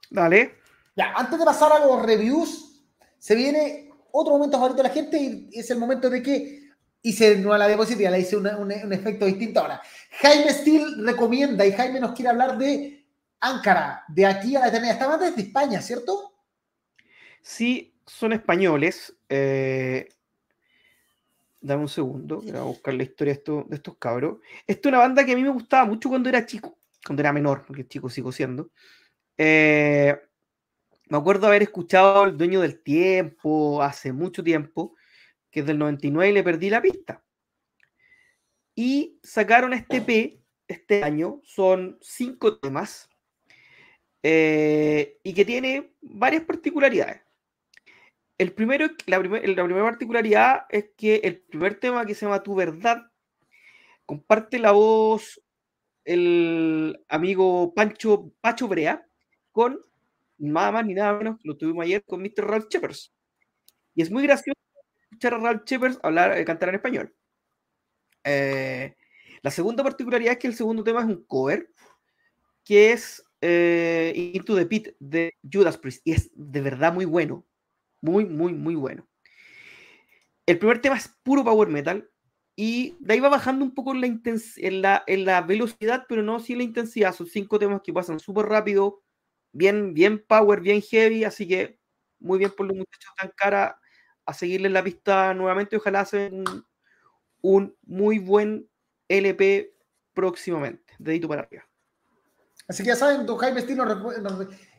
[0.10, 0.56] Dale.
[0.96, 2.84] Ya, antes de pasar a los reviews,
[3.18, 6.68] se viene otro momento favorito de la gente y es el momento de que
[7.02, 9.82] hice no a la diapositiva, le hice un, efecto distinto ahora.
[10.20, 13.06] Jaime Steele recomienda y Jaime nos quiere hablar de
[13.40, 14.94] Ankara, de aquí a la eternidad.
[14.94, 16.34] Esta banda de España, ¿cierto?
[17.42, 19.16] Sí, son españoles.
[19.30, 20.10] Eh,
[21.62, 24.40] dame un segundo, voy a buscar la historia de, esto, de estos cabros.
[24.66, 27.32] Esta es una banda que a mí me gustaba mucho cuando era chico, cuando era
[27.32, 28.72] menor, porque chico sigo siendo.
[29.38, 30.18] Eh,
[31.10, 34.96] me acuerdo haber escuchado El Dueño del Tiempo hace mucho tiempo,
[35.52, 37.24] que es del 99 y le perdí la pista.
[38.76, 43.10] Y sacaron este P este año, son cinco temas,
[44.22, 47.22] eh, y que tiene varias particularidades.
[48.38, 52.54] El primero, la, la primera particularidad es que el primer tema que se llama Tu
[52.54, 53.12] Verdad
[54.06, 55.42] comparte la voz
[56.06, 59.06] el amigo Pancho Pacho Brea
[59.52, 59.82] con
[60.38, 62.46] nada más ni nada menos, lo tuvimos ayer con Mr.
[62.46, 63.14] Ralph Shepers.
[63.96, 64.60] Y es muy gracioso
[65.04, 67.16] escuchar a Ralph Shepers hablar, eh, cantar en español.
[68.24, 68.96] Eh,
[69.42, 71.70] la segunda particularidad es que el segundo tema es un cover,
[72.64, 77.46] que es eh, Into the Pit de Judas Priest, y es de verdad muy bueno,
[78.02, 79.08] muy, muy, muy bueno.
[80.46, 82.10] El primer tema es puro power metal,
[82.60, 86.24] y de ahí va bajando un poco en la, en la, en la velocidad, pero
[86.24, 87.14] no en la intensidad.
[87.14, 89.04] Son cinco temas que pasan súper rápido,
[89.58, 91.80] bien, bien power, bien heavy, así que
[92.20, 93.80] muy bien por los muchachos tan cara
[94.26, 95.78] a seguirle la pista nuevamente.
[95.78, 96.44] Ojalá hacen
[97.42, 98.70] un, muy buen
[99.08, 99.74] LP
[100.14, 100.94] próximamente.
[101.00, 101.64] Dedito para arriba.
[102.68, 103.80] Así que ya saben, don Jaime Steel,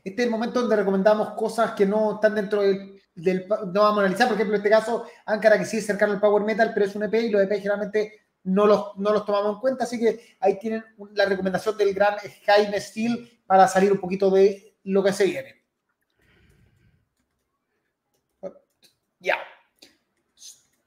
[0.05, 3.01] este es el momento donde recomendamos cosas que no están dentro del,
[3.49, 6.21] no vamos a analizar, por ejemplo, en este caso, Ankara que sí es cercano al
[6.21, 9.55] Power Metal, pero es un EP y los EP generalmente no los, no los tomamos
[9.55, 10.85] en cuenta, así que ahí tienen
[11.15, 15.55] la recomendación del gran Jaime Steel para salir un poquito de lo que se viene.
[19.20, 19.39] Ya.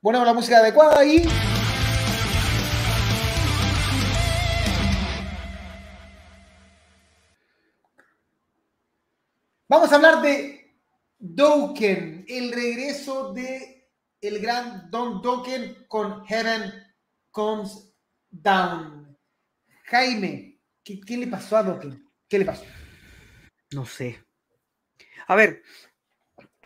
[0.02, 1.24] Ponemos la música adecuada y
[9.68, 10.76] Vamos a hablar de
[11.18, 16.74] Doken, el regreso de el gran Don Doken con Heaven
[17.30, 17.94] Comes
[18.30, 19.18] Down.
[19.86, 22.06] Jaime, ¿qué, le pasó a Doken?
[22.28, 22.66] ¿Qué le pasó?
[23.74, 24.24] No sé.
[25.28, 25.64] A ver,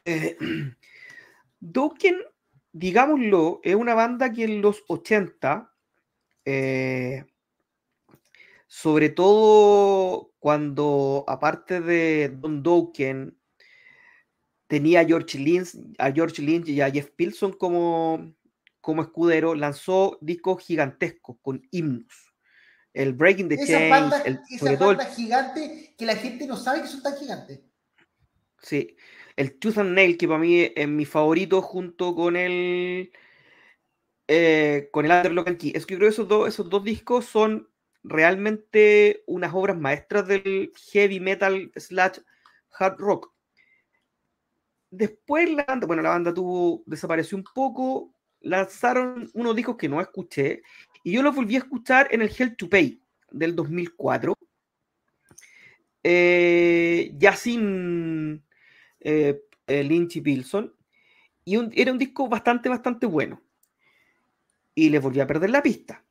[0.06, 0.38] eh,
[1.60, 2.18] Doken,
[2.72, 5.72] digámoslo, es una banda que en los 80
[6.46, 7.26] eh,
[8.68, 13.38] sobre todo cuando, aparte de Don Dokken,
[14.68, 18.34] tenía a George Lynch, a George Lynch y a Jeff Pilson como,
[18.82, 22.25] como escudero, lanzó discos gigantescos con himnos.
[22.96, 27.18] El Breaking the Chains, el, esa gigante que la gente no sabe que son tan
[27.18, 27.60] gigantes.
[28.62, 28.96] Sí,
[29.36, 33.12] el Tooth and Nail, que para mí es mi favorito junto con el
[34.30, 35.74] eh, con el Underlock Key.
[35.76, 37.70] Es que creo que esos dos, esos dos discos son
[38.02, 42.20] realmente unas obras maestras del heavy metal slash
[42.80, 43.34] hard rock.
[44.90, 50.00] Después la banda, bueno, la banda tuvo, desapareció un poco, lanzaron unos discos que no
[50.00, 50.62] escuché
[51.06, 53.00] y yo los volví a escuchar en el Hell to Pay
[53.30, 54.36] del 2004,
[56.02, 58.44] eh, ya sin
[59.02, 60.74] eh, eh, Lynch y Pilson,
[61.46, 63.40] y era un disco bastante, bastante bueno.
[64.74, 66.04] Y les volví a perder la pista.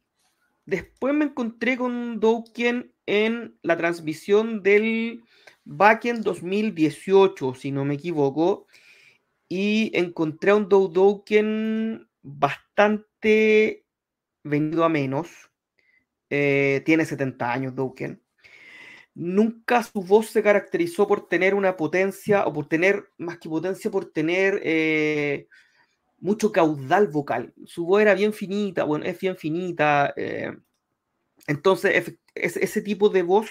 [0.65, 5.25] Después me encontré con Dokken en la transmisión del
[5.65, 8.69] Backend 2018, si no me equivoco,
[9.49, 13.84] y encontré a un Dokken bastante
[14.45, 15.51] venido a menos.
[16.31, 18.23] Eh, tiene 70 años Dokken.
[19.15, 23.91] Nunca su voz se caracterizó por tener una potencia, o por tener, más que potencia,
[23.91, 25.49] por tener eh,
[26.19, 27.53] mucho caudal vocal.
[27.65, 30.13] Su voz era bien finita, bueno, es bien finita.
[30.17, 30.57] Eh,
[31.47, 33.51] entonces, ese tipo de voz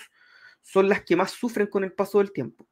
[0.61, 2.67] son las que más sufren con el paso del tiempo.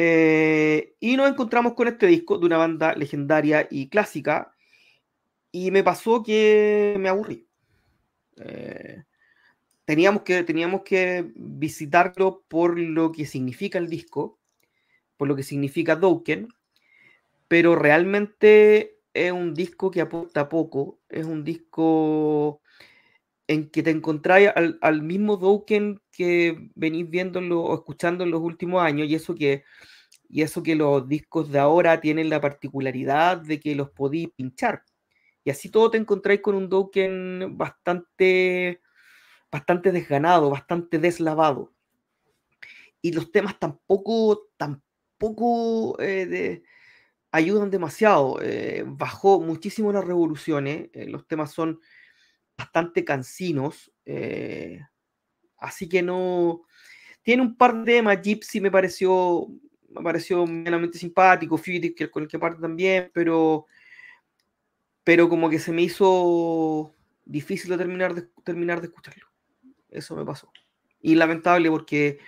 [0.00, 4.54] Eh, y nos encontramos con este disco de una banda legendaria y clásica.
[5.58, 7.48] Y me pasó que me aburrí.
[8.36, 9.02] Eh,
[9.84, 14.38] teníamos, que, teníamos que visitarlo por lo que significa el disco,
[15.16, 16.46] por lo que significa Dokken,
[17.48, 22.62] pero realmente es un disco que aporta poco, es un disco
[23.48, 28.80] en que te encontráis al, mismo Dokken que venís viéndolo o escuchando en los últimos
[28.80, 29.64] años, y eso que,
[30.28, 34.84] y eso que los discos de ahora tienen la particularidad de que los podéis pinchar.
[35.48, 38.82] Y así todo te encontráis con un Dokken bastante,
[39.50, 41.72] bastante desganado, bastante deslavado.
[43.00, 46.62] Y los temas tampoco, tampoco eh, de,
[47.32, 48.42] ayudan demasiado.
[48.42, 50.90] Eh, bajó muchísimo las revoluciones.
[50.92, 51.80] Eh, los temas son
[52.54, 53.90] bastante cansinos.
[54.04, 54.82] Eh,
[55.56, 56.60] así que no.
[57.22, 58.20] Tiene un par de temas.
[58.20, 59.46] Gypsy me pareció.
[59.88, 61.58] Me pareció medianamente simpático.
[61.58, 63.10] Que con el que parte también.
[63.14, 63.64] Pero.
[65.08, 66.92] Pero como que se me hizo
[67.24, 69.26] difícil de terminar de, terminar de escucharlo.
[69.88, 70.52] Eso me pasó.
[71.00, 72.18] Y lamentable porque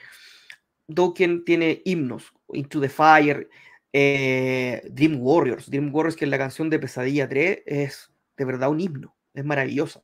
[0.86, 2.32] Dokken tiene himnos.
[2.54, 3.50] Into the Fire
[3.92, 8.70] eh, Dream Warriors, Dream Warriors, que es la canción de Pesadilla 3, es de verdad
[8.70, 10.00] un himno, es maravillosa.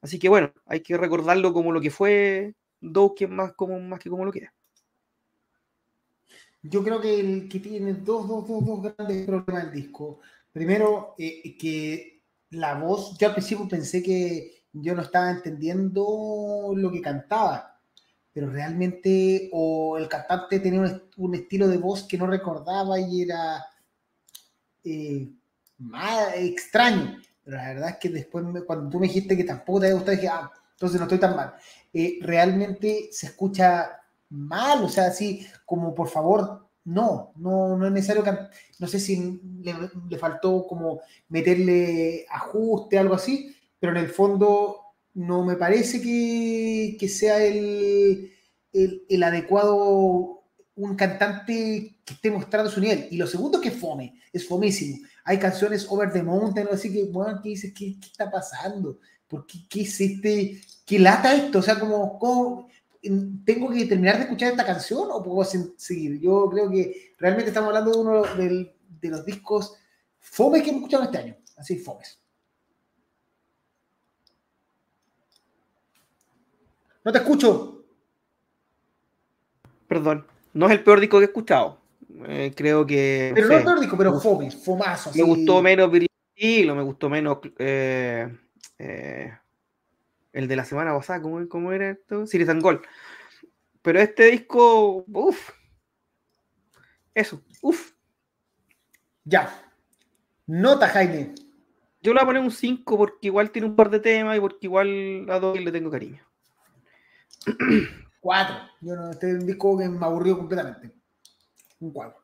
[0.00, 4.08] Así que bueno, hay que recordarlo como lo que fue Dokken más, como, más que
[4.08, 4.50] como lo que es.
[6.62, 10.20] Yo creo que el que tiene dos, dos, dos, dos grandes problemas el disco.
[10.58, 16.90] Primero, eh, que la voz, yo al principio pensé que yo no estaba entendiendo lo
[16.90, 17.78] que cantaba
[18.38, 23.66] pero realmente o el cantante tenía un, estilo de voz que no recordaba y era
[24.84, 25.28] eh,
[25.78, 27.16] más extraño.
[27.42, 30.16] Pero la verdad es que después, cuando tú me dijiste que tampoco te había gustado,
[30.16, 31.54] dije, ah, entonces no estoy tan mal.
[31.92, 33.90] Eh, realmente se escucha
[34.28, 38.24] mal, o sea, así como por favor, no, no, no es necesario,
[38.78, 44.80] no sé si le, faltó como meterle ajuste, algo así, pero en el fondo
[45.12, 48.32] no me parece que, sea el,
[48.72, 50.44] el, adecuado
[50.76, 53.08] un cantante que esté mostrando su nivel.
[53.10, 55.06] Y lo segundo es que fome, es fomísimo.
[55.24, 57.74] Hay canciones over the mountain, así que, bueno, ¿qué dices?
[57.76, 58.98] ¿Qué, está pasando?
[59.26, 60.62] ¿Por qué, qué es este?
[60.86, 61.58] ¿Qué lata esto?
[61.58, 62.66] O sea, como,
[63.44, 66.20] ¿tengo que terminar de escuchar esta canción o puedo seguir?
[66.20, 68.22] Yo creo que realmente estamos hablando de uno
[69.00, 69.76] de los discos
[70.18, 71.36] fomes que hemos escuchado este año.
[71.56, 72.20] Así, fomes.
[77.04, 77.84] No te escucho.
[79.86, 81.78] Perdón, no es el peor disco que he escuchado.
[82.26, 83.32] Eh, creo que.
[83.34, 85.10] Pero no, es el peor disco, pero fomes, fomazo.
[85.14, 87.38] Me gustó menos Virgil, me gustó menos.
[87.58, 88.28] Eh,
[88.78, 89.32] eh,
[90.38, 92.24] el de la semana pasada, ¿cómo, cómo era esto?
[92.24, 92.80] Series and Gold.
[93.82, 95.50] Pero este disco, uff.
[97.12, 97.92] Eso, uff.
[99.24, 99.52] Ya.
[100.46, 101.34] Nota, Jaime.
[102.00, 104.40] Yo le voy a poner un 5 porque igual tiene un par de temas y
[104.40, 106.22] porque igual a dos le tengo cariño.
[108.20, 108.56] 4.
[108.80, 110.94] Yo no, este es un disco que me aburrió completamente.
[111.80, 112.16] Un 4.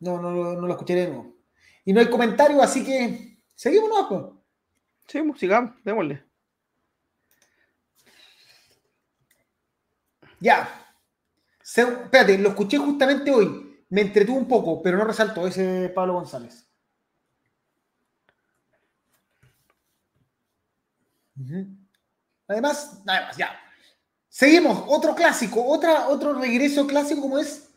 [0.00, 1.36] No, no, no, lo de nuevo.
[1.84, 4.42] Y no hay comentario, así que seguimos, ¿no?
[5.06, 6.27] Sí, pues, sigamos, démosle.
[10.40, 10.68] Ya.
[11.60, 13.84] espérate, lo escuché justamente hoy.
[13.90, 16.66] Me entretuvo un poco, pero no resaltó ese Pablo González.
[22.46, 23.50] Además, nada más, ya.
[24.28, 27.70] Seguimos, otro clásico, otra, otro regreso clásico como es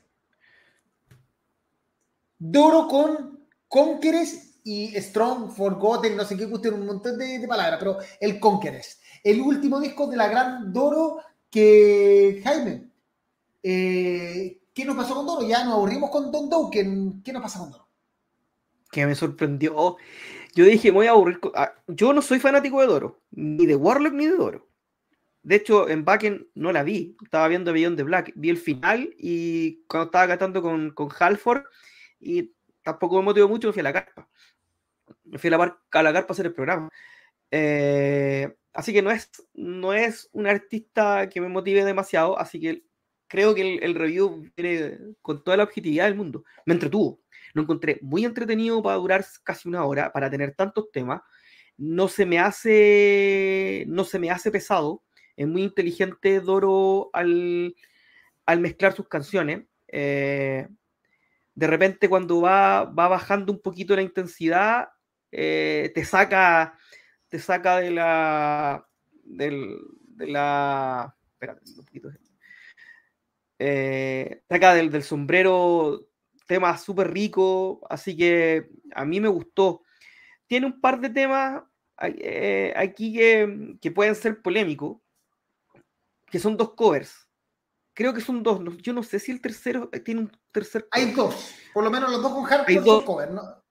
[2.37, 7.79] Doro con Conquerors y Strong, Forgotten, no sé qué, guste un montón de, de palabras,
[7.79, 8.99] pero el Conquerors.
[9.23, 11.19] El último disco de la gran Doro
[11.51, 12.89] que Jaime,
[13.61, 15.47] eh, ¿qué nos pasó con Doro?
[15.47, 17.87] Ya nos aburrimos con Don Dow, ¿qué, nos pasa con Doro?
[18.91, 19.97] Que me sorprendió.
[20.55, 21.39] Yo dije, voy a aburrir.
[21.55, 24.67] Ah, yo no soy fanático de Doro, ni de Warlock ni de Doro.
[25.43, 27.15] De hecho, en Backen no la vi.
[27.23, 28.31] Estaba viendo Beyond de Black.
[28.35, 31.63] Vi el final y cuando estaba cantando con, con Halford
[32.19, 32.53] y
[32.83, 34.29] tampoco me motivó mucho, me fui a la carpa.
[35.23, 36.89] Me fui a la, a la carpa a hacer el programa.
[37.51, 42.83] Eh, así que no es, no es un artista que me motive demasiado, así que
[43.27, 46.43] creo que el, review viene con toda la objetividad del mundo.
[46.65, 47.21] Me entretuvo,
[47.53, 51.21] lo encontré muy entretenido para durar casi una hora, para tener tantos temas.
[51.77, 55.03] No se me hace, no se me hace pesado.
[55.35, 57.75] Es muy inteligente Doro al,
[58.59, 59.63] mezclar sus canciones.
[59.87, 60.67] Eh,
[61.55, 64.89] de repente cuando va, va bajando un poquito la intensidad,
[65.31, 66.77] eh, te saca
[67.31, 68.85] te saca de la.
[69.23, 71.15] Del, de la.
[71.31, 72.09] Espérate, un poquito.
[73.57, 76.07] Eh, saca del, del sombrero
[76.45, 79.83] temas súper ricos, así que a mí me gustó.
[80.45, 81.63] Tiene un par de temas
[82.01, 84.97] eh, aquí que, que, pueden ser polémicos,
[86.27, 87.29] que son dos covers.
[87.93, 88.59] Creo que son dos.
[88.81, 90.85] yo no sé si el tercero eh, tiene un tercer.
[90.91, 93.63] Hay dos, por lo menos los dos con hardcore son covers, ¿no?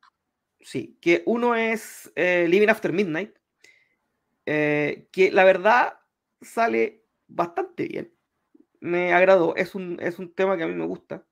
[0.62, 3.40] Sí, que uno es Living After Midnight,
[4.52, 6.01] eh, que la verdad
[6.40, 8.12] sale bastante bien.
[8.81, 11.24] Me agradó, es un, es un tema que a mí me gusta.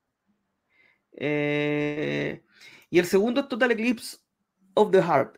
[1.11, 2.45] Eh,
[2.89, 4.19] y el segundo es Total Eclipse
[4.73, 5.37] of the Heart.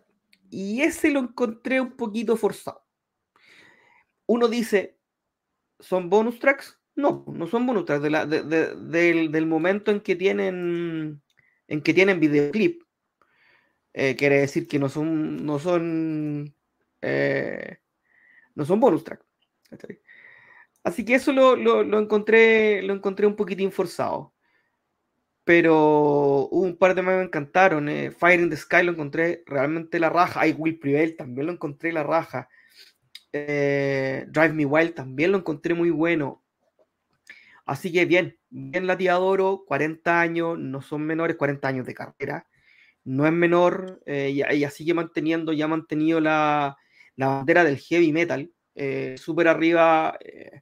[0.52, 2.86] Y ese lo encontré un poquito forzado.
[4.28, 5.00] Uno dice,
[5.80, 6.80] ¿son bonus tracks?
[6.94, 8.04] No, no son bonus tracks.
[8.04, 11.20] del, momento en que tienen
[11.68, 12.84] en que tienen videoclip.
[13.94, 16.56] Eh, quiere decir que no son, no son
[17.02, 17.80] eh,
[18.56, 19.24] no son bonus track.
[20.84, 24.34] Así que eso lo, encontré, lo encontré un poquitín forzado.
[25.44, 27.90] Pero un par de más me encantaron.
[27.90, 30.46] Eh, Fire in the Sky lo encontré realmente la raja.
[30.48, 32.48] I Will Prevail también lo encontré la raja.
[33.34, 36.44] Eh, Drive Me Wild también lo encontré muy bueno.
[37.66, 42.48] Así que bien, bien Latiadoro, 40 años, no son menores, 40 años de carrera.
[43.04, 46.78] No es menor y, y, sigue manteniendo, ya ha mantenido la,
[47.22, 50.62] la bandera del heavy metal, eh, súper arriba, eh,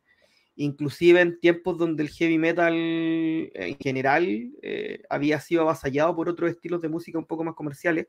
[0.58, 6.50] inclusive en tiempos donde el heavy metal en general eh, había sido avasallado por otros
[6.50, 8.08] estilos de música un poco más comerciales,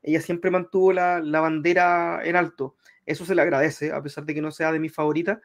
[0.00, 2.76] ella siempre mantuvo la, bandera en alto.
[3.04, 5.38] Eso se le agradece, a pesar de que no sea de mis favoritas.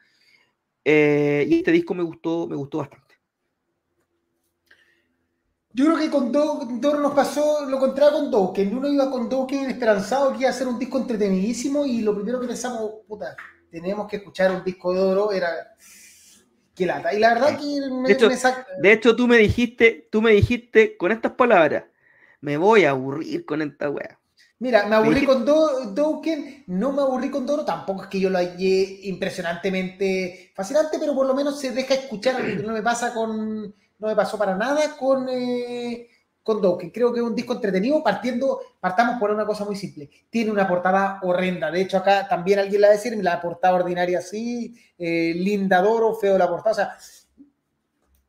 [0.84, 3.03] y este disco me gustó, me gustó bastante.
[5.76, 9.28] Yo creo que con Doro nos pasó lo contrario con Do, que uno iba con
[9.44, 13.34] que esperanzado que iba a ser un disco entretenidísimo y lo primero que pensamos, puta,
[13.72, 15.74] tenemos que escuchar un disco de Doro, era
[16.76, 17.12] que lata.
[17.12, 20.96] Y la verdad que me, de hecho, de hecho tú me dijiste, tú me dijiste
[20.96, 21.82] con estas palabras,
[22.40, 24.20] me voy a aburrir con esta wea.
[24.60, 25.92] Mira, me aburrí con Do,
[26.68, 31.26] no me aburrí con Doro, tampoco es que yo lo hallé impresionantemente fascinante, pero por
[31.26, 33.74] lo menos se deja escuchar, algo que no me pasa con
[34.04, 36.10] no me pasó para nada con, eh,
[36.42, 36.90] con Dokken.
[36.90, 40.10] Creo que es un disco entretenido, partiendo, partamos por una cosa muy simple.
[40.28, 41.70] Tiene una portada horrenda.
[41.70, 45.80] De hecho, acá también alguien la va a decir, la portada ordinaria así, eh, linda
[45.80, 46.70] Doro, feo la portada.
[46.70, 46.98] O sea,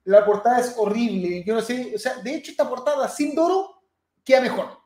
[0.06, 1.44] la portada es horrible.
[1.44, 3.82] Yo no sé, o sea, de hecho, esta portada sin Doro
[4.24, 4.80] queda mejor.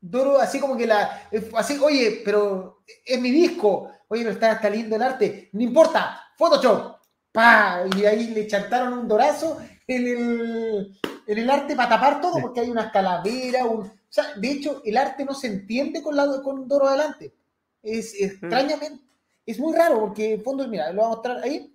[0.00, 1.28] Doro, así como que la.
[1.56, 3.90] Así, oye, pero es mi disco.
[4.06, 5.50] Oye, pero está, está lindo el arte.
[5.52, 6.91] No importa, Photoshop.
[7.32, 7.84] ¡Pah!
[7.96, 12.60] Y ahí le chantaron un dorazo en el, en el arte para tapar todo, porque
[12.60, 13.64] hay unas calaveras.
[13.66, 17.34] Un, o sea, de hecho, el arte no se entiende con, la, con Doro adelante.
[17.82, 18.24] Es Mm.
[18.24, 19.04] extrañamente.
[19.44, 21.74] Es muy raro, porque en fondo, mira, lo voy a mostrar ahí.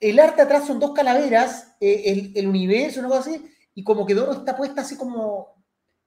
[0.00, 3.44] El arte atrás son dos calaveras, eh, el, el universo, una cosa así,
[3.74, 5.54] y como que Doro está puesta así como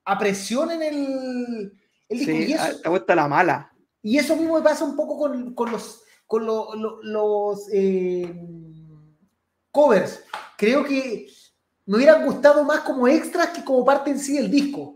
[0.05, 1.73] a presión en el,
[2.07, 2.31] el disco.
[2.37, 3.71] Sí, y, eso, ah, está puesta la mala.
[4.01, 8.31] y eso mismo me pasa un poco con, con los, con lo- lo- los eh,
[9.71, 10.23] covers.
[10.57, 11.27] Creo que
[11.87, 14.95] me hubieran gustado más como extras que como parte en sí del disco.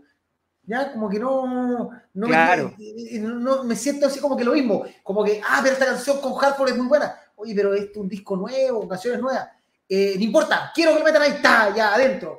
[0.62, 2.72] Ya, como que no, no, Claro.
[2.78, 4.84] me, no- me siento así como que lo mismo.
[5.02, 7.16] Como que, ah, pero esta canción con Hardcore es muy buena.
[7.34, 9.48] Oye, pero esto es un disco nuevo, canciones nuevas.
[9.88, 12.38] Eh, no importa, quiero que lo metan ahí, está, ya adentro.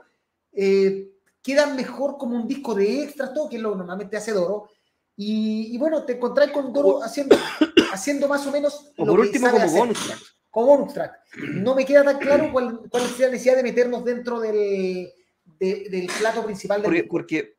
[0.54, 1.12] Eh,
[1.44, 4.70] quedan mejor como un disco de extras, todo, que es lo que normalmente hace Doro.
[5.18, 7.38] Y, y bueno, te encontrás con Doro haciendo,
[7.94, 8.92] haciendo más o menos.
[8.98, 10.20] O lo por que último, sabe como hacer bonus track.
[10.52, 11.20] como bonus track.
[11.54, 15.10] No me queda tan claro cuál, cuál es la necesidad de meternos dentro del,
[15.60, 17.12] de- del plato principal del Porque, disco.
[17.12, 17.58] porque,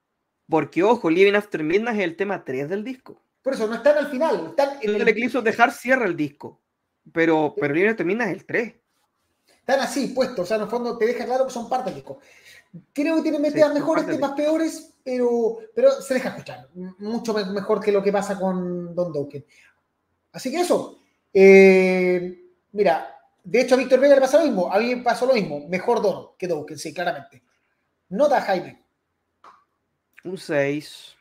[0.49, 3.21] porque, ojo, Living After Midnight es el tema 3 del disco.
[3.43, 6.17] Por eso, no están al final, están en El, el, Eclipse the Heart cierra el
[6.17, 6.61] disco.
[7.13, 8.75] Pero, pero Living After Midnight es el 3.
[9.61, 11.95] están así puestos, o sea, en el fondo te deja claro que son parte del
[11.97, 12.19] disco.
[12.93, 16.69] Creo que tienen metidas son mejores, temas peores, pero, pero se deja escuchar.
[16.99, 19.47] Mucho me- mejor que lo que pasa con Don Dokken.
[20.33, 20.99] Así que eso.
[21.33, 22.43] Eh,
[22.73, 24.71] mira, de hecho a Víctor Vega le pasa lo mismo.
[24.73, 25.67] A mí me pasó lo mismo.
[25.69, 27.43] Mejor Dono que Dokken, sí, claramente.
[28.09, 28.85] Nota Jaime.
[30.25, 31.15] Un 6.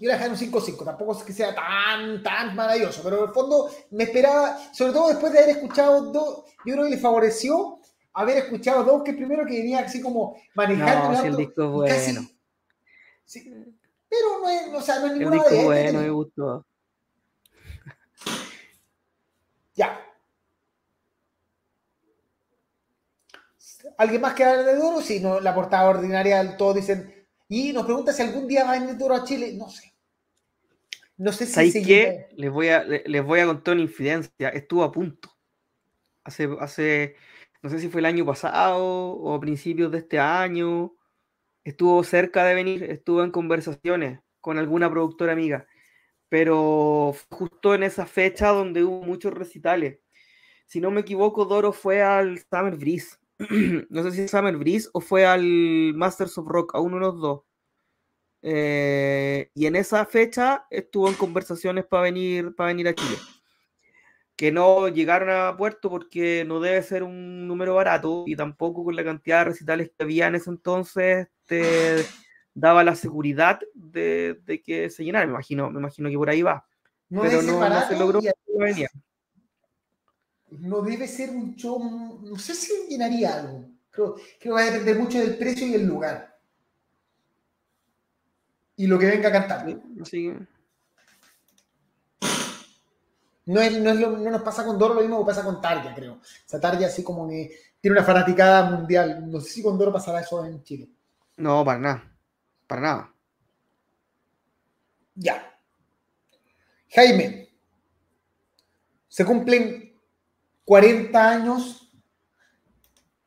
[0.00, 3.28] Yo la dejé en un 5-5, tampoco es que sea tan, tan maravilloso, pero en
[3.28, 6.98] el fondo me esperaba, sobre todo después de haber escuchado dos, yo creo que le
[6.98, 7.78] favoreció
[8.14, 11.84] haber escuchado dos, que primero que venía así como manejando No, el si el disco
[11.84, 12.28] es casi- bueno.
[13.24, 13.54] sí,
[14.08, 16.66] pero no es, o sea, no es El ninguna disco de bueno, me gustó.
[19.74, 20.00] Ya.
[23.98, 25.00] ¿Alguien más que hablar de Duro?
[25.00, 27.26] Sí, no, la portada ordinaria, todos dicen.
[27.48, 29.52] Y nos pregunta si algún día va a venir Duro a Chile.
[29.54, 29.92] No sé.
[31.16, 32.28] No sé si ¿Sabéis se qué?
[32.36, 34.48] Les voy, a, le- les voy a contar una infidencia.
[34.50, 35.30] Estuvo a punto.
[36.24, 37.16] Hace, hace,
[37.64, 40.94] no sé si fue el año pasado o a principios de este año.
[41.64, 45.66] Estuvo cerca de venir, estuvo en conversaciones con alguna productora amiga.
[46.28, 49.98] Pero justo en esa fecha donde hubo muchos recitales.
[50.66, 53.16] Si no me equivoco, Doro fue al Summer Breeze.
[53.88, 57.18] no sé si Summer Breeze o fue al Masters of Rock, a uno de los
[57.18, 57.40] dos.
[58.42, 63.16] Eh, y en esa fecha estuvo en conversaciones para venir, para venir a Chile.
[64.36, 68.96] Que no llegaron a puerto porque no debe ser un número barato y tampoco con
[68.96, 72.04] la cantidad de recitales que había en ese entonces te
[72.54, 75.26] daba la seguridad de, de que se llenara.
[75.26, 76.66] Me imagino, me imagino que por ahí va.
[77.08, 78.20] No pero debe ser no, no se logró.
[78.20, 78.88] y no venía.
[80.50, 83.68] no debe ser un show, no sé si llenaría algo.
[83.90, 86.36] Creo, creo que va a depender mucho del precio y el lugar.
[88.76, 89.80] Y lo que venga a cantar.
[90.04, 90.32] Sí,
[93.46, 95.60] No, es, no, es lo- no nos pasa con Doro lo mismo que pasa con
[95.60, 96.14] Tarja, creo.
[96.14, 97.50] O sea, Tarja así como que
[97.80, 99.30] tiene una fanaticada mundial.
[99.30, 100.88] No sé si con Doro pasará eso en Chile.
[101.36, 102.12] No, para nada.
[102.66, 103.14] Para nada.
[105.14, 105.50] Ya.
[106.90, 107.48] Jaime,
[109.08, 109.92] se cumplen
[110.64, 111.92] 40 años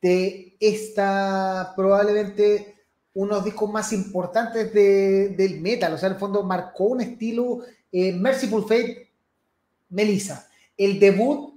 [0.00, 2.76] de esta, probablemente
[3.14, 5.92] uno de los discos más importantes de- del metal.
[5.94, 9.07] O sea, en el fondo marcó un estilo eh, Merciful Fate,
[9.90, 10.48] Melissa.
[10.76, 11.54] El debut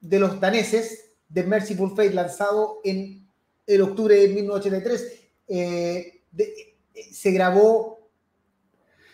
[0.00, 3.26] de los daneses de Merciful Fate, lanzado en
[3.66, 5.12] el octubre de 1983,
[5.48, 7.98] eh, de- eh, se grabó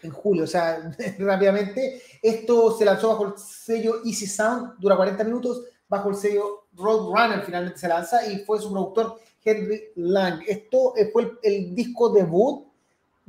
[0.02, 2.02] en julio, o sea, rápidamente.
[2.22, 7.42] Esto se lanzó bajo el sello Easy Sound, dura 40 minutos, bajo el sello Roadrunner
[7.44, 10.40] finalmente se lanza y fue su productor Henry Lang.
[10.46, 12.69] Esto eh, fue el disco debut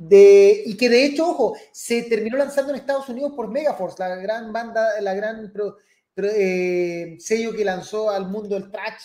[0.08, 4.16] de, y que de hecho, ojo, se terminó lanzando en Estados Unidos por Megaforce, la
[4.16, 5.76] gran banda, la gran pro-
[6.16, 9.02] eh, sello que lanzó al mundo el thrash.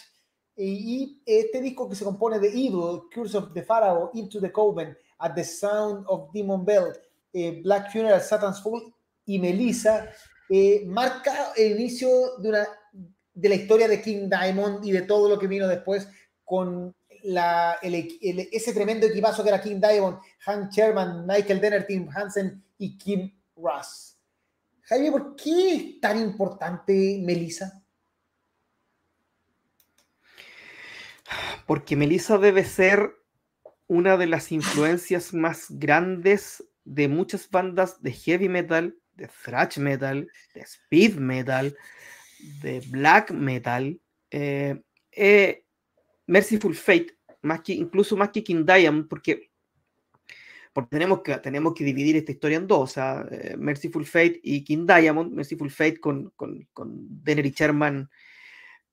[0.56, 4.52] Y, y este disco que se compone de Evil, Curse of the Pharaoh, Into the
[4.52, 6.94] Coven, At the Sound of Demon Bell,
[7.34, 8.92] eh, Black Funeral, Satan's Fall
[9.26, 10.10] y Melissa,
[10.50, 12.68] eh, marca el inicio de, una,
[13.34, 16.08] de la historia de King Diamond y de todo lo que vino después
[16.44, 22.98] con ese tremendo equipazo que era King Diamond, Hank Sherman, Michael Denner, Tim Hansen y
[22.98, 24.18] Kim Ross.
[24.84, 27.84] Jaime, ¿por qué es tan importante Melissa?
[31.66, 33.14] Porque Melissa debe ser
[33.88, 40.30] una de las influencias más grandes de muchas bandas de heavy metal, de thrash metal,
[40.54, 41.76] de speed metal,
[42.62, 44.00] de black metal.
[44.32, 44.82] Eh,
[45.12, 45.66] eh,
[46.28, 47.18] Merciful Fate,
[47.68, 49.52] incluso más que King Diamond, porque,
[50.74, 54.40] porque tenemos, que, tenemos que dividir esta historia en dos, o sea, eh, Merciful Fate
[54.44, 58.10] y King Diamond, Merciful Fate con, con, con Denner y Sherman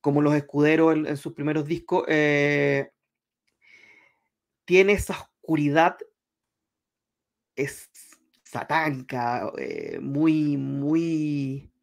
[0.01, 2.93] como los escuderos en, sus primeros discos, tiene
[4.93, 5.97] esa oscuridad
[7.57, 7.91] es
[8.43, 9.51] satánica,
[10.01, 11.74] muy, muy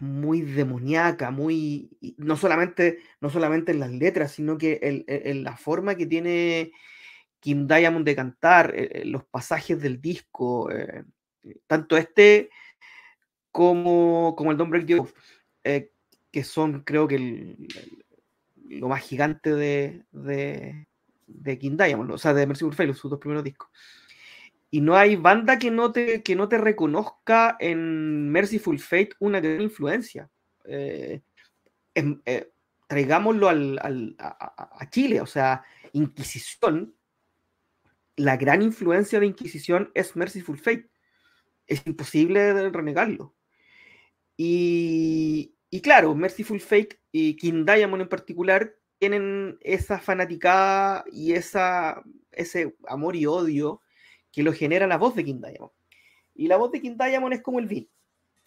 [0.00, 5.96] muy demoníaca, muy, no solamente, no solamente en las letras, sino que en, la forma
[5.96, 6.72] que tiene
[7.40, 11.04] Kim Diamond de cantar, eh, eh, los pasajes del disco, eh,
[11.66, 12.50] tanto este
[13.50, 14.86] como, como el Don't Break
[15.62, 15.90] the
[16.30, 17.56] que son creo que
[18.68, 20.86] lo más gigante de, de,
[21.26, 23.70] de King Diamond, o sea, de Mercy Fate, sus dos primeros discos
[24.76, 29.40] y no hay banda que no te, que no te reconozca en Merciful Fate una
[29.40, 30.28] gran influencia.
[30.66, 31.22] Eh,
[31.94, 32.50] eh,
[32.86, 36.94] traigámoslo a, Chile, o sea, Inquisición,
[38.16, 40.90] la gran influencia de Inquisición es Merciful Fate.
[41.66, 43.34] Es imposible renegarlo.
[44.36, 52.02] Y, y claro, Merciful Fate y King Diamond en particular tienen esa fanaticada y esa,
[52.30, 53.80] ese amor y odio
[54.36, 55.72] que lo genera la voz de King Diamond.
[56.34, 57.86] Y la voz de King Diamond es como el vino.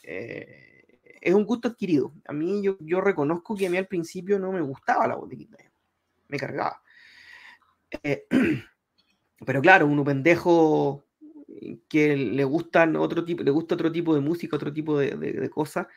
[0.04, 0.86] Eh,
[1.20, 2.14] es un gusto adquirido.
[2.28, 5.28] A mí yo, yo, reconozco que a mí al principio no me gustaba la voz
[5.28, 5.76] de King Diamond.
[6.28, 6.80] Me cargaba.
[8.04, 8.28] Eh,
[9.44, 11.06] pero claro, uno pendejo
[11.88, 15.50] que le gustan otro tipo, le gusta otro tipo de música, otro tipo de, de,
[15.50, 15.88] cosas,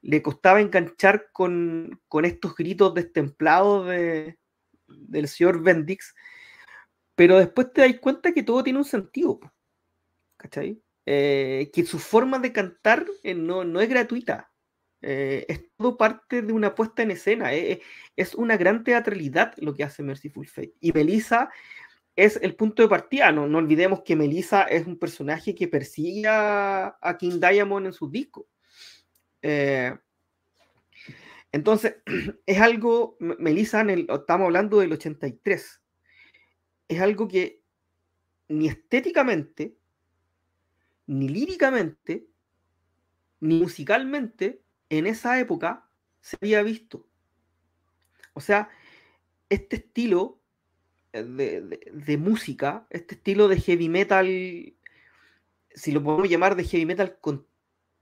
[0.00, 4.40] le costaba enganchar con, con estos gritos destemplados de,
[4.88, 6.12] del señor Bendix
[7.22, 9.38] pero después te das cuenta que todo tiene un sentido.
[10.36, 10.82] ¿Cachai?
[11.06, 14.50] Eh, que su forma de cantar eh, no, no, es gratuita.
[15.00, 17.52] Eh, es todo parte de una puesta en escena.
[17.52, 20.74] es una gran teatralidad lo que hace Merciful Fate.
[20.80, 21.48] Y Melissa
[22.16, 23.30] es el punto de partida.
[23.30, 28.10] No, no olvidemos que Melissa es un personaje que persigue a, King Diamond en sus
[28.10, 28.46] discos.
[31.52, 31.98] entonces,
[32.46, 35.81] es algo, Melissa, estamos hablando del 83
[36.92, 37.62] es algo que
[38.48, 39.76] ni estéticamente,
[41.06, 42.26] ni líricamente,
[43.40, 45.88] ni musicalmente en esa época
[46.20, 47.06] se había visto.
[48.34, 48.70] O sea,
[49.48, 50.40] este estilo
[51.12, 54.26] eh, de, música, este estilo de heavy metal,
[55.74, 57.46] si lo podemos llamar de heavy metal con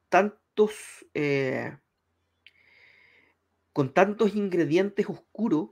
[0.09, 1.77] tantos, eh,
[3.73, 5.71] con tantos ingredientes oscuros,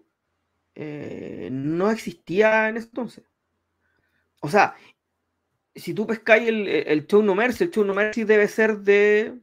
[0.81, 3.25] eh, no existía en ese entonces.
[4.41, 4.77] O sea,
[5.75, 9.41] si tú pescáis el, el Show No Mercy, el Show No Mercy debe ser de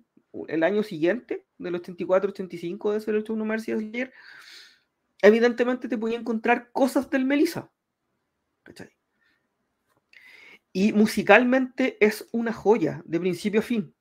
[0.48, 4.14] el año siguiente, del 84-85 debe ser el Show No Mercy de ayer,
[5.22, 7.70] evidentemente te podía encontrar cosas del Melissa.
[10.72, 13.94] Y musicalmente es una joya, de principio a fin.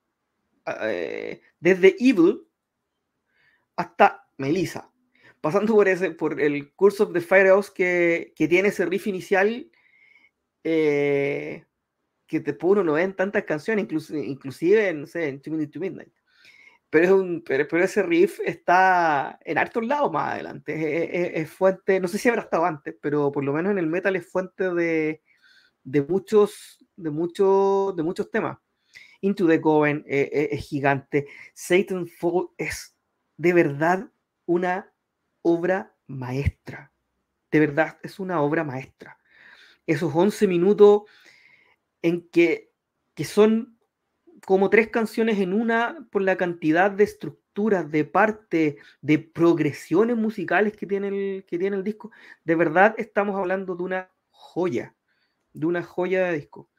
[0.65, 2.47] Ah, eh, desde Evil
[3.74, 4.93] hasta Melissa
[5.44, 9.70] pasando por ese, por el Curse of the Firehouse que, que tiene ese riff inicial
[10.62, 11.66] eh,
[12.26, 15.80] que te pone no en tantas canciones, inclusive, inclusive no sé, en Two Minutes to
[15.80, 16.14] Midnight.
[16.88, 21.38] Pero, es un, pero, ese riff está en hartos lados más adelante.
[21.38, 24.16] Es, fuente, no sé si habrá estado antes, pero por lo menos en el metal
[24.16, 25.20] es fuente de,
[25.82, 28.56] de muchos, de, muchos, de muchos temas.
[29.20, 31.26] Into the Coven eh, eh, es gigante.
[31.52, 32.96] Satan Fall es
[33.36, 34.10] de verdad
[34.46, 34.93] una
[35.44, 36.92] obra maestra.
[37.50, 39.18] De verdad, es una obra maestra.
[39.86, 41.02] Esos 11 minutos
[42.02, 42.72] en que,
[43.14, 43.78] que son
[44.44, 50.76] como tres canciones en una por la cantidad de estructuras, de parte, de progresiones musicales
[50.76, 52.10] que tiene el, que tiene el disco.
[52.44, 54.94] De verdad estamos hablando de una joya,
[55.52, 56.70] de una joya de disco.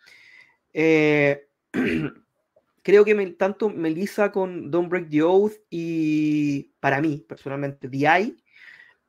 [0.73, 1.47] Eh,
[2.83, 8.35] creo que tanto Melissa con Don't Break the Oath y para mí, personalmente, The Eye,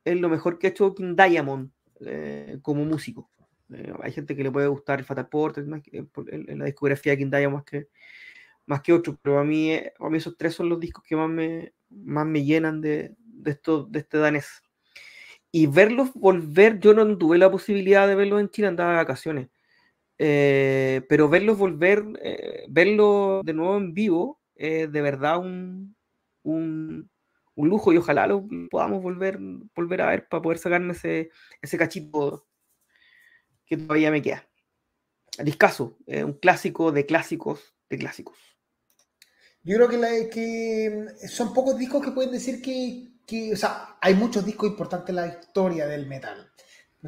[0.06, 1.70] es lo mejor que ha hecho King Diamond
[2.00, 3.28] eh, como músico.
[3.72, 6.08] Eh, hay gente que le puede gustar el Fatal Portrait en,
[6.48, 7.88] en, la discografía de King Diamond más que,
[8.66, 11.28] más que otros, pero a mí, a mí esos tres son los discos que más
[11.28, 14.62] me, más me llenan de, de, esto, de este danés.
[15.50, 19.48] y verlos volver, yo no tuve la posibilidad de verlos en China, andaba de vacaciones.
[20.18, 25.96] Eh, pero verlos volver, eh, verlos de nuevo en vivo, es de verdad un,
[26.42, 27.10] un,
[27.64, 29.38] lujo y ojalá lo podamos volver,
[29.74, 31.30] volver a ver para poder sacarme ese,
[31.62, 32.46] ese cachito
[33.64, 34.46] que todavía me queda.
[35.42, 38.36] Discaso, un clásico de clásicos de clásicos.
[39.62, 44.14] Yo creo que, que son pocos discos que pueden decir que, que, o sea, hay
[44.14, 46.52] muchos discos importantes en la historia del metal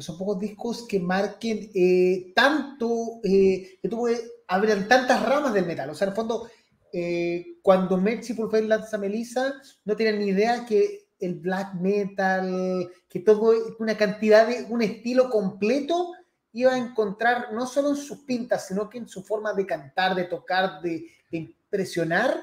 [0.01, 4.07] son pocos discos que marquen eh, tanto, eh, que tuvo,
[4.47, 5.89] abren tantas ramas del metal.
[5.89, 6.49] O sea, en el fondo,
[6.91, 9.53] eh, cuando Merciful Fate lanza Melissa,
[9.85, 15.29] no tienen ni idea que el black metal, que todo, una cantidad de, un estilo
[15.29, 16.13] completo
[16.53, 20.15] iba a encontrar no solo en sus pintas, sino que en su forma de cantar,
[20.15, 22.35] de tocar, de, impresionar,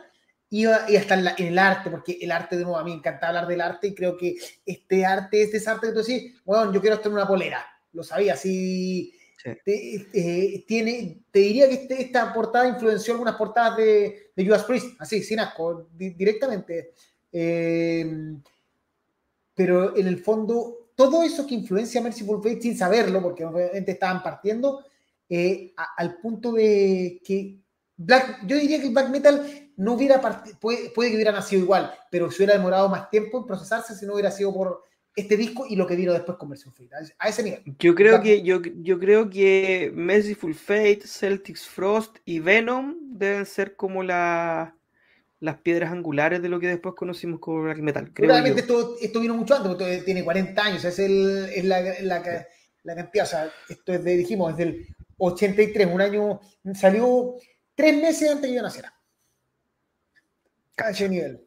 [0.50, 3.28] iba, y hasta en, el arte, porque el arte, de nuevo, a mí me encanta
[3.28, 6.80] hablar del arte y creo que este arte es arte que tú decís, bueno, yo
[6.80, 9.12] quiero estar en una polera, lo sabía, así.
[9.64, 15.00] Te, tiene, te diría que este, esta portada influenció algunas portadas de, de Judas Priest,
[15.00, 16.92] así, sin asco, directamente.
[17.30, 18.42] Em,
[19.54, 23.92] pero en el fondo, todo eso que influencia a Merciful Fate sin saberlo, porque obviamente
[23.92, 24.84] estaban partiendo,
[25.28, 27.58] eh, al punto de que
[27.96, 30.20] Black, yo diría que black metal no hubiera
[30.60, 34.04] puede, puede, que hubiera nacido igual, pero se hubiera demorado más tiempo en procesarse si
[34.04, 34.82] no hubiera sido por
[35.16, 37.14] este disco y lo que vino después con Merciful Fate.
[37.18, 37.62] A ese nivel.
[37.78, 43.76] Yo creo, que, yo, yo creo que Merciful Fate, Celtics Frost y Venom deben ser
[43.76, 44.76] como la,
[45.40, 48.12] las piedras angulares de lo que después conocimos como black metal.
[48.14, 52.46] Realmente esto, esto, vino mucho antes, porque tiene 40 años, es, el, es la, la,
[52.82, 54.86] la, cantidad, o sea, esto es de, dijimos, es del
[55.16, 56.40] 83, un año,
[56.74, 57.36] salió
[57.74, 58.92] tres meses antes de que yo naciera.
[60.90, 61.45] Ese nivel.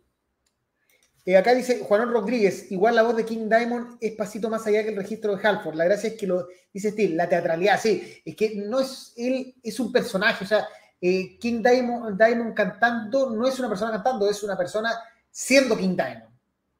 [1.25, 4.83] Eh, acá dice Juan Rodríguez, igual la voz de King Diamond es pasito más allá
[4.83, 5.75] que el registro de Halford.
[5.75, 9.55] La gracia es que lo dice Steve, la teatralidad, sí, es que no es él,
[9.61, 10.67] es un personaje, o sea,
[11.01, 14.91] eh, King Diamond, cantando no es una persona cantando, es una persona
[15.29, 16.33] siendo King Diamond,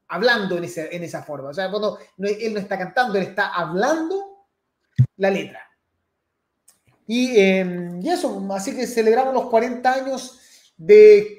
[0.07, 1.49] hablando en, ese, en esa forma.
[1.49, 4.47] O sea, cuando él no está cantando, él está hablando
[5.17, 5.69] la letra.
[7.11, 10.39] Em, y, eso, así que celebramos los 40 años
[10.77, 11.38] de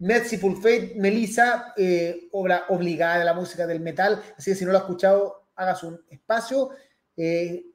[0.00, 4.22] Merciful Fate, Melissa, eh, obra obligada de la música del metal.
[4.36, 6.70] Así que si no lo ha escuchado, hagas un espacio.
[7.16, 7.66] Eh,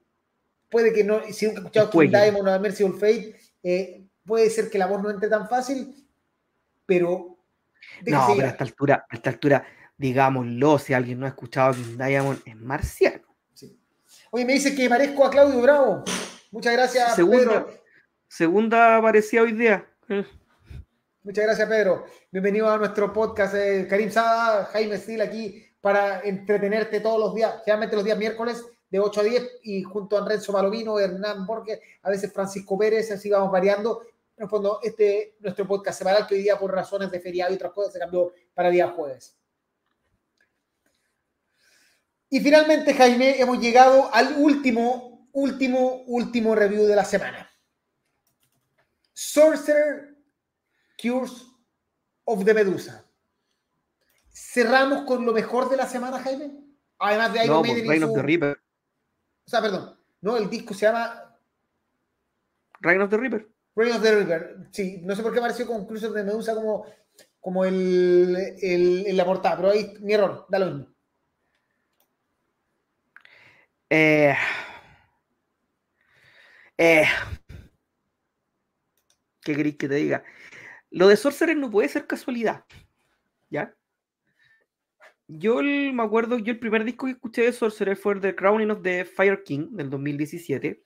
[0.70, 4.70] puede que no, si nunca ha escuchado King Diamond o Merciful Fate, eh, puede ser
[4.70, 6.08] que la voz no entre tan fácil,
[6.86, 7.38] pero.
[8.08, 9.66] No, pero a esta altura, a esta altura,
[9.96, 13.24] digámoslo, si alguien no ha escuchado King Diamond, es marciano.
[14.32, 16.04] Oye, me dice que parezco a Claudio Bravo.
[16.52, 17.84] Muchas gracias, segunda, Pedro.
[18.28, 19.88] Segunda hoy día.
[21.26, 22.06] Muchas gracias, Pedro.
[22.30, 23.56] Bienvenido a nuestro podcast.
[23.56, 28.64] Eh, Karim Sada, Jaime Stil aquí para entretenerte todos los días, generalmente los días miércoles
[28.92, 33.12] de 8 a 10 y junto a Renzo Malovino, Hernán Borges, a veces Francisco Pérez,
[33.12, 34.04] así vamos variando.
[34.38, 37.56] En el fondo, este nuestro podcast semanal que hoy día por razones de feriado y
[37.56, 39.36] otras cosas se cambió para día jueves.
[42.30, 47.50] Y finalmente, Jaime, hemos llegado al último último, último review de la semana.
[49.12, 50.15] Sorcerer
[51.02, 51.48] Cures
[52.26, 53.06] of the Medusa.
[54.30, 56.52] Cerramos con lo mejor de la semana, Jaime.
[57.00, 57.88] Además de Iron no, Maiden.
[57.88, 58.58] Reign of the Reaper.
[59.46, 59.98] O sea, perdón.
[60.22, 61.38] No, el disco se llama.
[62.82, 63.48] Reign of the Reaper.
[63.76, 64.68] Reign of the Reaper.
[64.72, 66.86] Sí, no sé por qué apareció con Cures of the Medusa como,
[67.40, 70.96] como el, el, la portada, pero ahí mi error, da lo mismo.
[73.90, 74.36] Eh.
[76.78, 77.06] Eh,
[79.42, 80.24] ¿Qué queréis que te diga?
[80.96, 82.64] Lo de Sorcerer no puede ser casualidad.
[83.50, 83.76] ¿Ya?
[85.28, 88.82] Yo me acuerdo, yo el primer disco que escuché de Sorcerer fue The Crowning of
[88.82, 90.82] the Fire King del 2017.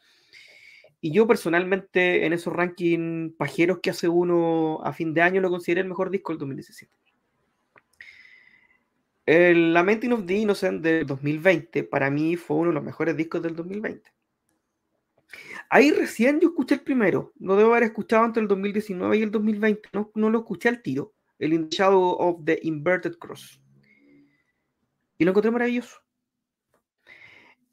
[1.01, 5.51] Y yo personalmente en esos rankings pajeros que hace uno a fin de año lo
[5.51, 6.91] consideré el mejor disco del 2017.
[9.27, 13.43] El Lamenting of the Innocent del 2020 para mí fue uno de los mejores discos
[13.43, 14.11] del 2020.
[15.69, 17.33] Ahí recién yo escuché el primero.
[17.35, 19.89] No debo haber escuchado entre el 2019 y el 2020.
[19.93, 21.13] No, no lo escuché al tiro.
[21.37, 23.61] El In of the Inverted Cross.
[25.17, 25.99] Y lo encontré maravilloso.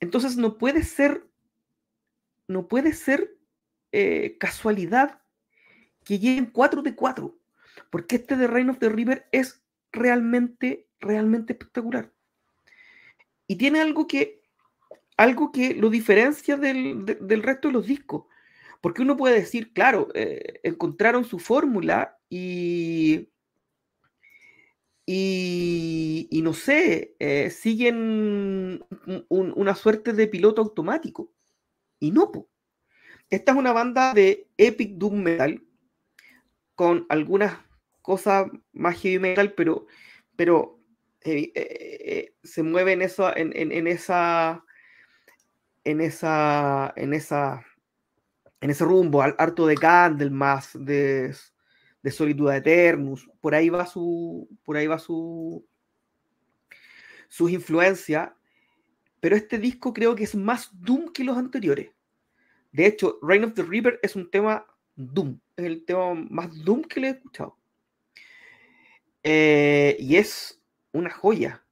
[0.00, 1.26] Entonces no puede ser,
[2.48, 3.38] no puede ser
[3.92, 5.22] eh, casualidad
[6.04, 7.38] que lleguen 4 de 4.
[7.90, 9.62] Porque este de Reign of the River es
[9.92, 12.12] realmente, realmente espectacular.
[13.46, 14.35] Y tiene algo que
[15.16, 17.06] algo que lo diferencia del,
[17.42, 18.24] resto de los discos.
[18.80, 23.30] Porque uno puede decir, claro, eh, encontraron su fórmula y,
[25.06, 28.84] y, no sé, eh, siguen
[29.28, 31.32] una suerte de piloto automático.
[31.98, 32.30] Y no,
[33.30, 35.62] esta es una banda de epic doom metal
[36.74, 37.58] con algunas
[38.02, 39.86] cosas más heavy metal, pero,
[40.36, 40.78] pero
[41.22, 44.65] eh, se mueve en, eso, en, en, esa
[45.86, 47.64] en esa en esa
[48.60, 51.34] en ese rumbo, harto de Candlemas, de
[52.06, 55.66] de Solitud Eternus, por ahí va su, por ahí va su,
[57.26, 58.30] sus influencias,
[59.18, 61.90] pero este disco creo que es más Doom que los anteriores.
[62.70, 64.64] De hecho, Reign of the Reaper es un tema
[64.94, 67.58] Doom, es el tema más Doom que le he escuchado.
[69.24, 71.65] Eh, y es una joya.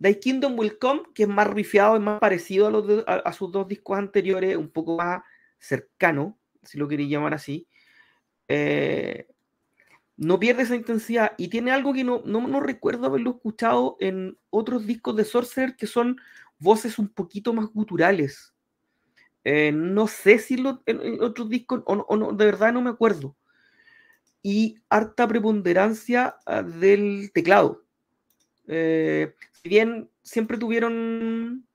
[0.00, 3.68] The Kingdom Will Come, que es más rifiado, es más parecido a, los sus dos
[3.68, 5.22] discos anteriores, un poco más
[5.58, 7.68] cercano, si lo queréis llamar así.
[8.48, 9.28] Eh,
[10.16, 14.86] no pierde esa intensidad y tiene algo que no, no, recuerdo haberlo escuchado en otros
[14.86, 16.20] discos de Sorcerer que son
[16.58, 18.54] voces un poquito más guturales.
[19.42, 23.36] Eh, no sé si lo, en, otros discos o, no, de verdad no me acuerdo.
[24.42, 27.83] Y harta preponderancia ah, del teclado.
[28.66, 31.66] Eh, si bien siempre tuvieron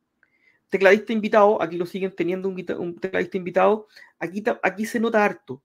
[0.69, 3.87] tecladista invitado, aquí lo siguen teniendo un, tecladista invitado,
[4.19, 5.61] aquí, aquí se nota harto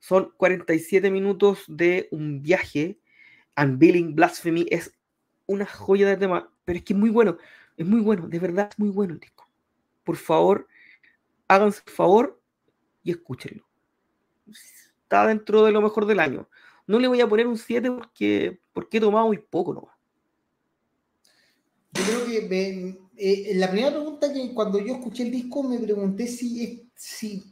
[0.00, 2.98] son 47 minutos de un viaje.
[3.56, 4.92] Unveiling Blasphemy es
[5.46, 7.36] una joya de tema, pero es que es muy bueno.
[7.76, 9.48] Es muy bueno, de verdad es muy bueno el disco.
[10.02, 10.66] Por favor,
[11.48, 12.40] háganse el favor
[13.02, 13.64] y escúchenlo.
[14.48, 16.48] Está dentro de lo mejor del año.
[16.90, 19.88] No le voy a poner un 7 porque, porque he tomado muy poco ¿no?
[21.92, 26.26] Yo creo que eh, la primera pregunta que cuando yo escuché el disco me pregunté
[26.26, 27.44] si, si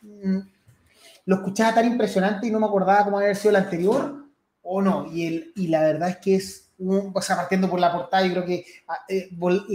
[0.00, 0.38] mm,
[1.24, 4.26] lo escuchaba tan impresionante y no me acordaba cómo había sido el anterior,
[4.62, 5.12] o no.
[5.12, 8.24] Y, el, y la verdad es que es, un, o sea, partiendo por la portada,
[8.24, 9.28] yo creo que ah, eh,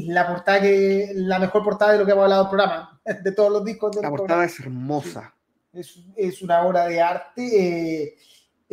[0.05, 3.51] la portada que, la mejor portada de lo que hemos hablado del programa, de todos
[3.51, 3.97] los discos.
[4.01, 5.34] la portada es hermosa.
[5.73, 8.03] Es, es, una obra de arte.
[8.05, 8.15] Eh,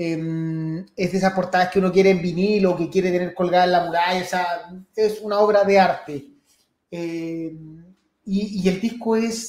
[0.02, 3.72] em, es de esas portadas que uno quiere en vinilo, que quiere tener colgada en
[3.72, 4.46] la muralla, o sea,
[4.96, 6.26] es una obra de arte.
[6.90, 7.84] Em,
[8.24, 9.48] y, y, el disco es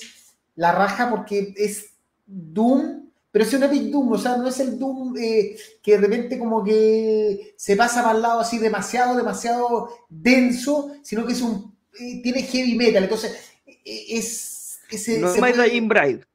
[0.55, 1.93] la raja porque es
[2.25, 3.01] Doom
[3.31, 6.37] pero es un Epic Doom, o sea, no es el Doom eh, que de repente
[6.37, 11.73] como que se pasa para el lado así demasiado, demasiado denso, sino que es un,
[11.97, 14.79] eh, tiene heavy metal, entonces eh, es...
[14.89, 16.25] Ese, no es más Bride.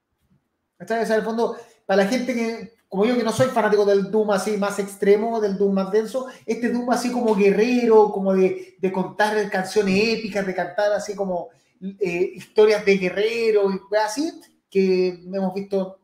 [0.80, 3.84] O sea, en el fondo, para la gente que, como yo que no soy fanático
[3.84, 8.32] del Doom así más extremo, del Doom más denso, este Doom así como guerrero, como
[8.32, 14.32] de, de contar canciones épicas, de cantar así como historias de guerrero y así,
[14.70, 15.98] que hemos visto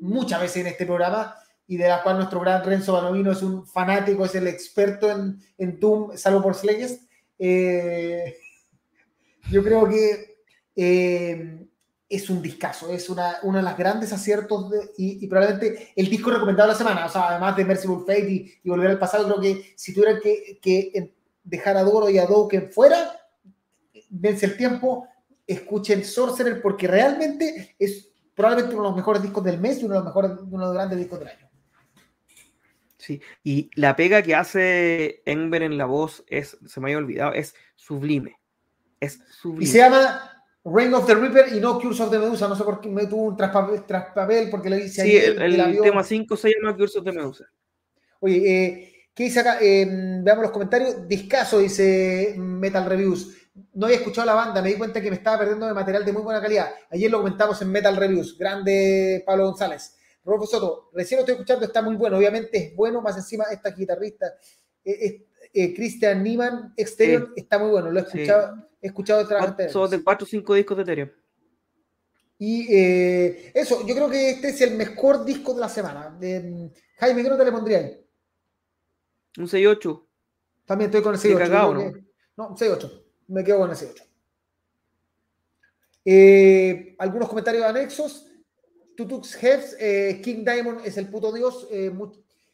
[0.00, 1.34] muchas veces en este programa
[1.66, 5.38] y de la cual nuestro gran Renzo Banovino es un fanático, es el experto en,
[5.58, 6.98] en Doom, salvo por Slayers.
[7.38, 8.38] Eh,
[9.50, 10.38] yo creo que
[10.76, 11.67] eh,
[12.08, 16.68] es un discazo, es una, uno de los grandes aciertos y, probablemente el disco recomendado
[16.68, 19.74] de la semana, o sea, además de Merciful Fate y, Volver al Pasado, creo que
[19.76, 21.14] si tuvieran que, que
[21.44, 23.12] dejar a Doro y a que fuera,
[24.08, 25.06] dense el tiempo,
[25.46, 29.94] escuchen Sorcerer porque realmente es probablemente uno de los mejores discos del mes y uno
[29.94, 31.48] de los mejores, uno de los grandes discos del año.
[32.96, 37.32] Sí, y la pega que hace Ember en la voz es, se me había olvidado,
[37.32, 38.38] es sublime.
[39.00, 39.64] Es sublime.
[39.64, 40.37] Y se llama
[40.72, 42.48] Reign of the Reaper y no Curse of the Medusa.
[42.48, 45.10] No sé por qué me tuvo un traspapel, porque lo hice ahí.
[45.10, 47.44] Sí, el, tema 5 se llama Curse of the Medusa.
[48.20, 49.58] Oye, eh, ¿qué dice acá?
[49.60, 49.86] Eh,
[50.22, 51.06] veamos los comentarios.
[51.06, 53.38] Discaso, dice Metal Reviews
[53.74, 56.12] no había escuchado la banda, me di cuenta que me estaba perdiendo de material de
[56.12, 56.70] muy buena calidad.
[56.90, 59.96] Ayer lo comentamos en Metal Reviews, grande Pablo González.
[60.24, 63.70] Rolfo Soto, recién lo estoy escuchando, está muy bueno, obviamente es bueno, más encima esta
[63.70, 64.26] guitarrista,
[64.84, 69.90] eh, eh, Christian Niemann, Exterior, está muy bueno, lo he escuchado, he escuchado otra Son
[69.90, 71.10] de 4 o 5 discos de Ethereum.
[72.40, 76.16] Y eh, eso, yo creo que este es el mejor disco de la semana.
[76.98, 78.06] Jaime, ¿qué nota le pondría ahí?
[79.38, 80.06] Un 6-8.
[80.64, 81.48] También estoy con el 6-8.
[81.48, 81.92] ¿no?
[82.36, 84.04] no, un 6-8 me quedo con ese 8.
[86.04, 88.24] Eh, algunos comentarios anexos.
[88.96, 91.68] Tutux Hefs, eh, King Diamond es el puto dios.
[91.70, 91.92] Eh,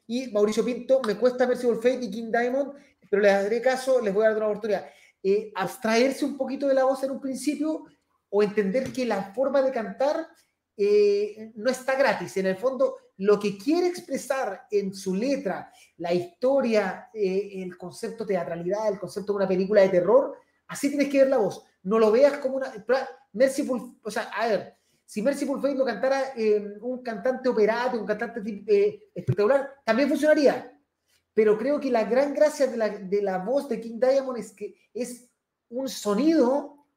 [0.06, 2.72] y Mauricio Pinto, me cuesta Merciful Fate y King Diamond,
[3.10, 4.86] pero les daré caso, les voy a dar una oportunidad.
[5.54, 7.84] abstraerse un poquito de la voz en un principio
[8.28, 10.26] o entender que la forma de cantar
[11.54, 12.36] no está gratis.
[12.36, 18.34] En el fondo, lo que quiere expresar en su letra, la historia, el concepto de
[18.34, 20.36] teatralidad, el concepto de una película de terror,
[20.66, 21.64] Así tienes que ver la voz.
[21.82, 22.72] No lo veas como una.
[23.32, 24.76] Merciful, o sea, a ver,
[25.14, 30.76] si Merciful Fate lo cantara eh, un cantante operado, un cantante eh, espectacular, también funcionaría.
[31.32, 34.50] pero creo que la gran gracia de la, de la voz de King Diamond es
[34.50, 35.30] que es
[35.68, 36.88] un sonido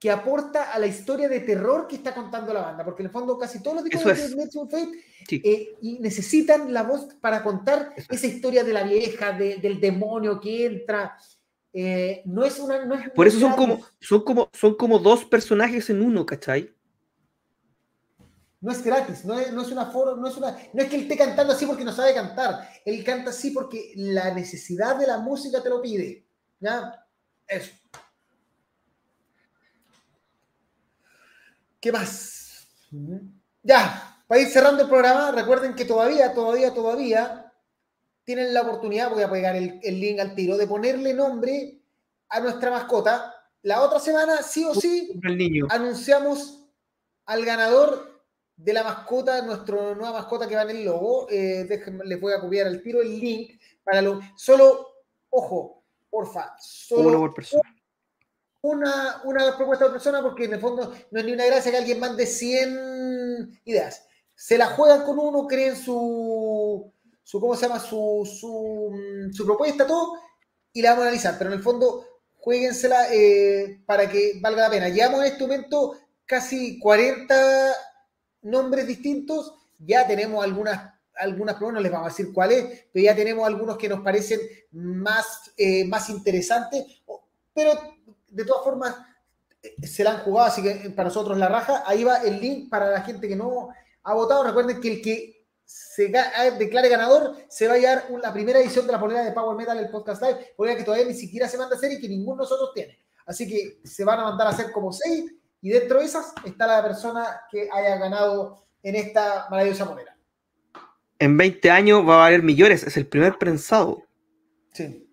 [0.00, 3.12] que aporta a la historia de terror que está contando la banda, porque en el
[3.12, 4.98] fondo casi todos los discos de Merciful Fate
[5.30, 10.66] eh, y necesitan la voz para contar esa historia de la vieja, del demonio que
[10.66, 11.16] entra.
[11.72, 12.84] Eh, no es una.
[12.84, 16.75] No es Por eso son como, son, como, son como dos personajes en uno, ¿cachai?
[18.60, 20.96] No es gratis, no es, no es una foro, no es una, no es que
[20.96, 25.06] él esté cantando así porque no sabe cantar, él canta así porque la necesidad de
[25.06, 26.26] la música te lo pide.
[26.58, 27.06] ¿Ya?
[27.46, 27.72] Eso.
[31.80, 32.66] ¿Qué más?
[33.62, 37.52] Ya, para ir cerrando el programa, recuerden que todavía, todavía, todavía
[38.24, 41.80] tienen la oportunidad, voy a pegar el, link al tiro, de ponerle nombre
[42.28, 43.32] a nuestra mascota.
[43.62, 45.12] La otra semana, sí o sí,
[45.68, 46.66] anunciamos
[47.24, 48.15] al ganador
[48.56, 51.28] de la mascota, nuestra nueva mascota que va en el logo.
[51.30, 54.20] Eh, déjenme, les voy a copiar al tiro el link para lo.
[54.36, 54.88] Solo,
[55.30, 57.76] ojo, porfa, solo por persona
[58.66, 61.78] una, una propuesta de persona porque en el fondo no es ni una gracia que
[61.78, 64.06] alguien mande 100 ideas.
[64.34, 66.92] Se la juegan con uno, creen su,
[67.22, 67.80] su ¿cómo se llama?
[67.80, 70.14] Su, su, su propuesta, todo,
[70.72, 71.36] y la vamos a analizar.
[71.38, 72.04] Pero en el fondo,
[72.34, 74.88] jueguensela eh, para que valga la pena.
[74.88, 75.96] Llevamos en este momento
[76.26, 77.72] casi 40
[78.46, 79.54] nombres distintos.
[79.78, 83.76] Ya tenemos algunas, algunas, pero no les vamos a decir cuáles, pero ya tenemos algunos
[83.76, 84.40] que nos parecen
[84.72, 86.84] más, eh, más interesantes.
[87.52, 87.72] Pero
[88.28, 88.94] de todas formas,
[89.62, 91.82] eh, se la han jugado, así que para nosotros la raja.
[91.86, 93.68] Ahí va el link para la gente que no
[94.02, 94.44] ha votado.
[94.44, 96.12] Recuerden que el que se
[96.58, 99.76] declare ganador se va a llevar la primera edición de la polera de Power Metal,
[99.76, 102.36] el podcast live, polera que todavía ni siquiera se manda a hacer y que ninguno
[102.36, 103.00] de nosotros tiene.
[103.26, 105.32] Así que se van a mandar a hacer como seis
[105.66, 110.16] y dentro de esas está la persona que haya ganado en esta maravillosa polera.
[111.18, 114.04] En 20 años va a valer millones, es el primer prensado.
[114.72, 115.10] Sí.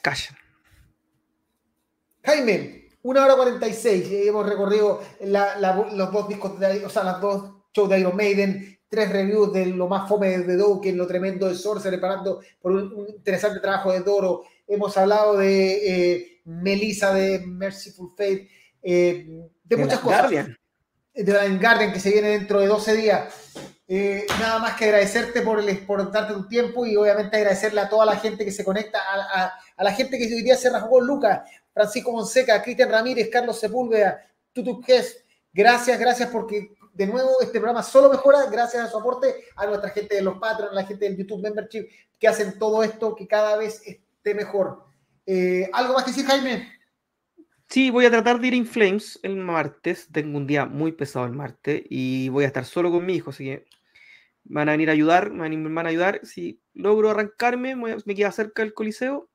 [0.00, 0.38] Calla.
[2.22, 4.28] Jaime, una hora 46.
[4.28, 9.10] Hemos recorrido los dos discos, de, o sea, las dos shows de Iron Maiden, tres
[9.10, 13.58] reviews de lo más fome de Dokken, lo tremendo de Sorcerer, preparando por un, interesante
[13.58, 14.44] trabajo de Doro.
[14.64, 15.72] Hemos hablado de
[16.12, 18.48] eh, Melissa de Merciful Fate,
[18.80, 20.20] eh, de, muchas cosas.
[20.20, 20.58] Guardian.
[21.14, 23.34] De la Guardian que se viene dentro de 12 días.
[23.94, 27.88] Eh, nada más que agradecerte por, el, por darte tu tiempo y obviamente agradecerle a
[27.88, 31.42] toda la gente que se conecta, a, la gente que hoy día se rasgó Lucas,
[31.74, 35.22] Francisco Monseca, Cristian Ramírez, Carlos Sepúlveda, Tutu Ges.
[35.52, 39.90] Gracias, gracias porque de nuevo este programa solo mejora gracias a su aporte a nuestra
[39.90, 43.26] gente de los Patreon, a la gente del YouTube Membership que hacen todo esto que
[43.26, 44.84] cada vez esté mejor.
[45.26, 46.72] Eh, ¿Algo más que decir, Jaime?
[47.72, 50.06] Sí, voy a tratar de ir en Flames el martes.
[50.12, 53.30] Tengo un día muy pesado el martes y voy a estar solo con mi hijo,
[53.30, 53.64] así que
[54.44, 56.20] van a venir a ayudar, van a ayudar.
[56.22, 59.30] Si logro arrancarme, me queda cerca del Coliseo,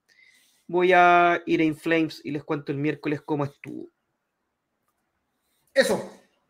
[0.68, 3.90] voy a ir a Inflames y les cuento el miércoles cómo estuvo.
[5.74, 6.08] Eso,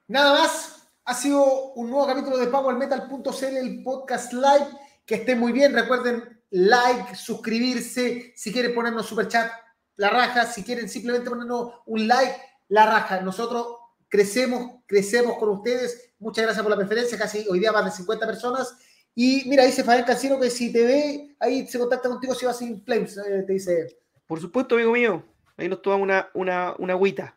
[0.09, 0.89] nada más.
[1.05, 4.67] Ha sido un nuevo capítulo de PowerMetal.cl, el podcast live.
[5.05, 5.73] Que estén muy bien.
[5.73, 8.33] Recuerden like, suscribirse.
[8.35, 9.49] Si quieren ponernos super chat,
[9.97, 10.45] la raja.
[10.45, 12.37] Si quieren simplemente ponernos un like,
[12.69, 13.21] la raja.
[13.21, 13.67] Nosotros
[14.07, 16.13] crecemos, crecemos con ustedes.
[16.19, 17.17] Muchas gracias por la preferencia.
[17.17, 18.77] Casi hoy día más de 50 personas.
[19.13, 22.61] Y mira, dice Fabián Cancino que si te ve, ahí se contacta contigo si vas
[22.61, 23.97] a Inflames, eh, te dice.
[24.27, 25.23] Por supuesto, amigo mío.
[25.57, 27.35] Ahí nos tomamos una, una, una agüita.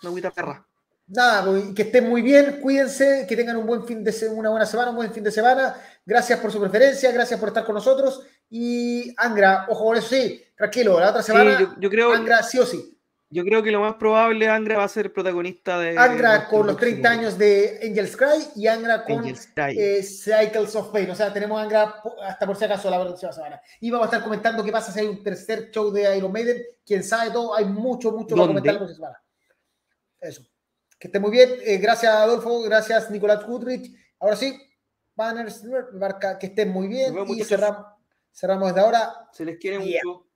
[0.00, 0.66] Una agüita perra.
[1.06, 4.50] Nada, pues, que estén muy bien, cuídense, que tengan un buen fin de semana, una
[4.50, 5.76] buena semana, un buen fin de semana.
[6.06, 8.22] Gracias por su preferencia, gracias por estar con nosotros.
[8.54, 12.66] Y Angra, ojo con eso, sí, tranquilo, la otra semana, yo, creo, Angra sí o
[12.66, 12.98] sí.
[13.30, 15.96] Yo creo que lo más probable, Angra va a ser protagonista de.
[15.96, 21.08] Angra con los 30 años de Angel's Cry y Angra con eh, Cycles of Pain.
[21.08, 21.94] O sea, tenemos Angra
[22.26, 23.58] hasta por si acaso la próxima semana.
[23.80, 26.62] Y vamos a estar comentando qué pasa si hay un tercer show de Iron Maiden.
[26.84, 29.22] Quién sabe todo, hay mucho, mucho para comentar la próxima semana.
[30.20, 30.42] Eso.
[30.98, 31.48] Que esté muy bien.
[31.64, 32.60] Eh, gracias, Adolfo.
[32.60, 33.96] Gracias, Nicolás Goodrich.
[34.20, 34.60] Ahora sí,
[35.14, 35.64] banners,
[35.94, 37.14] marca que estén muy bien.
[37.28, 37.86] Y cerramos,
[38.32, 39.28] cerramos desde ahora.
[39.32, 40.26] Se les quiere mucho.